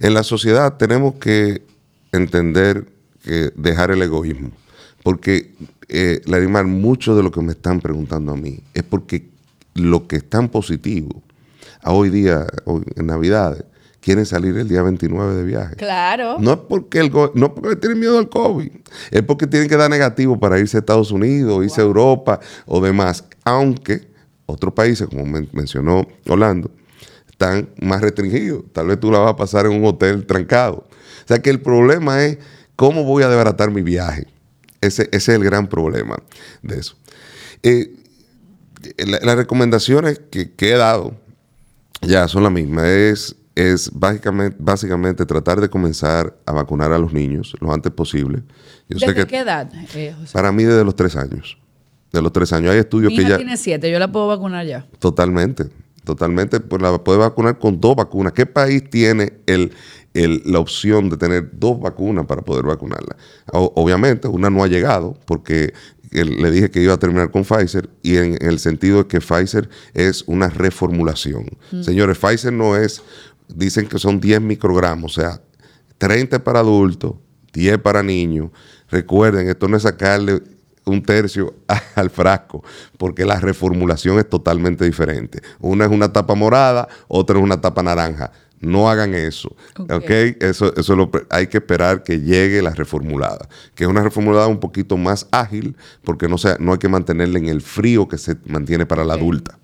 En 0.00 0.12
la 0.14 0.24
sociedad 0.24 0.76
tenemos 0.76 1.14
que 1.14 1.62
entender 2.10 2.86
que 3.22 3.52
dejar 3.56 3.90
el 3.90 4.02
egoísmo. 4.02 4.50
Porque, 5.02 5.54
eh, 5.88 6.20
Larimar, 6.26 6.66
mucho 6.66 7.16
de 7.16 7.22
lo 7.22 7.30
que 7.30 7.40
me 7.40 7.52
están 7.52 7.80
preguntando 7.80 8.32
a 8.32 8.36
mí 8.36 8.60
es 8.74 8.82
porque 8.82 9.28
lo 9.74 10.06
que 10.06 10.16
es 10.16 10.28
tan 10.28 10.48
positivo 10.48 11.22
a 11.82 11.92
hoy 11.92 12.10
día, 12.10 12.46
hoy, 12.64 12.84
en 12.96 13.06
Navidades, 13.06 13.64
quieren 14.00 14.26
salir 14.26 14.56
el 14.56 14.68
día 14.68 14.82
29 14.82 15.34
de 15.34 15.44
viaje. 15.44 15.76
Claro. 15.76 16.36
No 16.38 16.52
es 16.52 16.58
porque, 16.68 16.98
el 16.98 17.10
no 17.34 17.54
porque 17.54 17.76
tienen 17.76 18.00
miedo 18.00 18.18
al 18.18 18.28
COVID, 18.28 18.70
es 19.10 19.22
porque 19.22 19.46
tienen 19.46 19.68
que 19.68 19.76
dar 19.76 19.90
negativo 19.90 20.38
para 20.38 20.58
irse 20.58 20.76
a 20.76 20.80
Estados 20.80 21.10
Unidos, 21.10 21.64
irse 21.64 21.80
a 21.80 21.84
Europa 21.84 22.40
o 22.66 22.80
demás. 22.80 23.24
Aunque 23.44 24.08
otros 24.46 24.74
países, 24.74 25.08
como 25.08 25.24
mencionó 25.52 26.06
Orlando, 26.28 26.70
están 27.30 27.70
más 27.80 28.00
restringidos. 28.00 28.64
Tal 28.72 28.88
vez 28.88 29.00
tú 29.00 29.10
la 29.10 29.20
vas 29.20 29.30
a 29.30 29.36
pasar 29.36 29.66
en 29.66 29.72
un 29.72 29.84
hotel 29.84 30.26
trancado. 30.26 30.86
O 31.24 31.28
sea 31.28 31.40
que 31.40 31.50
el 31.50 31.60
problema 31.60 32.24
es 32.24 32.38
¿Cómo 32.82 33.04
voy 33.04 33.22
a 33.22 33.28
desbaratar 33.28 33.70
mi 33.70 33.80
viaje? 33.80 34.26
Ese, 34.80 35.08
es 35.12 35.28
el 35.28 35.44
gran 35.44 35.68
problema 35.68 36.16
de 36.62 36.80
eso. 36.80 36.96
Eh, 37.62 37.94
las 39.06 39.36
recomendaciones 39.36 40.20
que, 40.32 40.52
he 40.58 40.76
dado 40.76 41.14
ya 42.00 42.26
son 42.26 42.42
las 42.42 42.50
mismas. 42.50 42.86
Es, 42.86 43.36
es 43.54 43.88
básicamente, 43.92 44.56
básicamente 44.58 45.24
tratar 45.24 45.60
de 45.60 45.70
comenzar 45.70 46.36
a 46.44 46.50
vacunar 46.50 46.92
a 46.92 46.98
los 46.98 47.12
niños 47.12 47.54
lo 47.60 47.72
antes 47.72 47.92
posible. 47.92 48.42
¿Desde 48.88 49.28
qué 49.28 49.38
edad, 49.38 49.70
eh, 49.94 50.16
Para 50.32 50.50
mí 50.50 50.64
desde 50.64 50.82
los 50.82 50.96
tres 50.96 51.14
años. 51.14 51.56
De 52.12 52.20
los 52.20 52.32
tres 52.32 52.52
años. 52.52 52.72
Hay 52.72 52.80
estudios 52.80 53.12
que 53.12 53.22
ya... 53.22 53.36
tiene 53.36 53.56
siete, 53.58 53.92
yo 53.92 54.00
la 54.00 54.10
puedo 54.10 54.26
vacunar 54.26 54.66
ya. 54.66 54.88
Totalmente. 54.98 55.68
Totalmente, 56.04 56.60
pues 56.60 56.82
la 56.82 57.02
puede 57.02 57.18
vacunar 57.18 57.58
con 57.58 57.80
dos 57.80 57.94
vacunas. 57.94 58.32
¿Qué 58.32 58.44
país 58.46 58.88
tiene 58.90 59.34
el, 59.46 59.72
la 60.14 60.58
opción 60.58 61.08
de 61.08 61.16
tener 61.16 61.50
dos 61.52 61.80
vacunas 61.80 62.26
para 62.26 62.42
poder 62.42 62.64
vacunarla. 62.64 63.16
obviamente, 63.52 64.28
una 64.28 64.50
no 64.50 64.62
ha 64.62 64.66
llegado 64.66 65.16
porque 65.26 65.72
le 66.10 66.50
dije 66.50 66.70
que 66.70 66.82
iba 66.82 66.92
a 66.92 66.98
terminar 66.98 67.30
con 67.30 67.44
Pfizer 67.44 67.88
y 68.02 68.16
en, 68.16 68.36
el 68.40 68.58
sentido 68.58 68.98
de 68.98 69.06
que 69.06 69.20
Pfizer 69.20 69.68
es 69.94 70.24
una 70.26 70.48
reformulación. 70.48 71.46
Mm. 71.70 71.82
Señores, 71.82 72.18
Pfizer 72.18 72.52
no 72.52 72.76
es, 72.76 73.02
dicen 73.48 73.86
que 73.86 73.98
son 73.98 74.20
10 74.20 74.42
microgramos, 74.42 75.16
o 75.16 75.20
sea, 75.20 75.40
30 75.98 76.44
para 76.44 76.60
adultos, 76.60 77.14
10 77.54 77.78
para 77.78 78.02
niños. 78.02 78.50
Recuerden, 78.90 79.48
esto 79.48 79.68
no 79.68 79.78
es 79.78 79.84
sacarle 79.84 80.42
un 80.84 81.02
tercio 81.02 81.54
al 81.94 82.10
frasco, 82.10 82.62
porque 82.98 83.24
la 83.24 83.38
reformulación 83.38 84.18
es 84.18 84.28
totalmente 84.28 84.84
diferente. 84.84 85.40
Una 85.60 85.84
es 85.84 85.90
una 85.90 86.12
tapa 86.12 86.34
morada, 86.34 86.88
otra 87.08 87.38
es 87.38 87.44
una 87.44 87.60
tapa 87.60 87.82
naranja. 87.82 88.32
No 88.60 88.88
hagan 88.88 89.12
eso. 89.14 89.56
¿Ok? 89.76 90.08
Eso, 90.40 90.72
eso 90.76 90.94
lo, 90.94 91.10
hay 91.30 91.48
que 91.48 91.58
esperar 91.58 92.04
que 92.04 92.20
llegue 92.20 92.62
la 92.62 92.70
reformulada. 92.70 93.48
Que 93.74 93.82
es 93.82 93.90
una 93.90 94.02
reformulada 94.02 94.46
un 94.46 94.60
poquito 94.60 94.96
más 94.96 95.26
ágil 95.32 95.76
porque 96.04 96.28
no, 96.28 96.38
sea, 96.38 96.56
no 96.60 96.72
hay 96.72 96.78
que 96.78 96.88
mantenerla 96.88 97.40
en 97.40 97.48
el 97.48 97.60
frío 97.60 98.06
que 98.06 98.18
se 98.18 98.36
mantiene 98.46 98.86
para 98.86 99.04
la 99.04 99.14
adulta. 99.14 99.58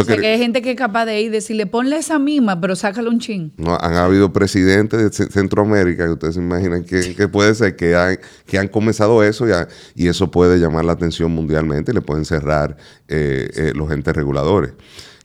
O 0.00 0.04
sea, 0.04 0.16
que, 0.16 0.26
hay 0.26 0.38
gente 0.38 0.62
que 0.62 0.70
es 0.70 0.76
capaz 0.76 1.04
de 1.04 1.20
ir 1.20 1.26
y 1.26 1.28
decirle, 1.28 1.66
ponle 1.66 1.98
esa 1.98 2.18
misma, 2.18 2.58
pero 2.60 2.74
sácalo 2.76 3.10
un 3.10 3.20
chin. 3.20 3.52
No, 3.58 3.76
han 3.78 3.94
habido 3.94 4.32
presidentes 4.32 5.18
de 5.18 5.26
Centroamérica 5.30 6.06
que 6.06 6.12
ustedes 6.12 6.34
se 6.36 6.40
imaginan 6.40 6.84
que, 6.84 7.28
puede 7.28 7.54
ser 7.54 7.76
que 7.76 7.94
han, 7.94 8.18
que 8.46 8.58
han 8.58 8.68
comenzado 8.68 9.22
eso 9.22 9.46
y, 9.94 10.08
eso 10.08 10.30
puede 10.30 10.58
llamar 10.58 10.84
la 10.84 10.92
atención 10.92 11.30
mundialmente 11.32 11.92
y 11.92 11.94
le 11.94 12.00
pueden 12.00 12.24
cerrar 12.24 12.76
eh, 13.08 13.50
eh, 13.54 13.72
los 13.74 13.90
entes 13.90 14.14
reguladores. 14.14 14.72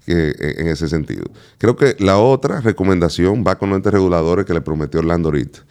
Eh, 0.10 0.56
en 0.60 0.68
ese 0.68 0.88
sentido. 0.88 1.26
Creo 1.58 1.76
que 1.76 1.98
la 2.00 2.18
otra 2.18 2.62
recomendación 2.62 3.44
va 3.46 3.58
con 3.58 3.70
los 3.70 3.76
entes 3.76 3.92
reguladores 3.92 4.46
que 4.46 4.54
le 4.54 4.62
prometió 4.62 5.02
Orlando 5.02 5.28
ahorita. 5.28 5.66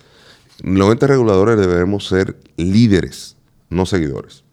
Los 0.63 0.93
entes 0.93 1.09
reguladores 1.09 1.57
debemos 1.57 2.07
ser 2.07 2.37
líderes, 2.59 3.37
no 3.71 3.87
seguidores. 3.87 4.45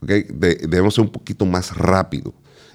debemos 0.00 0.94
ser 0.94 1.06
un 1.06 1.10
poquito 1.10 1.44
más 1.44 1.76
rápido 1.76 2.34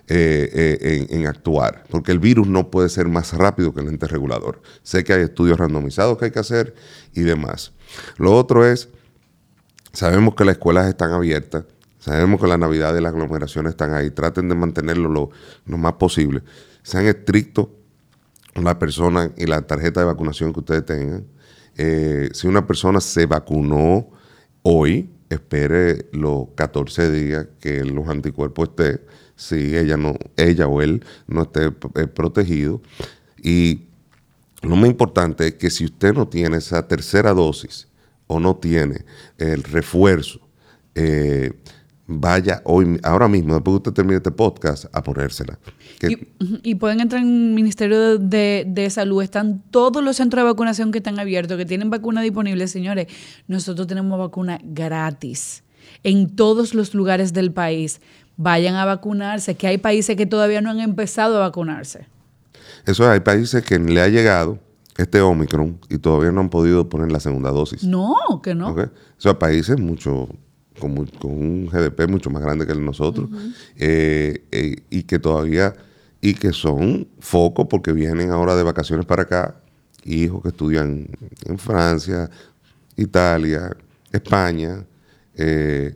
eh, 0.10 0.78
eh, 0.82 1.08
en, 1.10 1.28
actuar, 1.28 1.84
porque 1.89 2.12
el 2.12 2.19
virus 2.19 2.48
no 2.48 2.72
puede 2.72 2.89
ser 2.89 3.08
más 3.08 3.34
rápido 3.34 3.74
que 3.74 3.82
el 3.82 3.88
ente 3.88 4.08
regulador. 4.08 4.62
Sé 4.84 5.04
que 5.04 5.13
hay 5.13 5.22
estudios 5.22 5.58
randomizados 5.58 6.17
que 6.17 6.26
hay 6.26 6.32
que 6.32 6.39
hacer 6.39 6.74
y 7.13 7.22
demás. 7.22 7.74
Lo 8.17 8.36
otro 8.36 8.65
es, 8.65 8.89
sabemos 9.93 10.36
que 10.36 10.45
las 10.45 10.54
escuelas 10.54 10.88
están 10.88 11.12
abiertas, 11.12 11.65
Sabemos 12.00 12.39
que 12.39 12.48
la 12.48 12.58
Navidad 12.58 12.95
y 12.95 13.02
las 13.02 13.13
aglomeraciones 13.13 13.72
están 13.72 13.93
ahí. 13.93 14.10
Traten 14.10 14.48
de 14.48 14.56
mantenerlo 14.56 15.10
lo, 15.10 15.78
más 15.78 15.93
posible. 15.93 16.41
Sean 16.82 17.06
estrictos 17.06 17.67
con 18.56 18.63
la 18.63 18.80
persona 18.80 19.32
y 19.38 19.45
la 19.45 19.62
tarjeta 19.63 20.00
de 20.00 20.06
vacunación 20.06 20.54
que 20.54 20.62
ustedes 20.62 20.86
tengan. 20.86 21.26
Eh, 21.78 22.30
si 22.34 22.48
una 22.48 22.65
persona 22.65 23.02
se 23.02 23.26
vacunó 23.26 24.10
hoy, 24.63 25.12
espere 25.30 26.08
los 26.13 26.48
14 26.56 27.12
días 27.12 27.48
que 27.60 27.84
los 27.84 28.08
anticuerpos 28.08 28.69
estén, 28.69 29.02
si 29.39 29.78
ella, 29.78 29.95
no, 29.95 30.15
ella 30.36 30.67
o 30.67 30.82
él 30.82 31.02
no 31.28 31.43
esté 31.43 31.67
eh, 31.67 32.08
protegido. 32.08 32.82
Y 33.41 33.84
lo 34.62 34.75
más 34.75 34.89
importante 34.89 35.47
es 35.47 35.54
que 35.54 35.69
si 35.69 35.86
usted 35.86 36.13
no 36.13 36.28
tiene 36.28 36.58
esa 36.58 36.86
tercera 36.89 37.34
dosis 37.34 37.88
o 38.28 38.41
no 38.41 38.58
tiene 38.58 39.06
el 39.38 39.63
refuerzo, 39.63 40.41
eh, 40.93 41.54
vaya 42.06 42.62
hoy, 42.65 42.99
ahora 43.02 43.30
mismo, 43.30 43.54
después 43.54 43.75
que 43.75 43.78
usted 43.78 43.93
termine 43.93 44.17
este 44.17 44.32
podcast, 44.32 44.86
a 44.91 45.02
ponérsela. 45.02 45.58
Y, 46.63 46.75
pueden 46.75 46.99
entrar 46.99 47.21
en 47.21 47.28
el 47.28 47.54
Ministerio 47.54 48.17
de, 48.17 48.88
Salud, 48.89 49.23
están 49.23 49.63
todos 49.71 50.04
los 50.04 50.17
centros 50.17 50.43
de 50.43 50.49
vacunación 50.49 50.91
que 50.91 50.97
están 50.97 51.17
abiertos, 51.17 51.58
que 51.58 51.65
tienen 51.65 51.89
vacuna 51.89 52.21
disponible, 52.21 52.67
señores. 52.67 53.08
Nosotros 53.47 53.88
tenemos 53.88 54.19
vacuna 54.19 54.60
gratis 54.63 55.63
en 56.04 56.36
todos 56.36 56.73
los 56.73 56.93
lugares 56.93 57.34
del 57.34 57.52
país. 57.52 58.02
Vayan 58.41 58.75
a 58.75 58.86
vacunarse, 58.86 59.56
que 59.56 59.67
hay 59.67 59.78
países 59.78 60.15
que 60.15 60.25
todavía 60.25 60.62
no 60.62 60.69
han 60.69 60.80
empezado 60.80 61.36
a 61.36 61.39
vacunarse. 61.41 62.08
Eso 62.86 63.10
hay 63.10 63.19
países 63.19 63.65
que 63.65 63.78
le 63.78 63.99
ha 63.99 64.08
llegado 64.08 64.60
este 64.95 65.19
Omicron 65.19 65.78
y 65.89 65.97
todavía 65.97 66.32
no 66.32 66.39
han 66.39 66.49
podido 66.49 66.88
poner 66.88 67.12
la 67.12 67.19
segunda 67.19 67.52
dosis. 67.52 67.84
No, 67.84 68.16
que 68.41 68.55
no. 68.55 68.70
O 68.72 68.88
sea, 69.18 69.38
países 69.38 69.78
mucho 69.78 70.30
con, 70.80 70.97
un 71.24 71.68
GDP 71.68 72.07
mucho 72.07 72.30
más 72.30 72.41
grande 72.41 72.66
que 72.66 72.72
el 72.72 72.80
de 72.80 72.86
nosotros, 72.86 73.30
eh, 73.76 74.45
eh, 74.51 74.84
y 74.89 75.03
que 75.03 75.20
todavía, 75.20 75.76
y 76.22 76.34
que 76.34 76.53
son 76.53 77.09
focos 77.20 77.68
porque 77.70 77.91
vienen 77.91 78.32
ahora 78.32 78.55
de 78.55 78.64
vacaciones 78.64 79.05
para 79.05 79.24
acá, 79.24 79.55
hijos 80.05 80.41
que 80.41 80.49
estudian 80.49 81.07
en 81.45 81.57
Francia, 81.57 82.30
Italia, 82.95 83.76
España, 84.11 84.86
eh, 85.36 85.95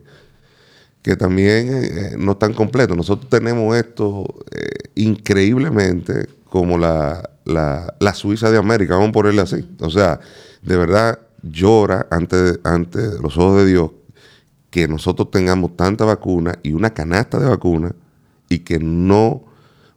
que 1.04 1.16
también 1.16 1.68
eh, 1.70 2.16
no 2.18 2.32
están 2.32 2.52
completos. 2.54 2.96
Nosotros 2.96 3.30
tenemos 3.30 3.76
esto 3.76 4.26
increíblemente 4.96 6.26
como 6.48 6.78
la, 6.78 7.30
la, 7.44 8.14
Suiza 8.14 8.50
de 8.50 8.58
América, 8.58 8.94
vamos 8.94 9.10
a 9.10 9.12
ponerle 9.12 9.42
así. 9.42 9.68
O 9.80 9.90
sea, 9.90 10.18
de 10.62 10.76
verdad 10.76 11.18
llora 11.42 12.06
ante, 12.10 12.58
ante 12.64 13.00
los 13.20 13.36
ojos 13.36 13.58
de 13.58 13.66
Dios 13.66 13.90
que 14.70 14.88
nosotros 14.88 15.30
tengamos 15.30 15.76
tanta 15.76 16.04
vacuna 16.04 16.58
y 16.62 16.72
una 16.72 16.94
canasta 16.94 17.38
de 17.38 17.48
vacuna 17.48 17.94
y 18.48 18.60
que 18.60 18.78
no 18.78 19.44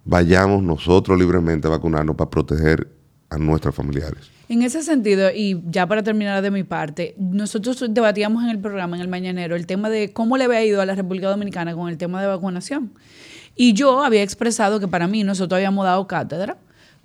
vayamos 0.06 0.62
nosotros 0.62 1.18
libremente 1.18 1.68
a 1.68 1.72
vacunarnos 1.72 2.16
para 2.16 2.30
proteger 2.30 2.88
a 3.30 3.38
nuestros 3.38 3.74
familiares. 3.74 4.37
En 4.50 4.62
ese 4.62 4.82
sentido, 4.82 5.30
y 5.34 5.62
ya 5.70 5.88
para 5.88 6.04
terminar 6.04 6.42
de 6.42 6.52
mi 6.52 6.64
parte, 6.64 7.16
nosotros 7.18 7.84
debatíamos 7.90 8.44
en 8.44 8.50
el 8.50 8.60
programa, 8.60 8.96
en 8.96 9.02
el 9.02 9.10
Mañanero, 9.10 9.58
el 9.58 9.66
tema 9.66 9.90
de 9.90 10.14
cómo 10.14 10.38
le 10.38 10.46
había 10.46 10.64
ido 10.64 10.82
a 10.82 10.86
la 10.86 10.96
República 10.96 11.30
Dominicana 11.30 11.76
con 11.76 11.90
el 11.90 11.98
tema 11.98 12.22
de 12.22 12.28
vacunación. 12.28 12.94
Y 13.58 13.74
yo 13.74 14.04
había 14.04 14.24
expresado 14.24 14.80
que 14.80 14.88
para 14.88 15.08
mí 15.08 15.24
nosotros 15.26 15.58
habíamos 15.58 15.84
dado 15.84 16.08
cátedra, 16.08 16.58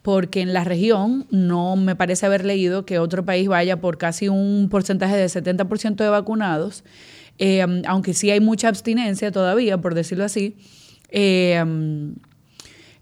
porque 0.02 0.40
en 0.40 0.52
la 0.52 0.62
región 0.62 1.26
no 1.30 1.74
me 1.74 1.96
parece 1.96 2.26
haber 2.26 2.44
leído 2.44 2.84
que 2.86 3.00
otro 3.00 3.24
país 3.24 3.48
vaya 3.48 3.80
por 3.80 3.98
casi 3.98 4.28
un 4.28 4.68
porcentaje 4.70 5.16
de 5.16 5.26
70% 5.26 5.96
de 5.96 6.08
vacunados, 6.08 6.84
eh, 7.38 7.64
aunque 7.88 8.14
sí 8.14 8.30
hay 8.30 8.38
mucha 8.38 8.68
abstinencia 8.68 9.32
todavía, 9.32 9.78
por 9.78 9.94
decirlo 9.94 10.24
así. 10.24 10.56
Eh, 11.08 11.64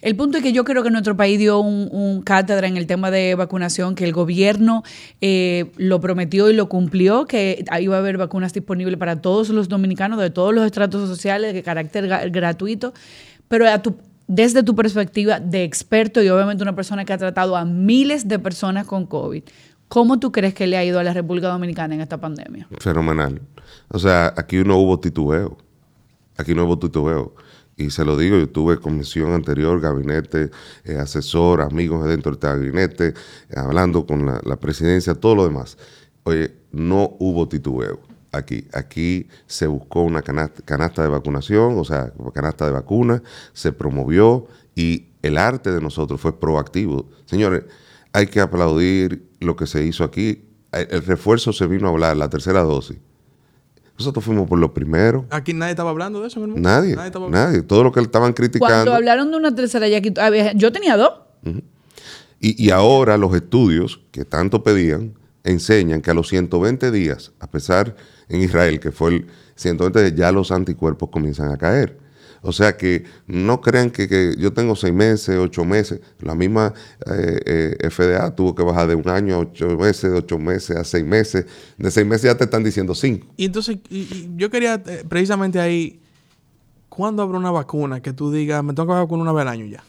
el 0.03 0.17
punto 0.17 0.39
es 0.39 0.43
que 0.43 0.53
yo 0.53 0.65
creo 0.65 0.83
que 0.83 0.91
nuestro 0.91 1.17
país 1.17 1.39
dio 1.39 1.61
un, 1.61 2.23
cátedra 2.23 2.67
en 2.67 2.77
el 2.77 2.87
tema 2.87 3.11
de 3.11 3.35
vacunación, 3.35 3.95
que 3.95 4.05
el 4.05 4.13
gobierno 4.13 4.83
eh, 5.21 5.71
lo 5.77 6.01
prometió 6.01 6.49
y 6.49 6.55
lo 6.55 6.69
cumplió, 6.69 7.27
que 7.27 7.65
iba 7.81 7.97
a 7.97 7.99
haber 7.99 8.17
vacunas 8.17 8.53
disponibles 8.55 8.97
para 8.99 9.21
todos 9.21 9.51
los 9.51 9.69
dominicanos 9.69 10.19
de 10.19 10.31
todos 10.31 10.55
los 10.55 10.65
estratos 10.65 11.07
sociales 11.09 11.53
de 11.53 11.63
carácter 11.63 12.09
gratuito. 12.31 12.95
Pero 13.49 13.67
desde 14.27 14.63
tu 14.63 14.75
perspectiva 14.75 15.39
de 15.39 15.65
experto 15.65 16.23
y 16.23 16.29
obviamente 16.31 16.63
una 16.63 16.75
persona 16.75 17.05
que 17.05 17.13
ha 17.13 17.19
tratado 17.19 17.57
a 17.57 17.65
miles 17.67 18.27
de 18.27 18.39
personas 18.39 18.87
con 18.87 19.05
COVID, 19.05 19.43
¿cómo 19.89 20.19
tú 20.19 20.33
crees 20.33 20.55
que 20.55 20.67
le 20.67 20.79
ha 20.79 20.85
ido 20.85 20.99
a 20.99 21.05
la 21.05 21.13
República 21.13 21.49
Dominicana 21.49 21.95
en 21.95 22.01
esta 22.01 22.19
pandemia? 22.19 22.69
Fenomenal. 22.79 23.43
O 23.89 23.99
sea, 23.99 24.33
aquí 24.37 24.65
no 24.65 24.79
hubo 24.79 24.99
titubeo. 24.99 25.59
Aquí 26.39 26.55
no 26.55 26.65
hubo 26.65 26.79
titubeo 26.79 27.35
y 27.81 27.91
se 27.91 28.05
lo 28.05 28.17
digo, 28.17 28.37
yo 28.37 28.49
tuve 28.49 28.79
comisión 28.79 29.33
anterior, 29.33 29.81
gabinete, 29.81 30.51
eh, 30.85 30.97
asesor, 30.97 31.63
amigos 31.63 32.07
dentro 32.07 32.33
del 32.33 32.41
gabinete, 32.41 33.15
hablando 33.57 34.07
con 34.07 34.27
la, 34.27 34.57
presidencia, 34.57 35.15
todo 35.15 35.35
lo 35.35 35.45
demás. 35.45 35.79
Oye, 36.25 36.53
no 36.73 37.17
hubo 37.19 37.49
titubeo 37.49 38.01
aquí. 38.33 38.67
Aquí 38.75 39.29
se 39.47 39.67
buscó 39.67 40.03
una 40.03 40.21
canasta, 40.21 41.03
de 41.03 41.09
vacunación, 41.09 41.79
o 41.79 41.85
sea, 41.85 42.13
canasta 42.35 42.67
de 42.67 42.73
vacuna, 42.73 43.23
se 43.55 43.73
promovió 43.73 44.47
y 44.75 45.07
el 45.23 45.39
arte 45.39 45.71
de 45.71 45.81
nosotros 45.81 46.21
fue 46.21 46.39
proactivo. 46.39 47.09
Señores, 47.25 47.65
hay 48.13 48.27
que 48.27 48.41
aplaudir 48.41 49.27
lo 49.41 49.57
que 49.57 49.67
se 49.67 49.85
hizo 49.85 50.05
aquí. 50.05 50.45
el 50.73 51.03
refuerzo 51.03 51.55
se 51.55 51.67
vino 51.67 51.89
a 51.89 51.91
hablar, 51.91 52.17
la 52.19 52.29
tercera 52.29 52.61
dosis 52.63 52.99
nosotros 54.01 54.25
fuimos 54.25 54.49
por 54.49 54.59
lo 54.59 54.73
primero. 54.73 55.27
Aquí 55.31 55.53
nadie 55.53 55.73
estaba 55.73 55.91
hablando 55.91 56.21
de 56.21 56.29
eso, 56.29 56.41
mi 56.41 56.61
Nadie. 56.61 56.97
Nadie, 56.97 57.63
Todo 57.63 57.85
lo 57.85 57.93
que 57.93 58.01
estaban 58.01 58.33
criticando. 58.33 58.67
Cuando 58.75 58.95
hablaron 58.95 59.31
de 59.31 59.37
una 59.37 59.55
tercera, 59.55 59.87
ya 59.89 60.01
yo 60.55 60.73
tenía 60.73 60.97
dos. 60.97 61.13
y, 62.41 62.71
ahora 62.71 63.17
los 63.17 63.35
estudios 63.35 64.01
que 64.11 64.25
tanto 64.25 64.63
pedían 64.63 65.15
enseñan 65.45 66.01
que 66.01 66.11
a 66.11 66.15
los 66.15 66.29
120 66.29 66.91
días, 66.91 67.33
a 67.41 67.51
pesar 67.51 67.97
en 68.29 68.43
Israel, 68.43 68.81
que 68.81 68.91
fue 68.91 69.11
el 69.11 69.27
120 69.57 70.03
días, 70.03 70.15
ya 70.15 70.33
los 70.33 70.51
anticuerpos 70.51 71.11
comienzan 71.11 71.51
a 71.53 71.59
caer. 71.59 71.99
O 72.43 72.53
sea 72.53 72.77
que 72.77 73.05
no 73.27 73.61
crean 73.61 73.91
que, 73.91 74.35
yo 74.39 74.53
tengo 74.53 74.75
seis 74.75 74.95
meses, 74.95 75.37
ocho 75.37 75.65
meses. 75.65 76.01
La 76.21 76.35
misma 76.35 76.73
eh, 77.07 77.77
eh, 77.81 77.91
FDA 77.91 78.35
tuvo 78.35 78.55
que 78.55 78.63
bajar 78.63 78.89
de 78.89 78.95
un 78.95 79.09
año 79.09 79.37
a 79.37 79.39
ocho 79.41 79.77
meses, 79.77 80.11
de 80.11 80.19
ocho 80.19 80.39
meses 80.39 80.77
a 80.77 80.85
seis 80.85 81.05
meses. 81.05 81.47
De 81.77 81.91
seis 81.91 82.07
meses 82.07 82.23
ya 82.23 82.37
te 82.37 82.45
están 82.45 82.65
diciendo 82.65 82.95
cinco. 82.95 83.27
Y 83.37 83.45
entonces, 83.47 83.79
yo 84.37 84.49
quería 84.51 84.83
eh, 84.87 85.05
precisamente 85.07 85.61
ahí, 85.61 86.01
¿cuándo 86.89 87.23
habrá 87.23 87.39
una 87.39 87.51
vacuna 87.51 88.01
que 88.01 88.13
tú 88.13 88.33
digas, 88.33 88.65
me 88.65 88.73
tengo 88.73 88.89
que 88.89 89.01
vacunar 89.01 89.23
una 89.23 89.33
vez 89.33 89.43
al 89.43 89.49
año 89.49 89.67
ya? 89.67 89.85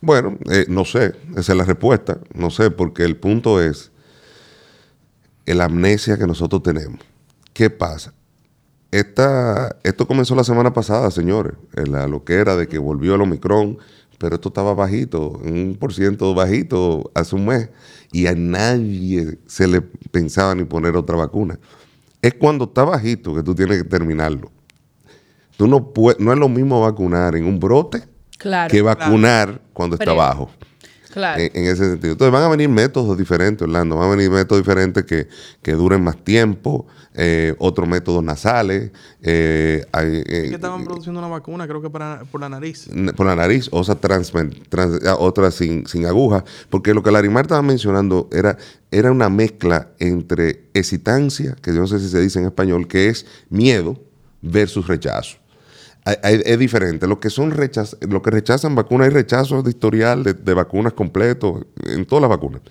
bueno, 0.00 0.38
no 0.68 0.84
sé, 0.84 1.12
esa 1.36 1.52
es 1.52 1.58
la 1.58 1.64
respuesta. 1.64 2.20
No 2.34 2.50
sé, 2.50 2.70
porque 2.70 3.02
el 3.02 3.16
punto 3.16 3.60
es 3.60 3.90
la 5.44 5.64
amnesia 5.64 6.16
que 6.16 6.26
nosotros 6.26 6.62
tenemos. 6.62 7.00
¿Qué 7.52 7.68
pasa? 7.68 8.14
Esta, 8.90 9.76
esto 9.84 10.06
comenzó 10.06 10.34
la 10.34 10.44
semana 10.44 10.72
pasada, 10.72 11.10
señores, 11.10 11.52
en 11.76 11.92
la 11.92 12.08
loquera 12.08 12.56
de 12.56 12.66
que 12.66 12.78
volvió 12.78 13.14
el 13.14 13.20
Omicron, 13.20 13.78
pero 14.18 14.34
esto 14.34 14.48
estaba 14.48 14.74
bajito, 14.74 15.40
un 15.44 15.76
por 15.78 15.94
ciento 15.94 16.34
bajito 16.34 17.10
hace 17.14 17.36
un 17.36 17.46
mes, 17.46 17.70
y 18.12 18.26
a 18.26 18.34
nadie 18.34 19.38
se 19.46 19.68
le 19.68 19.80
pensaba 19.80 20.54
ni 20.54 20.64
poner 20.64 20.96
otra 20.96 21.16
vacuna. 21.16 21.58
Es 22.20 22.34
cuando 22.34 22.64
está 22.64 22.84
bajito 22.84 23.34
que 23.34 23.42
tú 23.42 23.54
tienes 23.54 23.82
que 23.82 23.88
terminarlo. 23.88 24.50
Tú 25.56 25.68
no, 25.68 25.92
puedes, 25.92 26.20
no 26.20 26.32
es 26.32 26.38
lo 26.38 26.48
mismo 26.48 26.80
vacunar 26.80 27.36
en 27.36 27.44
un 27.44 27.60
brote 27.60 28.02
que 28.68 28.82
vacunar 28.82 29.60
cuando 29.72 29.96
está 29.96 30.12
bajo. 30.12 30.50
Claro. 31.12 31.40
En, 31.42 31.64
ese 31.64 31.90
sentido. 31.90 32.12
Entonces 32.12 32.32
van 32.32 32.44
a 32.44 32.48
venir 32.48 32.68
métodos 32.68 33.18
diferentes, 33.18 33.62
Orlando. 33.62 33.96
Van 33.96 34.08
a 34.08 34.10
venir 34.16 34.30
métodos 34.30 34.62
diferentes 34.62 35.04
que, 35.04 35.28
que 35.60 35.72
duren 35.72 36.02
más 36.02 36.16
tiempo, 36.24 36.86
eh, 37.14 37.54
otros 37.58 37.88
métodos 37.88 38.22
nasales. 38.22 38.90
Eh, 39.22 39.84
eh, 39.92 40.46
que 40.48 40.54
estaban 40.54 40.84
produciendo 40.84 41.18
una 41.18 41.28
vacuna, 41.28 41.66
creo 41.66 41.82
que 41.82 41.90
para, 41.90 42.22
por 42.30 42.40
la 42.40 42.48
nariz. 42.48 42.88
Por 43.16 43.26
la 43.26 43.36
nariz, 43.36 43.68
otra, 43.72 43.96
trans, 43.96 44.32
otra 45.18 45.50
sin, 45.50 45.86
sin 45.86 46.06
aguja. 46.06 46.44
Porque 46.68 46.94
lo 46.94 47.02
que 47.02 47.10
Larimar 47.10 47.44
estaba 47.46 47.62
mencionando 47.62 48.28
era, 48.32 48.56
era 48.90 49.10
una 49.10 49.28
mezcla 49.28 49.88
entre 49.98 50.68
excitancia, 50.74 51.56
que 51.60 51.74
yo 51.74 51.80
no 51.80 51.86
sé 51.86 51.98
si 51.98 52.08
se 52.08 52.20
dice 52.20 52.38
en 52.38 52.46
español, 52.46 52.86
que 52.86 53.08
es 53.08 53.26
miedo 53.48 54.00
versus 54.42 54.86
rechazo 54.86 55.40
es 56.04 56.58
diferente. 56.58 57.06
Lo 57.06 57.20
que 57.20 57.30
son 57.30 57.50
rechaz, 57.50 57.96
lo 58.00 58.22
que 58.22 58.30
rechazan 58.30 58.74
vacunas, 58.74 59.08
hay 59.08 59.12
rechazos 59.12 59.64
de 59.64 59.70
historial 59.70 60.22
de, 60.22 60.54
vacunas 60.54 60.92
completos 60.92 61.66
en 61.84 62.06
todas 62.06 62.22
las 62.22 62.30
vacunas. 62.30 62.62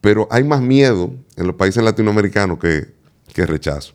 Pero 0.00 0.28
hay 0.30 0.44
más 0.44 0.60
miedo 0.60 1.12
en 1.36 1.46
los 1.46 1.56
países 1.56 1.82
latinoamericanos 1.82 2.58
que, 2.58 2.97
que 3.32 3.46
rechazo. 3.46 3.94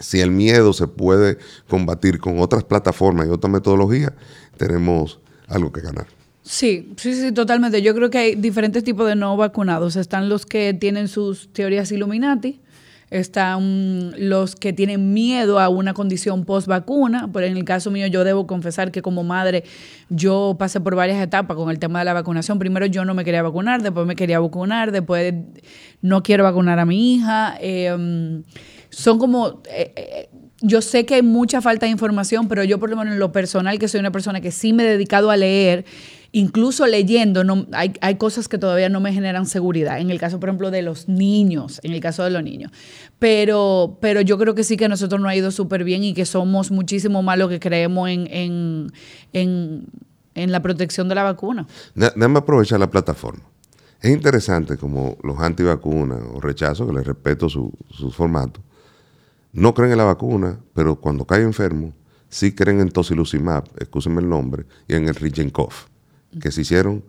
Si 0.00 0.20
el 0.20 0.30
miedo 0.30 0.72
se 0.72 0.86
puede 0.86 1.38
combatir 1.68 2.18
con 2.18 2.38
otras 2.38 2.64
plataformas 2.64 3.26
y 3.26 3.30
otras 3.30 3.52
metodologías, 3.52 4.12
tenemos 4.56 5.18
algo 5.48 5.72
que 5.72 5.80
ganar. 5.80 6.06
Sí, 6.42 6.94
sí, 6.96 7.14
sí, 7.14 7.32
totalmente. 7.32 7.82
Yo 7.82 7.94
creo 7.94 8.08
que 8.08 8.18
hay 8.18 8.34
diferentes 8.34 8.82
tipos 8.82 9.06
de 9.06 9.16
no 9.16 9.36
vacunados. 9.36 9.96
Están 9.96 10.28
los 10.28 10.46
que 10.46 10.72
tienen 10.72 11.08
sus 11.08 11.52
teorías 11.52 11.92
Illuminati, 11.92 12.60
están 13.10 14.12
los 14.18 14.54
que 14.56 14.72
tienen 14.72 15.12
miedo 15.12 15.58
a 15.58 15.68
una 15.68 15.94
condición 15.94 16.44
post 16.44 16.66
vacuna. 16.66 17.30
Pero 17.32 17.46
en 17.46 17.56
el 17.56 17.64
caso 17.64 17.90
mío, 17.90 18.06
yo 18.06 18.24
debo 18.24 18.46
confesar 18.46 18.90
que 18.90 19.02
como 19.02 19.24
madre, 19.24 19.64
yo 20.08 20.56
pasé 20.58 20.80
por 20.80 20.94
varias 20.94 21.22
etapas 21.22 21.56
con 21.56 21.70
el 21.70 21.78
tema 21.78 22.00
de 22.00 22.04
la 22.04 22.14
vacunación. 22.14 22.58
Primero 22.58 22.86
yo 22.86 23.04
no 23.04 23.14
me 23.14 23.24
quería 23.24 23.42
vacunar, 23.42 23.82
después 23.82 24.06
me 24.06 24.16
quería 24.16 24.40
vacunar, 24.40 24.92
después 24.92 25.34
no 26.02 26.22
quiero 26.22 26.44
vacunar 26.44 26.78
a 26.78 26.84
mi 26.84 27.14
hija. 27.14 27.56
Em, 27.60 28.42
son 28.90 29.18
como... 29.18 29.62
Eh, 29.70 29.92
eh, 29.96 30.28
yo 30.60 30.82
sé 30.82 31.06
que 31.06 31.14
hay 31.14 31.22
mucha 31.22 31.60
falta 31.60 31.86
de 31.86 31.92
información, 31.92 32.48
pero 32.48 32.64
yo 32.64 32.80
por 32.80 32.90
lo 32.90 32.96
menos 32.96 33.14
en 33.14 33.20
lo 33.20 33.30
personal, 33.30 33.78
que 33.78 33.86
soy 33.86 34.00
una 34.00 34.10
persona 34.10 34.40
que 34.40 34.50
sí 34.50 34.72
me 34.72 34.82
he 34.82 34.86
dedicado 34.86 35.30
a 35.30 35.36
leer, 35.36 35.84
incluso 36.32 36.86
leyendo, 36.86 37.42
hay, 37.72 38.14
cosas 38.16 38.48
que 38.48 38.58
todavía 38.58 38.88
no 38.88 39.00
me 39.00 39.12
generan 39.12 39.46
seguridad. 39.46 39.98
En 40.00 40.10
el 40.10 40.18
caso, 40.18 40.38
por 40.38 40.48
ejemplo, 40.48 40.70
de 40.70 40.82
los 40.82 41.08
niños, 41.08 41.80
en 41.82 41.92
el 41.92 42.00
caso 42.00 42.24
de 42.24 42.30
los 42.30 42.42
niños. 42.42 42.70
Pero, 43.18 43.98
pero 44.00 44.20
yo 44.20 44.38
creo 44.38 44.54
que 44.54 44.64
sí 44.64 44.76
que 44.76 44.84
a 44.84 44.88
nosotros 44.88 45.20
nos 45.20 45.30
ha 45.30 45.36
ido 45.36 45.50
súper 45.50 45.84
bien 45.84 46.04
y 46.04 46.14
que 46.14 46.26
somos 46.26 46.70
muchísimo 46.70 47.22
más 47.22 47.38
lo 47.38 47.48
que 47.48 47.60
creemos 47.60 48.08
en, 48.10 48.28
en, 49.32 49.86
en, 50.34 50.52
la 50.52 50.62
protección 50.62 51.08
de 51.08 51.14
la 51.14 51.22
vacuna. 51.22 51.66
Déjame 51.94 52.38
aprovechar 52.38 52.78
la 52.78 52.90
plataforma. 52.90 53.42
Es 54.00 54.12
interesante 54.12 54.76
como 54.76 55.16
los 55.24 55.38
antivacunas 55.40 56.20
o 56.34 56.40
rechazos, 56.40 56.86
que 56.86 56.94
les 56.94 57.06
respeto 57.06 57.48
su, 57.48 57.72
su 57.90 58.12
formato, 58.12 58.60
no 59.52 59.74
creen 59.74 59.92
en 59.92 59.98
la 59.98 60.04
vacuna, 60.04 60.60
pero 60.72 60.96
cuando 60.96 61.24
caen 61.24 61.44
enfermo, 61.44 61.94
sí 62.28 62.54
creen 62.54 62.80
en 62.80 62.90
tocilizumab, 62.90 63.64
excúsenme 63.78 64.20
el 64.20 64.28
nombre, 64.28 64.66
y 64.86 64.94
en 64.94 65.08
el 65.08 65.16
Richenkov 65.16 65.72
que 66.40 66.50
se 66.50 66.62
hicieron 66.62 67.04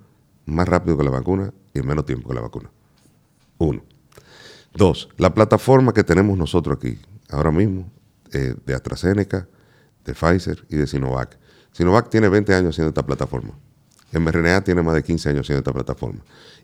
más 0.46 0.68
rápido 0.68 0.98
que 0.98 1.04
la 1.04 1.12
vacuna 1.12 1.54
y 1.74 1.80
en 1.80 1.88
menos 1.88 2.06
tiempo 2.06 2.30
que 2.30 2.36
la 2.36 2.42
vacuna. 2.42 2.70
Uno. 3.58 3.84
Dos, 4.74 5.10
la 5.18 5.34
plataforma 5.34 5.94
que 5.94 6.04
tenemos 6.04 6.38
nosotros 6.38 6.78
aquí, 6.78 7.00
ahora 7.30 7.52
mismo, 7.52 7.92
eh, 8.32 8.56
de 8.66 8.74
AstraZeneca, 8.74 9.48
de 10.06 10.14
Pfizer 10.14 10.66
y 10.70 10.78
de 10.78 10.88
Sinovac. 10.88 11.38
Sinovac 11.72 12.10
tiene 12.10 12.30
20 12.30 12.54
años 12.54 12.76
haciendo 12.76 12.90
esta 12.90 13.06
plataforma. 13.06 13.54
mRNA 14.12 14.64
tiene 14.64 14.82
más 14.82 14.96
de 14.96 15.04
15 15.04 15.30
años 15.30 15.42
haciendo 15.42 15.60
esta 15.60 15.74
plataforma. 15.74 16.22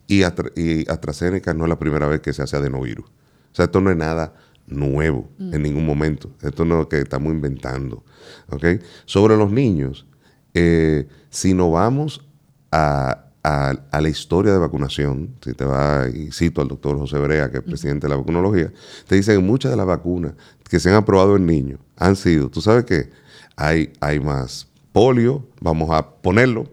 Y, 0.08 0.24
y 0.56 0.90
AstraZeneca 0.90 1.54
no 1.54 1.66
es 1.66 1.70
la 1.70 1.80
primera 1.80 2.08
vez 2.08 2.22
que 2.22 2.34
se 2.34 2.44
hace 2.44 2.56
adenovirus. 2.56 3.06
O 3.06 3.56
sea, 3.56 3.66
esto 3.66 3.82
no 3.82 3.92
es 3.92 3.98
nada 3.98 4.34
nuevo 4.68 5.30
en 5.40 5.62
ningún 5.62 5.86
momento. 5.86 6.32
Esto 6.42 6.66
no 6.66 6.76
es 6.76 6.80
lo 6.82 6.90
que 6.90 7.00
estamos 7.00 7.32
inventando. 7.32 8.04
¿okay? 8.50 8.80
Sobre 9.06 9.38
los 9.38 9.52
niños, 9.52 10.08
eh, 10.54 11.08
si 11.30 11.54
no 11.54 11.72
vamos 11.72 12.28
a, 12.76 14.02
la 14.02 14.10
historia 14.10 14.52
de 14.52 14.58
vacunación, 14.58 15.36
si 15.44 15.54
te 15.54 15.66
va, 15.66 16.08
y 16.12 16.32
cito 16.32 16.62
al 16.62 16.68
doctor 16.68 16.98
José 16.98 17.20
Brea, 17.20 17.52
que 17.52 17.58
es 17.58 17.64
presidente 17.64 18.08
de 18.08 18.12
la 18.12 18.18
vacunología, 18.18 18.72
te 19.08 19.16
dicen 19.16 19.36
que 19.36 19.42
muchas 19.42 19.72
de 19.72 19.78
las 19.78 19.86
vacunas 19.86 20.34
que 20.68 20.80
se 20.80 20.90
han 20.90 20.96
aprobado 20.96 21.36
en 21.36 21.46
niños 21.46 21.80
han 21.96 22.16
sido, 22.16 22.50
tú 22.50 22.62
sabes 22.62 22.86
que 22.86 23.10
hay, 23.56 23.94
hay 24.00 24.20
más 24.20 24.68
polio, 24.92 25.46
vamos 25.62 25.92
a 25.92 26.10
ponerlo, 26.10 26.68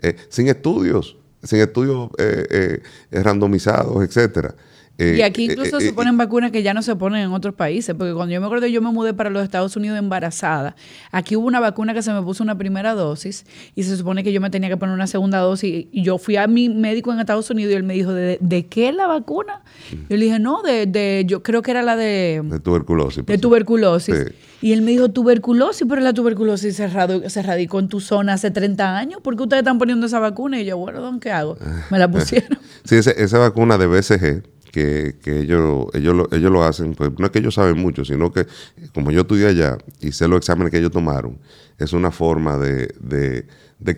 eh, 0.00 0.16
sin 0.28 0.48
estudios, 0.48 1.16
sin 1.42 1.60
estudios 1.60 2.10
eh, 2.18 2.82
randomizados, 3.10 4.04
etcétera. 4.04 4.54
Eh, 4.98 5.16
y 5.18 5.22
aquí 5.22 5.44
incluso 5.44 5.80
se 5.80 5.92
ponen 5.92 6.16
vacunas 6.16 6.50
que 6.50 6.62
ya 6.62 6.74
no 6.74 6.82
se 6.82 6.94
ponen 6.96 7.22
en 7.22 7.32
otros 7.32 7.54
países, 7.54 7.94
porque 7.94 8.12
cuando 8.12 8.34
yo 8.34 8.40
me 8.40 8.46
acuerdo 8.46 8.66
yo 8.66 8.82
me 8.82 8.90
mudé 8.92 9.14
para 9.14 9.30
los 9.30 9.42
Estados 9.42 9.74
Unidos 9.76 9.98
embarazada, 9.98 10.76
aquí 11.10 11.34
hubo 11.34 11.46
una 11.46 11.60
vacuna 11.60 11.94
que 11.94 12.02
se 12.02 12.12
me 12.12 12.22
puso 12.22 12.42
una 12.42 12.58
primera 12.58 12.94
dosis 12.94 13.46
y 13.74 13.84
se 13.84 13.96
supone 13.96 14.22
que 14.22 14.32
yo 14.32 14.40
me 14.40 14.50
tenía 14.50 14.68
que 14.68 14.76
poner 14.76 14.94
una 14.94 15.06
segunda 15.06 15.38
dosis 15.38 15.86
y 15.90 16.02
yo 16.02 16.18
fui 16.18 16.36
a 16.36 16.46
mi 16.46 16.68
médico 16.68 17.12
en 17.12 17.20
Estados 17.20 17.50
Unidos 17.50 17.72
y 17.72 17.76
él 17.76 17.82
me 17.84 17.94
dijo, 17.94 18.12
¿de, 18.12 18.38
de 18.40 18.66
qué 18.66 18.90
es 18.90 18.94
la 18.94 19.06
vacuna? 19.06 19.62
Yo 19.90 20.16
le 20.16 20.24
dije, 20.24 20.38
no, 20.38 20.62
de, 20.62 20.86
de, 20.86 21.24
yo 21.26 21.42
creo 21.42 21.62
que 21.62 21.70
era 21.70 21.82
la 21.82 21.96
de... 21.96 22.42
De 22.44 22.60
tuberculosis. 22.60 23.18
De 23.18 23.24
pues 23.24 23.40
tuberculosis. 23.40 24.14
Y 24.60 24.72
él 24.72 24.82
me 24.82 24.92
dijo, 24.92 25.10
tuberculosis, 25.10 25.86
pero 25.88 26.00
la 26.02 26.12
tuberculosis 26.12 26.76
se, 26.76 26.88
se 27.28 27.42
radicó 27.42 27.80
en 27.80 27.88
tu 27.88 28.00
zona 28.00 28.34
hace 28.34 28.50
30 28.50 28.96
años, 28.96 29.20
¿por 29.20 29.36
qué 29.36 29.42
ustedes 29.42 29.62
están 29.62 29.78
poniendo 29.78 30.06
esa 30.06 30.20
vacuna? 30.20 30.60
Y 30.60 30.64
yo, 30.64 30.76
bueno, 30.76 31.18
¿qué 31.18 31.32
hago? 31.32 31.56
Me 31.90 31.98
la 31.98 32.08
pusieron. 32.10 32.58
sí, 32.84 32.96
esa 32.96 33.38
vacuna 33.38 33.78
de 33.78 33.86
BCG 33.86 34.42
que, 34.72 35.14
ellos, 35.24 35.86
ellos, 35.92 36.14
lo, 36.14 36.28
ellos 36.32 36.50
lo 36.50 36.64
hacen, 36.64 36.94
pues 36.94 37.10
no 37.18 37.26
es 37.26 37.30
que 37.30 37.38
ellos 37.38 37.54
saben 37.54 37.78
mucho, 37.78 38.04
sino 38.04 38.32
que 38.32 38.46
como 38.94 39.10
yo 39.10 39.20
estudié 39.20 39.48
allá 39.48 39.78
y 40.00 40.12
sé 40.12 40.26
los 40.26 40.38
exámenes 40.38 40.70
que 40.70 40.78
ellos 40.78 40.90
tomaron, 40.90 41.38
es 41.78 41.92
una 41.92 42.10
forma 42.10 42.56
de, 42.58 43.46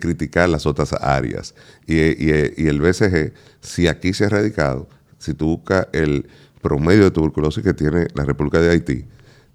criticar 0.00 0.48
las 0.48 0.66
otras 0.66 0.92
áreas. 0.94 1.54
Y, 1.86 1.94
y, 1.96 2.66
el 2.66 2.80
BCG, 2.80 3.32
si 3.60 3.86
aquí 3.86 4.12
se 4.12 4.24
ha 4.24 4.26
erradicado, 4.26 4.88
si 5.18 5.32
tú 5.32 5.46
buscas 5.46 5.86
el 5.92 6.26
promedio 6.60 7.04
de 7.04 7.10
tuberculosis 7.12 7.62
que 7.62 7.72
tiene 7.72 8.08
la 8.14 8.24
República 8.24 8.60
de 8.60 8.70
Haití, 8.70 9.04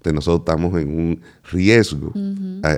nosotros 0.04 0.40
estamos 0.40 0.80
en 0.80 0.88
un 0.88 1.20
riesgo 1.50 2.12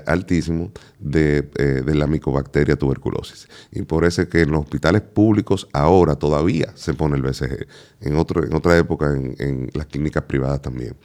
altísimo 0.07 0.73
eh, 1.15 1.43
de, 1.85 1.95
la 1.95 2.07
micobacteria 2.07 2.77
tuberculosis. 2.77 3.49
Y 3.71 3.83
por 3.83 4.05
eso 4.05 4.23
es 4.23 4.29
que 4.29 4.43
en 4.43 4.51
los 4.51 4.63
hospitales 4.63 5.03
públicos 5.03 5.69
ahora 5.73 6.17
todavía 6.17 6.73
se 6.75 6.95
pone 6.95 7.17
el 7.17 7.23
BCG, 7.23 7.67
en, 8.01 8.17
otro, 8.17 8.45
en 8.45 8.55
otra 8.55 8.77
época 8.77 9.13
en, 9.15 9.71
las 9.73 9.87
clínicas 9.87 10.25
privadas 10.25 10.63
también. 10.63 10.97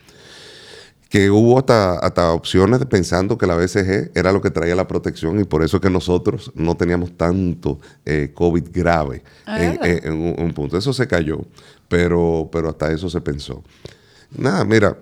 Que 1.08 1.30
hubo 1.30 1.58
hasta, 1.58 2.32
opciones 2.32 2.80
de 2.80 2.86
pensando 2.86 3.38
que 3.38 3.46
la 3.46 3.54
BCG 3.54 4.10
era 4.14 4.30
lo 4.30 4.42
que 4.42 4.50
traía 4.50 4.74
la 4.74 4.86
protección 4.86 5.40
y 5.40 5.44
por 5.44 5.62
eso 5.62 5.78
es 5.78 5.80
que 5.80 5.88
nosotros 5.88 6.52
no 6.54 6.76
teníamos 6.76 7.16
tanto 7.16 7.78
eh, 8.04 8.32
COVID 8.34 8.64
grave 8.72 9.22
ah, 9.46 9.58
en, 9.62 10.12
un, 10.12 10.34
un, 10.38 10.52
punto. 10.52 10.76
Eso 10.76 10.92
se 10.92 11.06
cayó, 11.06 11.40
pero, 11.88 12.50
pero 12.52 12.68
hasta 12.68 12.92
eso 12.92 13.08
se 13.08 13.22
pensó. 13.22 13.62
Nada, 14.36 14.64
mira, 14.66 14.98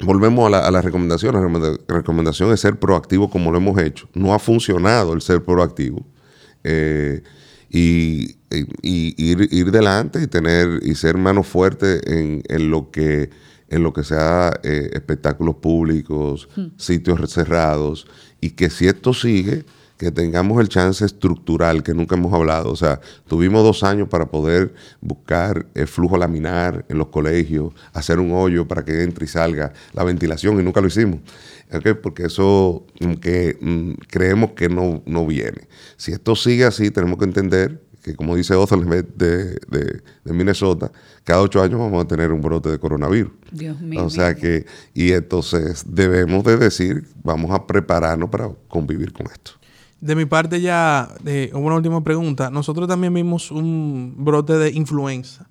volvemos 0.00 0.46
a 0.46 0.50
la, 0.50 0.78
a 0.78 0.82
recomendación. 0.82 1.34
La 1.34 1.96
recomendación 1.96 2.52
es 2.52 2.60
ser 2.60 2.78
proactivo 2.78 3.30
como 3.30 3.50
lo 3.50 3.58
hemos 3.58 3.78
hecho. 3.80 4.08
No 4.14 4.34
ha 4.34 4.38
funcionado 4.38 5.12
el 5.12 5.20
ser 5.20 5.44
proactivo. 5.44 6.04
Eh, 6.64 7.22
y, 7.70 8.36
ir, 8.82 9.48
ir, 9.50 9.70
delante 9.70 10.22
y 10.22 10.26
tener 10.26 10.80
y 10.82 10.94
ser 10.94 11.16
mano 11.16 11.42
fuerte 11.42 12.00
en, 12.06 12.70
lo 12.70 12.90
que 12.90 13.30
en 13.68 13.82
lo 13.82 13.94
que 13.94 14.04
sea 14.04 14.52
eh, 14.62 14.90
espectáculos 14.92 15.56
públicos, 15.56 16.48
hmm. 16.54 16.66
sitios 16.76 17.32
cerrados, 17.32 18.06
y 18.42 18.50
que 18.50 18.68
si 18.68 18.86
esto 18.86 19.14
sigue, 19.14 19.64
que 19.96 20.10
tengamos 20.10 20.60
el 20.60 20.68
chance 20.68 21.04
estructural 21.04 21.82
que 21.82 21.94
nunca 21.94 22.16
hemos 22.16 22.32
hablado. 22.32 22.70
O 22.70 22.76
sea, 22.76 23.00
tuvimos 23.26 23.62
dos 23.62 23.82
años 23.82 24.08
para 24.08 24.26
poder 24.26 24.74
buscar 25.00 25.66
el 25.74 25.86
flujo 25.86 26.16
laminar 26.16 26.84
en 26.88 26.98
los 26.98 27.08
colegios, 27.08 27.72
hacer 27.92 28.18
un 28.18 28.32
hoyo 28.32 28.66
para 28.66 28.84
que 28.84 29.02
entre 29.02 29.24
y 29.24 29.28
salga 29.28 29.72
la 29.92 30.04
ventilación 30.04 30.58
y 30.58 30.62
nunca 30.62 30.80
lo 30.80 30.88
hicimos. 30.88 31.20
Porque 32.02 32.24
eso 32.24 32.84
que, 33.20 33.56
mm, 33.60 33.92
creemos 34.08 34.52
que 34.52 34.68
no, 34.68 35.02
no 35.06 35.26
viene. 35.26 35.68
Si 35.96 36.12
esto 36.12 36.36
sigue 36.36 36.64
así, 36.64 36.90
tenemos 36.90 37.18
que 37.18 37.24
entender 37.24 37.80
que 38.02 38.16
como 38.16 38.34
dice 38.34 38.54
Othel 38.54 38.84
de, 38.88 39.02
de, 39.04 40.02
de, 40.24 40.32
Minnesota, 40.32 40.90
cada 41.24 41.40
ocho 41.40 41.62
años 41.62 41.78
vamos 41.78 42.04
a 42.04 42.08
tener 42.08 42.32
un 42.32 42.40
brote 42.40 42.68
de 42.68 42.78
coronavirus. 42.78 43.32
Dios 43.52 43.80
mío. 43.80 44.04
O 44.04 44.10
sea 44.10 44.34
que, 44.34 44.66
y 44.92 45.12
entonces 45.12 45.84
debemos 45.86 46.42
de 46.44 46.56
decir, 46.56 47.06
vamos 47.22 47.52
a 47.52 47.66
prepararnos 47.66 48.28
para 48.28 48.50
convivir 48.68 49.12
con 49.12 49.26
esto. 49.26 49.52
De 50.02 50.16
mi 50.16 50.24
parte 50.24 50.60
ya, 50.60 51.14
eh, 51.24 51.52
una 51.54 51.76
última 51.76 52.02
pregunta. 52.02 52.50
Nosotros 52.50 52.88
también 52.88 53.14
vimos 53.14 53.52
un 53.52 54.16
brote 54.18 54.54
de 54.54 54.72
influenza. 54.72 55.48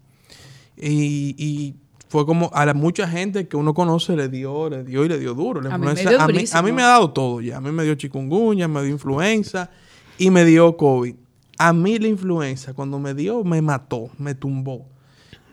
Y, 0.76 1.76
fue 2.10 2.26
como 2.26 2.52
a 2.54 2.66
la 2.66 2.74
mucha 2.74 3.08
gente 3.08 3.48
que 3.48 3.56
uno 3.56 3.74
conoce 3.74 4.18
le 4.18 4.28
dio, 4.28 4.70
le 4.70 4.84
dio 4.84 5.06
y 5.06 5.08
le 5.08 5.18
dio 5.18 5.34
duro. 5.34 5.62
a, 5.72 5.78
mí 5.78 6.72
me 6.74 6.82
ha 6.82 6.88
dado 6.88 7.12
todo 7.12 7.40
ya. 7.40 7.56
A 7.56 7.62
mí 7.62 7.72
me 7.72 7.86
dio 7.86 7.96
chikungunya, 7.96 8.68
me 8.68 8.82
dio 8.82 8.92
influenza 8.92 9.70
y 10.18 10.30
me 10.30 10.44
dio 10.44 10.76
COVID. 10.76 11.16
A 11.58 11.72
mí 11.72 11.98
la 11.98 12.10
influenza, 12.10 12.74
cuando 12.74 13.00
me 13.00 13.14
dio, 13.14 13.46
me 13.46 13.62
mató, 13.62 14.10
me 14.18 14.36
tumbó. 14.36 14.86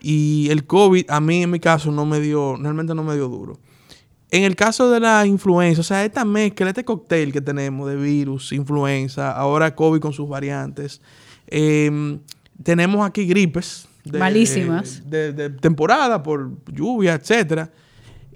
Y 0.00 0.48
el 0.50 0.66
COVID, 0.66 1.08
a 1.08 1.20
mí 1.20 1.44
en 1.44 1.52
mi 1.52 1.60
caso, 1.60 1.92
no 1.92 2.04
me 2.04 2.18
dio, 2.18 2.56
realmente 2.56 2.96
no 2.96 3.04
me 3.04 3.14
dio 3.14 3.28
duro. 3.28 3.60
En 4.30 4.44
el 4.44 4.56
caso 4.56 4.90
de 4.90 5.00
la 5.00 5.24
influenza, 5.24 5.80
o 5.80 5.84
sea, 5.84 6.04
esta 6.04 6.24
mezcla, 6.24 6.68
este 6.68 6.84
cóctel 6.84 7.32
que 7.32 7.40
tenemos 7.40 7.88
de 7.88 7.96
virus, 7.96 8.52
influenza, 8.52 9.32
ahora 9.32 9.74
COVID 9.74 10.00
con 10.00 10.12
sus 10.12 10.28
variantes, 10.28 11.00
em, 11.46 12.18
tenemos 12.62 13.06
aquí 13.06 13.24
gripes. 13.24 13.88
Malísimas. 14.04 15.02
De, 15.08 15.50
temporada, 15.50 16.22
por 16.22 16.50
lluvia, 16.70 17.14
etcétera. 17.14 17.70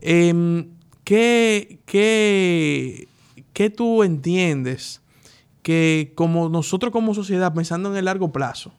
Em, 0.01 0.69
¿qué, 1.05 1.81
qué, 1.85 3.09
qué 3.53 3.71
tú 3.71 4.03
entiendes 4.03 5.03
que 5.63 6.13
como 6.15 6.49
nosotros 6.49 6.91
como 6.91 7.15
sociedad, 7.15 7.53
pensando 7.55 7.91
en 7.91 7.97
el 7.97 8.07
largo 8.07 8.33
plazo, 8.33 8.73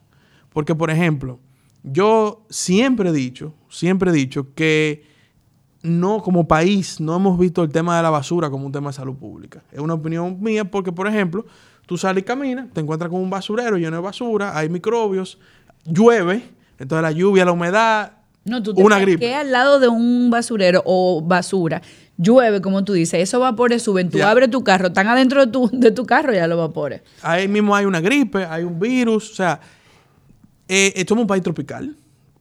porque 0.52 0.74
por 0.74 0.90
ejemplo, 0.90 1.38
yo 1.84 2.44
siempre 2.50 3.10
he 3.10 3.12
dicho, 3.12 3.54
siempre 3.68 4.10
he 4.10 4.14
dicho 4.14 4.52
que 4.54 5.13
no, 5.84 6.22
como 6.22 6.48
país, 6.48 6.98
no 6.98 7.14
hemos 7.14 7.38
visto 7.38 7.62
el 7.62 7.70
tema 7.70 7.98
de 7.98 8.02
la 8.02 8.08
basura 8.08 8.48
como 8.48 8.64
un 8.64 8.72
tema 8.72 8.88
de 8.88 8.94
salud 8.94 9.14
pública. 9.14 9.62
Es 9.70 9.80
una 9.80 9.92
opinión 9.92 10.38
mía 10.40 10.64
porque, 10.64 10.90
por 10.90 11.06
ejemplo, 11.06 11.44
tú 11.84 11.98
sales 11.98 12.22
y 12.22 12.24
caminas, 12.24 12.68
te 12.72 12.80
encuentras 12.80 13.10
con 13.10 13.20
un 13.20 13.28
basurero 13.28 13.76
lleno 13.76 13.96
de 13.96 14.02
basura, 14.02 14.56
hay 14.56 14.70
microbios, 14.70 15.38
llueve, 15.84 16.42
entonces 16.78 17.02
la 17.02 17.12
lluvia, 17.12 17.44
la 17.44 17.52
humedad, 17.52 18.12
no, 18.46 18.62
tú 18.62 18.72
te 18.72 18.82
una 18.82 18.98
gripe. 18.98 19.34
al 19.34 19.52
lado 19.52 19.78
de 19.78 19.88
un 19.88 20.30
basurero 20.30 20.82
o 20.86 21.20
basura, 21.22 21.82
llueve, 22.16 22.62
como 22.62 22.82
tú 22.82 22.94
dices, 22.94 23.20
esos 23.20 23.40
vapores 23.40 23.82
suben, 23.82 24.08
tú 24.08 24.22
abres 24.22 24.50
tu 24.50 24.64
carro, 24.64 24.86
están 24.86 25.08
adentro 25.08 25.44
de 25.44 25.52
tu, 25.52 25.68
de 25.70 25.90
tu 25.90 26.06
carro 26.06 26.32
ya 26.32 26.46
los 26.46 26.56
vapores. 26.56 27.02
Ahí 27.20 27.46
mismo 27.46 27.76
hay 27.76 27.84
una 27.84 28.00
gripe, 28.00 28.46
hay 28.46 28.64
un 28.64 28.80
virus, 28.80 29.32
o 29.32 29.34
sea, 29.34 29.60
eh, 30.66 31.04
somos 31.06 31.22
un 31.22 31.28
país 31.28 31.42
tropical, 31.42 31.94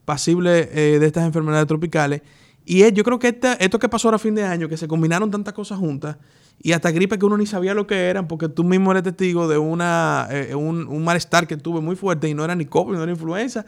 pasible 0.05 0.69
eh, 0.71 0.99
de 0.99 1.05
estas 1.05 1.25
enfermedades 1.25 1.67
tropicales. 1.67 2.21
Y 2.65 2.89
yo 2.93 3.03
creo 3.03 3.19
que 3.19 3.39
esto 3.59 3.79
que 3.79 3.89
pasó 3.89 4.07
ahora 4.07 4.15
a 4.15 4.19
fin 4.19 4.35
de 4.35 4.43
año, 4.43 4.69
que 4.69 4.77
se 4.77 4.87
combinaron 4.87 5.29
tantas 5.29 5.53
cosas 5.53 5.79
juntas, 5.79 6.17
y 6.61 6.71
hasta 6.71 6.91
gripe 6.91 7.19
que 7.19 7.25
uno 7.25 7.37
ni 7.37 7.45
sabía 7.45 7.73
lo 7.73 7.87
que 7.87 8.09
eran, 8.09 8.27
porque 8.27 8.47
tú 8.47 8.63
mismo 8.63 8.91
eres 8.91 9.03
testigo 9.03 9.47
de 9.47 9.57
una, 9.57 10.27
eh, 10.31 10.55
un, 10.55 11.03
malestar 11.03 11.45
que 11.45 11.57
tuve 11.57 11.81
muy 11.81 11.95
fuerte 11.95 12.29
y 12.29 12.33
no 12.33 12.45
era 12.45 12.55
ni 12.55 12.65
COVID, 12.65 12.95
no 12.95 13.03
era 13.03 13.11
influenza. 13.11 13.65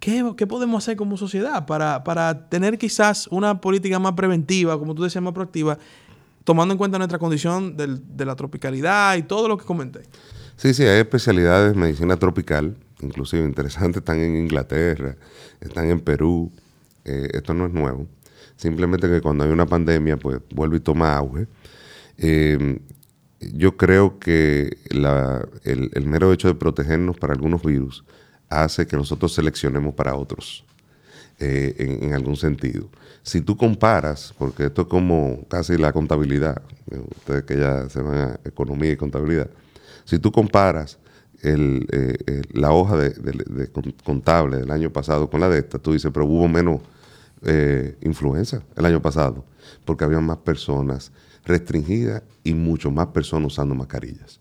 ¿Qué, 0.00 0.24
podemos 0.48 0.82
hacer 0.82 0.96
como 0.96 1.16
sociedad 1.16 1.64
para, 1.64 2.02
para, 2.02 2.48
tener 2.48 2.76
quizás 2.76 3.28
una 3.28 3.60
política 3.60 4.00
más 4.00 4.14
preventiva, 4.14 4.76
como 4.76 4.96
tú 4.96 5.04
decías, 5.04 5.22
más 5.22 5.32
proactiva, 5.32 5.78
tomando 6.42 6.72
en 6.72 6.78
cuenta 6.78 6.98
nuestra 6.98 7.20
condición 7.20 7.76
de 7.76 8.24
la 8.24 8.34
tropicalidad 8.34 9.16
y 9.16 9.22
todo 9.22 9.46
lo 9.46 9.56
que 9.56 9.64
comenté? 9.64 10.02
Sí, 10.56 10.74
sí, 10.74 10.82
hay 10.82 11.00
especialidades 11.00 11.72
de 11.72 11.78
medicina 11.78 12.16
tropical, 12.16 12.76
inclusive 13.00 13.44
interesantes, 13.44 13.98
están 13.98 14.18
en 14.18 14.36
Inglaterra, 14.36 15.16
están 15.60 15.88
en 15.88 16.00
Perú, 16.00 16.50
eh, 17.04 17.28
esto 17.32 17.54
no 17.54 17.66
es 17.66 17.72
nuevo, 17.72 18.06
simplemente 18.56 19.08
que 19.08 19.20
cuando 19.20 19.44
hay 19.44 19.50
una 19.50 19.66
pandemia, 19.66 20.16
pues 20.16 20.40
vuelve 20.54 20.76
y 20.78 20.80
toma 20.80 21.16
auge. 21.16 21.46
Eh, 22.18 22.80
yo 23.40 23.76
creo 23.76 24.18
que 24.18 24.78
el, 24.90 26.06
mero 26.06 26.32
hecho 26.32 26.48
de 26.48 26.54
protegernos 26.54 27.18
para 27.18 27.32
algunos 27.32 27.62
virus 27.62 28.04
hace 28.48 28.86
que 28.86 28.96
nosotros 28.96 29.34
seleccionemos 29.34 29.94
para 29.94 30.14
otros, 30.14 30.64
eh, 31.40 31.98
en, 32.02 32.12
algún 32.12 32.36
sentido. 32.36 32.88
Si 33.22 33.40
tú 33.40 33.56
comparas, 33.56 34.34
porque 34.38 34.66
esto 34.66 34.82
es 34.82 34.88
como 34.88 35.44
casi 35.48 35.76
la 35.76 35.92
contabilidad, 35.92 36.62
ustedes 37.16 37.44
que 37.44 37.58
ya 37.58 37.88
se 37.88 38.00
van 38.02 38.14
a 38.14 38.40
economía 38.44 38.92
y 38.92 38.96
contabilidad, 38.96 39.50
si 40.04 40.18
tú 40.18 40.30
comparas 40.30 40.98
la 41.42 42.72
hoja 42.72 42.96
de, 42.96 43.70
contable 44.04 44.58
del 44.58 44.70
año 44.70 44.92
pasado 44.92 45.28
con 45.28 45.40
la 45.40 45.48
de 45.48 45.58
esta, 45.58 45.78
tú 45.78 45.92
dices, 45.92 46.10
pero 46.12 46.26
hubo 46.26 46.46
menos 46.48 46.80
eh, 47.44 47.96
influenza 48.02 48.62
el 48.76 48.84
año 48.86 49.02
pasado, 49.02 49.44
porque 49.84 50.04
había 50.04 50.20
más 50.20 50.38
personas 50.38 51.10
restringidas 51.44 52.22
y 52.44 52.54
mucho 52.54 52.92
más 52.92 53.08
personas 53.08 53.52
usando 53.52 53.74
mascarillas. 53.74 54.38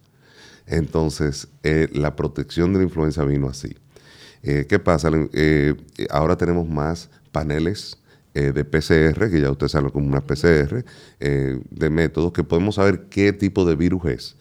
Entonces, 0.67 1.47
eh, 1.63 1.87
la 1.93 2.15
protección 2.15 2.71
de 2.73 2.79
la 2.79 2.85
influenza 2.85 3.25
vino 3.25 3.49
así. 3.49 3.75
Eh, 4.43 4.65
¿Qué 4.69 4.77
pasa? 4.77 5.09
ahora 6.11 6.37
tenemos 6.37 6.67
más 6.69 7.09
paneles 7.31 7.97
de 8.33 8.63
PCR, 8.63 9.29
que 9.29 9.41
ya 9.41 9.51
ustedes 9.51 9.73
saben 9.73 9.89
como 9.89 10.07
una 10.07 10.21
PCR, 10.21 10.85
de 11.19 11.89
métodos 11.89 12.31
que 12.31 12.45
podemos 12.45 12.75
saber 12.75 13.07
qué 13.09 13.33
tipo 13.33 13.65
de 13.65 13.75
virus 13.75 14.05
es. 14.05 14.35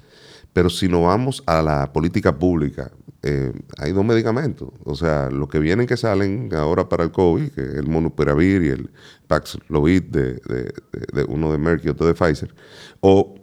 Pero 0.53 0.71
si 0.71 0.89
no 0.89 1.03
vamos 1.03 1.43
a 1.47 1.63
la 1.63 1.93
política 1.93 2.37
pública, 2.37 2.91
eh, 3.23 3.53
hay 3.79 3.93
dos 3.93 4.05
medicamentos. 4.05 4.71
O 4.85 4.95
sea, 4.95 5.31
los 5.31 5.49
que 5.49 5.59
vienen 5.59 5.87
que 5.87 5.97
salen 5.97 6.53
ahora 6.55 6.89
para 6.89 7.05
el 7.05 7.13
COVID, 7.13 7.51
que 7.51 7.61
es 7.61 7.75
el 7.75 7.87
Monupiravir 7.87 8.63
y 8.63 8.69
el 8.69 8.91
Paxlovid 9.27 10.03
de, 10.05 10.35
de, 10.35 11.25
uno 11.29 11.53
de 11.53 11.59
Merck 11.59 11.85
y 11.85 11.89
otro 11.89 12.07
de 12.07 12.15
Pfizer, 12.15 12.55
o 13.01 13.35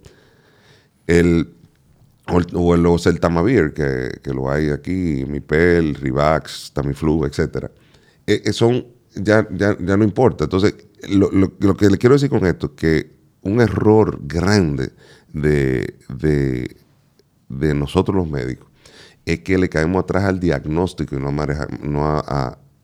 el 1.05 1.53
o 2.53 2.75
el, 2.75 2.85
Oseltamavir, 2.85 3.73
que, 3.73 4.19
que, 4.21 4.33
lo 4.33 4.51
hay 4.51 4.69
aquí, 4.69 5.23
Mipel, 5.25 5.95
Rivax, 5.95 6.71
Tamiflu, 6.73 7.25
etcétera. 7.25 7.71
Eh, 8.25 8.41
eh, 8.43 8.53
son, 8.53 8.85
ya, 9.15 9.47
ya, 9.49 9.77
ya, 9.79 9.95
no 9.95 10.03
importa. 10.03 10.43
Entonces, 10.43 10.75
lo, 11.07 11.31
lo, 11.31 11.53
lo, 11.57 11.77
que 11.77 11.89
le 11.89 11.97
quiero 11.97 12.15
decir 12.15 12.29
con 12.29 12.45
esto 12.45 12.67
es 12.67 12.71
que 12.73 13.17
un 13.43 13.61
error 13.61 14.19
grande 14.23 14.91
de, 15.31 15.95
de, 16.09 16.75
de 17.49 17.73
nosotros 17.73 18.15
los 18.15 18.29
médicos 18.29 18.67
es 19.27 19.41
que 19.41 19.57
le 19.57 19.67
caemos 19.67 20.03
atrás 20.03 20.23
al 20.23 20.39
diagnóstico 20.39 21.15
y 21.15 21.19
no, 21.19 21.27
a, 21.27 21.67
no 21.83 22.23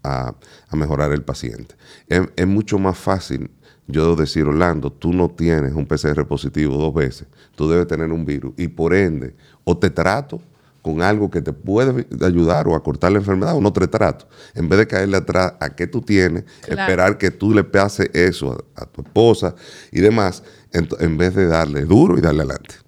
a, 0.03 0.35
mejorar 0.73 1.13
el 1.13 1.23
paciente. 1.23 1.75
Es, 2.07 2.45
mucho 2.45 2.77
más 2.77 2.97
fácil 2.97 3.49
yo 3.87 4.15
decir, 4.15 4.45
Orlando, 4.45 4.91
tú 4.91 5.13
no 5.13 5.29
tienes 5.29 5.73
un 5.73 5.85
PCR 5.85 6.25
positivo 6.27 6.75
dos 6.75 6.93
veces, 6.93 7.27
tú 7.55 7.69
debes 7.69 7.87
tener 7.87 8.11
un 8.11 8.25
virus 8.25 8.53
y 8.57 8.67
por 8.67 8.93
ende 8.93 9.35
o 9.63 9.77
te 9.77 9.89
trato 9.89 10.41
con 10.81 11.01
algo 11.01 11.31
que 11.31 11.41
te 11.41 11.53
puede 11.53 12.05
ayudar 12.21 12.67
o 12.67 12.75
a 12.75 12.83
cortar 12.83 13.13
la 13.13 13.19
enfermedad 13.19 13.55
o 13.55 13.61
no 13.61 13.71
te 13.71 13.87
trato. 13.87 14.27
En 14.53 14.67
vez 14.67 14.79
de 14.79 14.87
caerle 14.87 15.15
atrás 15.15 15.53
a 15.61 15.69
qué 15.69 15.87
tú 15.87 16.01
tienes, 16.01 16.43
esperar 16.67 17.17
que 17.17 17.31
tú 17.31 17.53
le 17.53 17.63
pases 17.63 18.09
eso 18.13 18.65
a, 18.75 18.85
tu 18.85 19.01
esposa 19.01 19.55
y 19.93 20.01
demás, 20.01 20.43
en 20.73 21.17
vez 21.17 21.35
de 21.35 21.47
darle 21.47 21.85
duro 21.85 22.17
y 22.17 22.21
darle 22.21 22.41
adelante. 22.41 22.82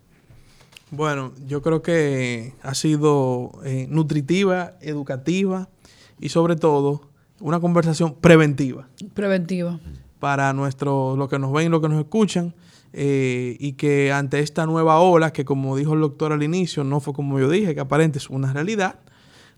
Bueno, 0.96 1.34
yo 1.46 1.62
creo 1.62 1.82
que 1.82 2.54
ha 2.62 2.74
sido 2.74 3.52
eh, 3.66 3.88
nutritiva, 3.90 4.76
educativa 4.80 5.68
y 6.22 6.30
sobre 6.30 6.56
todo 6.56 7.10
una 7.42 7.60
conversación 7.60 8.16
preventiva. 8.16 8.88
Preventiva. 9.14 9.80
Para 10.20 10.54
nuestros, 10.54 11.18
los 11.18 11.30
que 11.30 11.38
nos 11.38 11.52
ven 11.52 11.68
y 11.68 11.70
los 11.70 11.82
que 11.82 11.90
nos 11.90 12.00
escuchan. 12.00 12.54
Eh, 12.94 13.58
y 13.60 13.74
que 13.74 14.14
ante 14.14 14.40
esta 14.40 14.66
nueva 14.66 15.00
ola, 15.00 15.34
que 15.34 15.44
como 15.44 15.76
dijo 15.76 15.96
el 15.96 16.00
doctor 16.00 16.32
al 16.32 16.44
inicio, 16.44 16.86
no 16.86 17.02
fue 17.02 17.14
como 17.14 17.38
yo 17.42 17.50
dije, 17.50 17.76
que 17.76 17.82
aparente 17.82 18.20
es 18.20 18.30
una 18.30 18.54
realidad, 18.54 19.00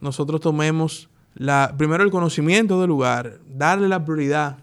nosotros 0.02 0.42
tomemos 0.42 1.08
la, 1.36 1.76
primero 1.78 2.04
el 2.04 2.10
conocimiento 2.10 2.82
del 2.82 2.90
lugar, 2.90 3.38
darle 3.48 3.90
la 3.90 4.04
prioridad 4.04 4.58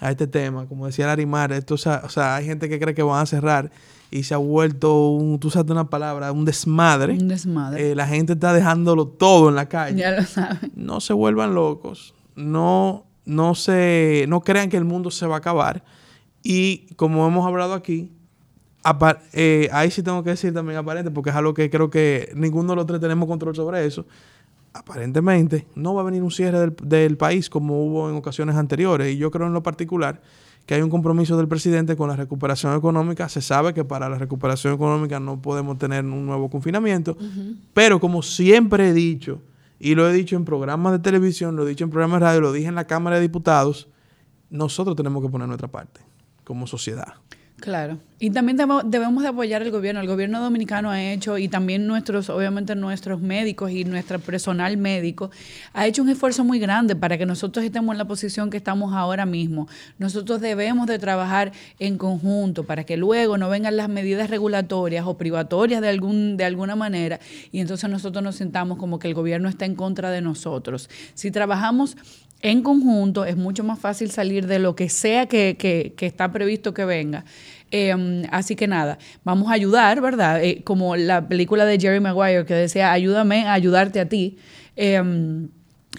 a 0.00 0.10
este 0.10 0.26
tema, 0.26 0.66
como 0.66 0.86
decía 0.86 1.06
Larimar, 1.06 1.52
esto, 1.52 1.74
o 1.74 1.78
sea, 1.78 2.34
hay 2.34 2.44
gente 2.44 2.68
que 2.68 2.80
cree 2.80 2.92
que 2.92 3.04
van 3.04 3.22
a 3.22 3.26
cerrar 3.26 3.70
y 4.12 4.24
se 4.24 4.34
ha 4.34 4.36
vuelto 4.36 5.08
un, 5.08 5.40
tú 5.40 5.50
sabes 5.50 5.70
una 5.70 5.88
palabra, 5.88 6.32
un 6.32 6.44
desmadre. 6.44 7.14
Un 7.14 7.28
desmadre. 7.28 7.92
Eh, 7.92 7.94
la 7.94 8.06
gente 8.06 8.34
está 8.34 8.52
dejándolo 8.52 9.08
todo 9.08 9.48
en 9.48 9.54
la 9.54 9.70
calle. 9.70 9.96
Ya 9.96 10.10
lo 10.10 10.22
saben. 10.22 10.70
No 10.76 11.00
se 11.00 11.14
vuelvan 11.14 11.54
locos. 11.54 12.14
No, 12.36 13.06
no 13.24 13.54
se, 13.54 14.26
no 14.28 14.42
crean 14.42 14.68
que 14.68 14.76
el 14.76 14.84
mundo 14.84 15.10
se 15.10 15.26
va 15.26 15.36
a 15.36 15.38
acabar. 15.38 15.82
Y 16.42 16.92
como 16.96 17.26
hemos 17.26 17.46
hablado 17.46 17.72
aquí, 17.72 18.12
eh, 19.32 19.70
ahí 19.72 19.90
sí 19.90 20.02
tengo 20.02 20.22
que 20.22 20.30
decir 20.30 20.52
también 20.52 20.78
aparente, 20.78 21.10
porque 21.10 21.30
es 21.30 21.36
algo 21.36 21.54
que 21.54 21.70
creo 21.70 21.88
que 21.88 22.32
ninguno 22.34 22.72
de 22.72 22.76
los 22.76 22.86
tres 22.86 23.00
tenemos 23.00 23.26
control 23.26 23.56
sobre 23.56 23.86
eso. 23.86 24.04
Aparentemente 24.74 25.66
no 25.74 25.94
va 25.94 26.02
a 26.02 26.04
venir 26.04 26.22
un 26.22 26.30
cierre 26.30 26.58
del, 26.58 26.76
del 26.82 27.16
país 27.16 27.48
como 27.48 27.82
hubo 27.82 28.10
en 28.10 28.16
ocasiones 28.16 28.56
anteriores. 28.56 29.14
Y 29.14 29.16
yo 29.16 29.30
creo 29.30 29.46
en 29.46 29.54
lo 29.54 29.62
particular 29.62 30.20
que 30.66 30.74
hay 30.74 30.82
un 30.82 30.90
compromiso 30.90 31.36
del 31.36 31.48
presidente 31.48 31.96
con 31.96 32.08
la 32.08 32.16
recuperación 32.16 32.76
económica. 32.76 33.28
Se 33.28 33.40
sabe 33.40 33.74
que 33.74 33.84
para 33.84 34.08
la 34.08 34.18
recuperación 34.18 34.74
económica 34.74 35.18
no 35.18 35.40
podemos 35.40 35.78
tener 35.78 36.04
un 36.04 36.24
nuevo 36.26 36.48
confinamiento, 36.50 37.16
pero 37.74 38.00
como 38.00 38.22
siempre 38.22 38.88
he 38.88 38.92
dicho, 38.92 39.40
y 39.78 39.94
lo 39.94 40.08
he 40.08 40.12
dicho 40.12 40.36
en 40.36 40.44
programas 40.44 40.92
de 40.92 40.98
televisión, 41.00 41.56
lo 41.56 41.66
he 41.66 41.68
dicho 41.68 41.84
en 41.84 41.90
programas 41.90 42.20
de 42.20 42.26
radio, 42.26 42.40
lo 42.40 42.52
dije 42.52 42.68
en 42.68 42.76
la 42.76 42.86
Cámara 42.86 43.16
de 43.16 43.22
Diputados, 43.22 43.88
nosotros 44.50 44.94
tenemos 44.94 45.22
que 45.22 45.28
poner 45.28 45.48
nuestra 45.48 45.68
parte 45.68 46.00
como 46.44 46.66
sociedad. 46.66 47.14
Claro. 47.62 47.96
Y 48.18 48.30
también 48.30 48.56
debemos 48.56 49.22
de 49.22 49.28
apoyar 49.28 49.62
al 49.62 49.70
gobierno. 49.70 50.00
El 50.00 50.08
gobierno 50.08 50.40
dominicano 50.42 50.90
ha 50.90 51.00
hecho, 51.00 51.38
y 51.38 51.46
también 51.46 51.86
nuestros, 51.86 52.28
obviamente 52.28 52.74
nuestros 52.74 53.20
médicos 53.20 53.70
y 53.70 53.84
nuestro 53.84 54.18
personal 54.18 54.76
médico, 54.76 55.30
ha 55.72 55.86
hecho 55.86 56.02
un 56.02 56.08
esfuerzo 56.08 56.42
muy 56.42 56.58
grande 56.58 56.96
para 56.96 57.16
que 57.16 57.24
nosotros 57.24 57.64
estemos 57.64 57.94
en 57.94 57.98
la 57.98 58.04
posición 58.04 58.50
que 58.50 58.56
estamos 58.56 58.92
ahora 58.92 59.26
mismo. 59.26 59.68
Nosotros 59.98 60.40
debemos 60.40 60.88
de 60.88 60.98
trabajar 60.98 61.52
en 61.78 61.98
conjunto 61.98 62.64
para 62.64 62.82
que 62.82 62.96
luego 62.96 63.38
no 63.38 63.48
vengan 63.48 63.76
las 63.76 63.88
medidas 63.88 64.28
regulatorias 64.28 65.06
o 65.06 65.16
privatorias 65.16 65.80
de, 65.80 65.88
algún, 65.88 66.36
de 66.36 66.44
alguna 66.44 66.74
manera 66.74 67.20
y 67.52 67.60
entonces 67.60 67.88
nosotros 67.88 68.24
nos 68.24 68.36
sintamos 68.36 68.76
como 68.76 68.98
que 68.98 69.06
el 69.06 69.14
gobierno 69.14 69.48
está 69.48 69.66
en 69.66 69.76
contra 69.76 70.10
de 70.10 70.20
nosotros. 70.20 70.90
Si 71.14 71.30
trabajamos 71.30 71.96
en 72.42 72.62
conjunto 72.62 73.24
es 73.24 73.36
mucho 73.36 73.64
más 73.64 73.78
fácil 73.78 74.10
salir 74.10 74.46
de 74.46 74.58
lo 74.58 74.74
que 74.74 74.88
sea 74.88 75.26
que, 75.26 75.56
que, 75.58 76.06
está 76.06 76.30
previsto 76.32 76.74
que 76.74 76.84
venga. 76.84 77.24
Em, 77.70 78.24
así 78.30 78.56
que 78.56 78.66
nada, 78.66 78.98
vamos 79.24 79.50
a 79.50 79.54
ayudar, 79.54 80.00
¿verdad? 80.00 80.42
Eh, 80.44 80.62
como 80.64 80.96
la 80.96 81.28
película 81.28 81.64
de 81.64 81.78
Jerry 81.80 82.00
Maguire 82.00 82.44
que 82.44 82.54
decía, 82.54 82.92
ayúdame 82.92 83.46
a 83.46 83.54
ayudarte 83.54 84.00
a 84.00 84.08
ti. 84.08 84.36
Em, 84.76 85.48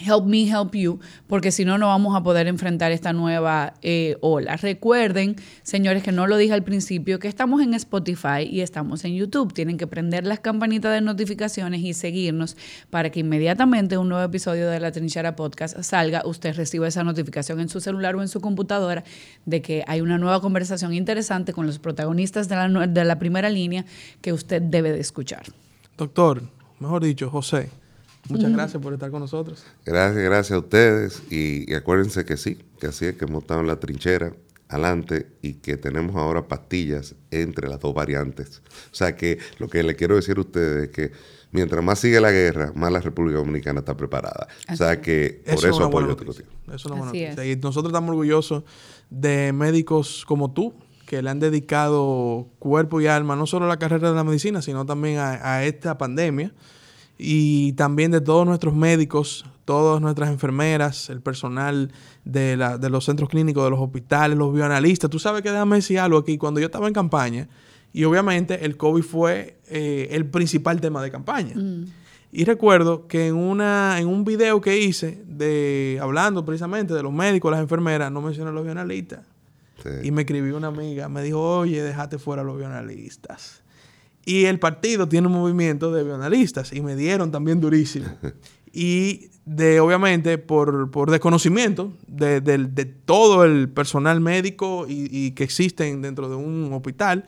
Help 0.00 0.26
me, 0.26 0.48
help 0.48 0.74
you, 0.74 0.98
porque 1.28 1.52
si 1.52 1.64
no, 1.64 1.78
no 1.78 1.86
vamos 1.86 2.16
a 2.16 2.22
poder 2.24 2.48
enfrentar 2.48 2.90
esta 2.90 3.12
nueva 3.12 3.74
eh, 3.80 4.16
ola. 4.22 4.56
Recuerden, 4.56 5.36
señores, 5.62 6.02
que 6.02 6.10
no 6.10 6.26
lo 6.26 6.36
dije 6.36 6.52
al 6.52 6.64
principio, 6.64 7.20
que 7.20 7.28
estamos 7.28 7.62
en 7.62 7.74
Spotify 7.74 8.42
y 8.42 8.62
estamos 8.62 9.04
en 9.04 9.14
YouTube. 9.14 9.52
Tienen 9.52 9.76
que 9.76 9.86
prender 9.86 10.26
las 10.26 10.40
campanitas 10.40 10.92
de 10.92 11.00
notificaciones 11.00 11.80
y 11.80 11.94
seguirnos 11.94 12.56
para 12.90 13.10
que 13.10 13.20
inmediatamente 13.20 13.96
un 13.96 14.08
nuevo 14.08 14.24
episodio 14.24 14.68
de 14.68 14.80
La 14.80 14.90
Trinchera 14.90 15.36
Podcast 15.36 15.80
salga, 15.82 16.22
usted 16.24 16.56
reciba 16.56 16.88
esa 16.88 17.04
notificación 17.04 17.60
en 17.60 17.68
su 17.68 17.80
celular 17.80 18.16
o 18.16 18.22
en 18.22 18.26
su 18.28 18.40
computadora 18.40 19.04
de 19.46 19.62
que 19.62 19.84
hay 19.86 20.00
una 20.00 20.18
nueva 20.18 20.40
conversación 20.40 20.92
interesante 20.92 21.52
con 21.52 21.68
los 21.68 21.78
protagonistas 21.78 22.48
de 22.48 22.56
la, 22.56 22.86
de 22.88 23.04
la 23.04 23.20
primera 23.20 23.48
línea 23.48 23.84
que 24.20 24.32
usted 24.32 24.60
debe 24.60 24.90
de 24.90 24.98
escuchar. 24.98 25.44
Doctor, 25.96 26.42
mejor 26.80 27.04
dicho, 27.04 27.30
José. 27.30 27.83
Muchas 28.28 28.52
gracias 28.52 28.82
por 28.82 28.92
estar 28.92 29.10
con 29.10 29.20
nosotros. 29.20 29.64
Gracias, 29.84 30.24
gracias 30.24 30.52
a 30.52 30.58
ustedes. 30.58 31.22
Y, 31.30 31.72
acuérdense 31.74 32.24
que 32.24 32.36
sí, 32.36 32.58
que 32.80 32.86
así 32.86 33.06
es 33.06 33.16
que 33.16 33.26
hemos 33.26 33.42
estado 33.42 33.60
en 33.60 33.66
la 33.66 33.76
trinchera 33.76 34.32
adelante 34.68 35.26
y 35.42 35.54
que 35.54 35.76
tenemos 35.76 36.16
ahora 36.16 36.48
pastillas 36.48 37.14
entre 37.30 37.68
las 37.68 37.80
dos 37.80 37.94
variantes. 37.94 38.62
O 38.90 38.94
sea 38.94 39.14
que 39.14 39.38
lo 39.58 39.68
que 39.68 39.82
le 39.82 39.94
quiero 39.94 40.16
decir 40.16 40.38
a 40.38 40.40
ustedes 40.40 40.84
es 40.84 40.88
que 40.90 41.12
mientras 41.52 41.84
más 41.84 41.98
sigue 41.98 42.20
la 42.20 42.32
guerra, 42.32 42.72
más 42.74 42.90
la 42.90 43.00
República 43.00 43.38
Dominicana 43.38 43.80
está 43.80 43.96
preparada. 43.96 44.48
o 44.72 44.76
sea 44.76 45.00
que 45.00 45.42
por 45.46 45.66
eso, 45.66 45.84
apoyo 45.84 46.16
Eso 46.18 46.74
es 46.74 46.84
una 46.86 46.94
buena 46.96 47.44
Y 47.44 47.56
nosotros 47.56 47.90
estamos 47.92 48.10
orgullosos 48.10 48.64
de 49.10 49.52
médicos 49.52 50.24
como 50.26 50.52
tú, 50.52 50.74
que 51.06 51.20
le 51.20 51.28
han 51.28 51.40
dedicado 51.40 52.48
cuerpo 52.58 53.02
y 53.02 53.06
alma, 53.06 53.36
no 53.36 53.46
solo 53.46 53.66
a 53.66 53.68
la 53.68 53.78
carrera 53.78 54.08
de 54.08 54.16
la 54.16 54.24
medicina, 54.24 54.62
sino 54.62 54.86
también 54.86 55.18
a 55.18 55.62
esta 55.64 55.98
pandemia 55.98 56.54
y 57.18 57.72
también 57.74 58.10
de 58.10 58.20
todos 58.20 58.46
nuestros 58.46 58.74
médicos, 58.74 59.46
todas 59.64 60.00
nuestras 60.00 60.30
enfermeras, 60.30 61.10
el 61.10 61.20
personal 61.20 61.92
de, 62.24 62.56
la, 62.56 62.78
de 62.78 62.90
los 62.90 63.04
centros 63.04 63.28
clínicos, 63.28 63.64
de 63.64 63.70
los 63.70 63.80
hospitales, 63.80 64.36
los 64.36 64.52
bioanalistas. 64.52 65.10
Tú 65.10 65.18
sabes 65.18 65.42
que 65.42 65.50
déjame 65.50 65.76
decir 65.76 65.98
algo 65.98 66.18
aquí, 66.18 66.38
cuando 66.38 66.60
yo 66.60 66.66
estaba 66.66 66.86
en 66.86 66.94
campaña, 66.94 67.48
y 67.92 68.04
obviamente 68.04 68.64
el 68.64 68.76
COVID 68.76 69.02
fue 69.02 69.58
eh, 69.68 70.08
el 70.10 70.26
principal 70.26 70.80
tema 70.80 71.02
de 71.02 71.10
campaña. 71.10 71.54
Mm. 71.54 71.84
Y 72.32 72.44
recuerdo 72.44 73.06
que 73.06 73.28
en, 73.28 73.36
una, 73.36 74.00
en 74.00 74.08
un 74.08 74.24
video 74.24 74.60
que 74.60 74.80
hice, 74.80 75.22
de, 75.26 76.00
hablando 76.02 76.44
precisamente 76.44 76.92
de 76.92 77.02
los 77.02 77.12
médicos, 77.12 77.52
las 77.52 77.60
enfermeras, 77.60 78.10
no 78.10 78.20
mencioné 78.20 78.50
a 78.50 78.52
los 78.52 78.64
bioanalistas. 78.64 79.20
Y 80.02 80.10
me 80.10 80.22
escribió 80.22 80.56
una 80.56 80.68
amiga, 80.68 81.08
me 81.08 81.22
dijo, 81.22 81.58
oye, 81.58 81.82
déjate 81.82 82.18
fuera 82.18 82.42
a 82.42 82.44
los 82.44 82.56
bioanalistas. 82.56 83.62
Y 84.24 84.44
el 84.46 84.58
partido 84.58 85.08
tiene 85.08 85.26
un 85.26 85.34
movimiento 85.34 85.92
de 85.92 86.02
bioanalistas 86.02 86.72
y 86.72 86.80
me 86.80 86.96
dieron 86.96 87.30
también 87.30 87.60
durísimo. 87.60 88.06
y 88.72 89.30
de, 89.44 89.80
obviamente, 89.80 90.38
por, 90.38 91.10
desconocimiento 91.10 91.92
de, 92.06 92.94
todo 93.04 93.44
el 93.44 93.68
personal 93.68 94.20
médico 94.20 94.86
y, 94.88 95.32
que 95.32 95.44
existen 95.44 96.00
dentro 96.00 96.28
de 96.28 96.36
un 96.36 96.72
hospital, 96.72 97.26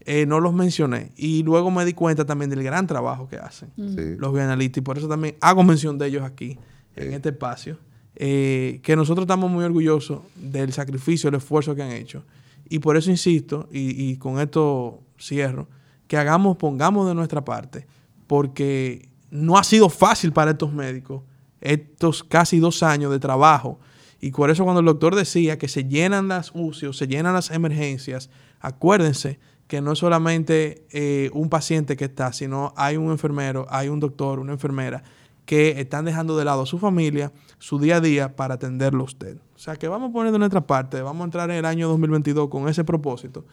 eh, 0.00 0.26
no 0.26 0.40
los 0.40 0.52
mencioné. 0.52 1.12
Y 1.16 1.44
luego 1.44 1.70
me 1.70 1.84
di 1.84 1.92
cuenta 1.92 2.24
también 2.24 2.50
del 2.50 2.64
gran 2.64 2.86
trabajo 2.86 3.28
que 3.28 3.36
hacen 3.36 3.70
los 3.76 4.32
bioanalistas. 4.32 4.78
Y 4.78 4.80
por 4.80 4.98
eso 4.98 5.08
también 5.08 5.36
hago 5.40 5.62
mención 5.62 5.98
de 5.98 6.08
ellos 6.08 6.22
aquí, 6.24 6.58
en 6.96 7.12
este 7.12 7.28
espacio. 7.28 7.78
eh, 8.16 8.80
que 8.82 8.94
nosotros 8.96 9.24
estamos 9.24 9.50
muy 9.50 9.64
orgullosos 9.64 10.20
del 10.34 10.72
sacrificio, 10.72 11.28
el 11.28 11.36
esfuerzo 11.36 11.74
que 11.74 11.82
han 11.82 11.92
hecho. 11.92 12.24
Y 12.68 12.80
por 12.80 12.96
eso 12.96 13.10
insisto, 13.10 13.68
y, 13.72 14.10
y 14.10 14.16
con 14.16 14.40
esto 14.40 15.00
cierro, 15.18 15.68
que 16.12 16.18
hagamos, 16.18 16.58
pongamos 16.58 17.08
de 17.08 17.14
nuestra 17.14 17.42
parte, 17.42 17.86
porque 18.26 19.08
no 19.30 19.56
ha 19.56 19.64
sido 19.64 19.88
fácil 19.88 20.30
para 20.30 20.50
estos 20.50 20.70
médicos 20.70 21.22
estos 21.62 22.22
casi 22.22 22.58
dos 22.58 22.82
años 22.82 23.10
de 23.10 23.18
trabajo. 23.18 23.80
Y 24.20 24.30
por 24.30 24.50
eso 24.50 24.64
cuando 24.64 24.80
el 24.80 24.84
doctor 24.84 25.14
decía 25.14 25.56
que 25.56 25.68
se 25.68 25.84
llenan 25.84 26.28
las 26.28 26.52
UCI 26.54 26.92
se 26.92 27.06
llenan 27.06 27.32
las 27.32 27.50
emergencias, 27.50 28.28
acuérdense 28.60 29.38
que 29.66 29.80
no 29.80 29.92
es 29.92 30.00
solamente 30.00 30.86
eh, 30.90 31.30
un 31.32 31.48
paciente 31.48 31.96
que 31.96 32.04
está, 32.04 32.34
sino 32.34 32.74
hay 32.76 32.98
un 32.98 33.10
enfermero, 33.10 33.64
hay 33.70 33.88
un 33.88 33.98
doctor, 33.98 34.38
una 34.38 34.52
enfermera 34.52 35.02
que 35.46 35.80
están 35.80 36.04
dejando 36.04 36.36
de 36.36 36.44
lado 36.44 36.60
a 36.60 36.66
su 36.66 36.78
familia, 36.78 37.32
su 37.58 37.78
día 37.78 37.96
a 37.96 38.00
día 38.02 38.36
para 38.36 38.56
atenderlo 38.56 39.00
a 39.00 39.04
usted. 39.04 39.38
O 39.56 39.58
sea 39.58 39.76
que 39.76 39.88
vamos 39.88 40.10
a 40.10 40.12
poner 40.12 40.30
de 40.30 40.38
nuestra 40.38 40.66
parte, 40.66 41.00
vamos 41.00 41.22
a 41.22 41.24
entrar 41.24 41.50
en 41.50 41.56
el 41.56 41.64
año 41.64 41.88
2022 41.88 42.50
con 42.50 42.68
ese 42.68 42.84
propósito 42.84 43.46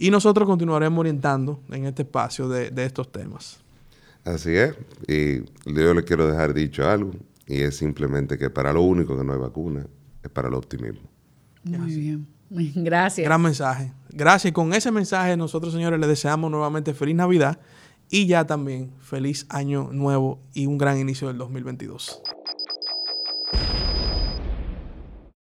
y 0.00 0.10
nosotros 0.10 0.48
continuaremos 0.48 0.98
orientando 0.98 1.60
en 1.70 1.84
este 1.84 2.02
espacio 2.02 2.48
de, 2.48 2.70
de 2.70 2.84
estos 2.84 3.12
temas. 3.12 3.60
Así 4.24 4.56
es, 4.56 4.74
y 5.06 5.44
yo 5.72 5.94
le 5.94 6.02
quiero 6.02 6.26
dejar 6.26 6.52
dicho 6.52 6.88
algo, 6.88 7.12
y 7.46 7.60
es 7.60 7.76
simplemente 7.76 8.36
que 8.36 8.50
para 8.50 8.72
lo 8.72 8.82
único 8.82 9.16
que 9.16 9.22
no 9.22 9.32
hay 9.32 9.38
vacuna 9.38 9.86
es 10.22 10.30
para 10.30 10.48
el 10.48 10.54
optimismo. 10.54 11.08
Muy 11.62 11.94
bien. 11.94 12.26
Gracias. 12.74 13.24
Gran 13.24 13.42
mensaje. 13.42 13.92
Gracias. 14.10 14.50
Y 14.50 14.52
con 14.52 14.72
ese 14.72 14.90
mensaje 14.90 15.36
nosotros, 15.36 15.72
señores, 15.72 16.00
les 16.00 16.08
deseamos 16.08 16.50
nuevamente 16.50 16.94
feliz 16.94 17.14
Navidad 17.14 17.60
y 18.08 18.26
ya 18.26 18.44
también 18.44 18.92
feliz 19.00 19.46
año 19.48 19.90
nuevo 19.92 20.40
y 20.52 20.66
un 20.66 20.78
gran 20.78 20.98
inicio 20.98 21.28
del 21.28 21.38
2022. 21.38 22.22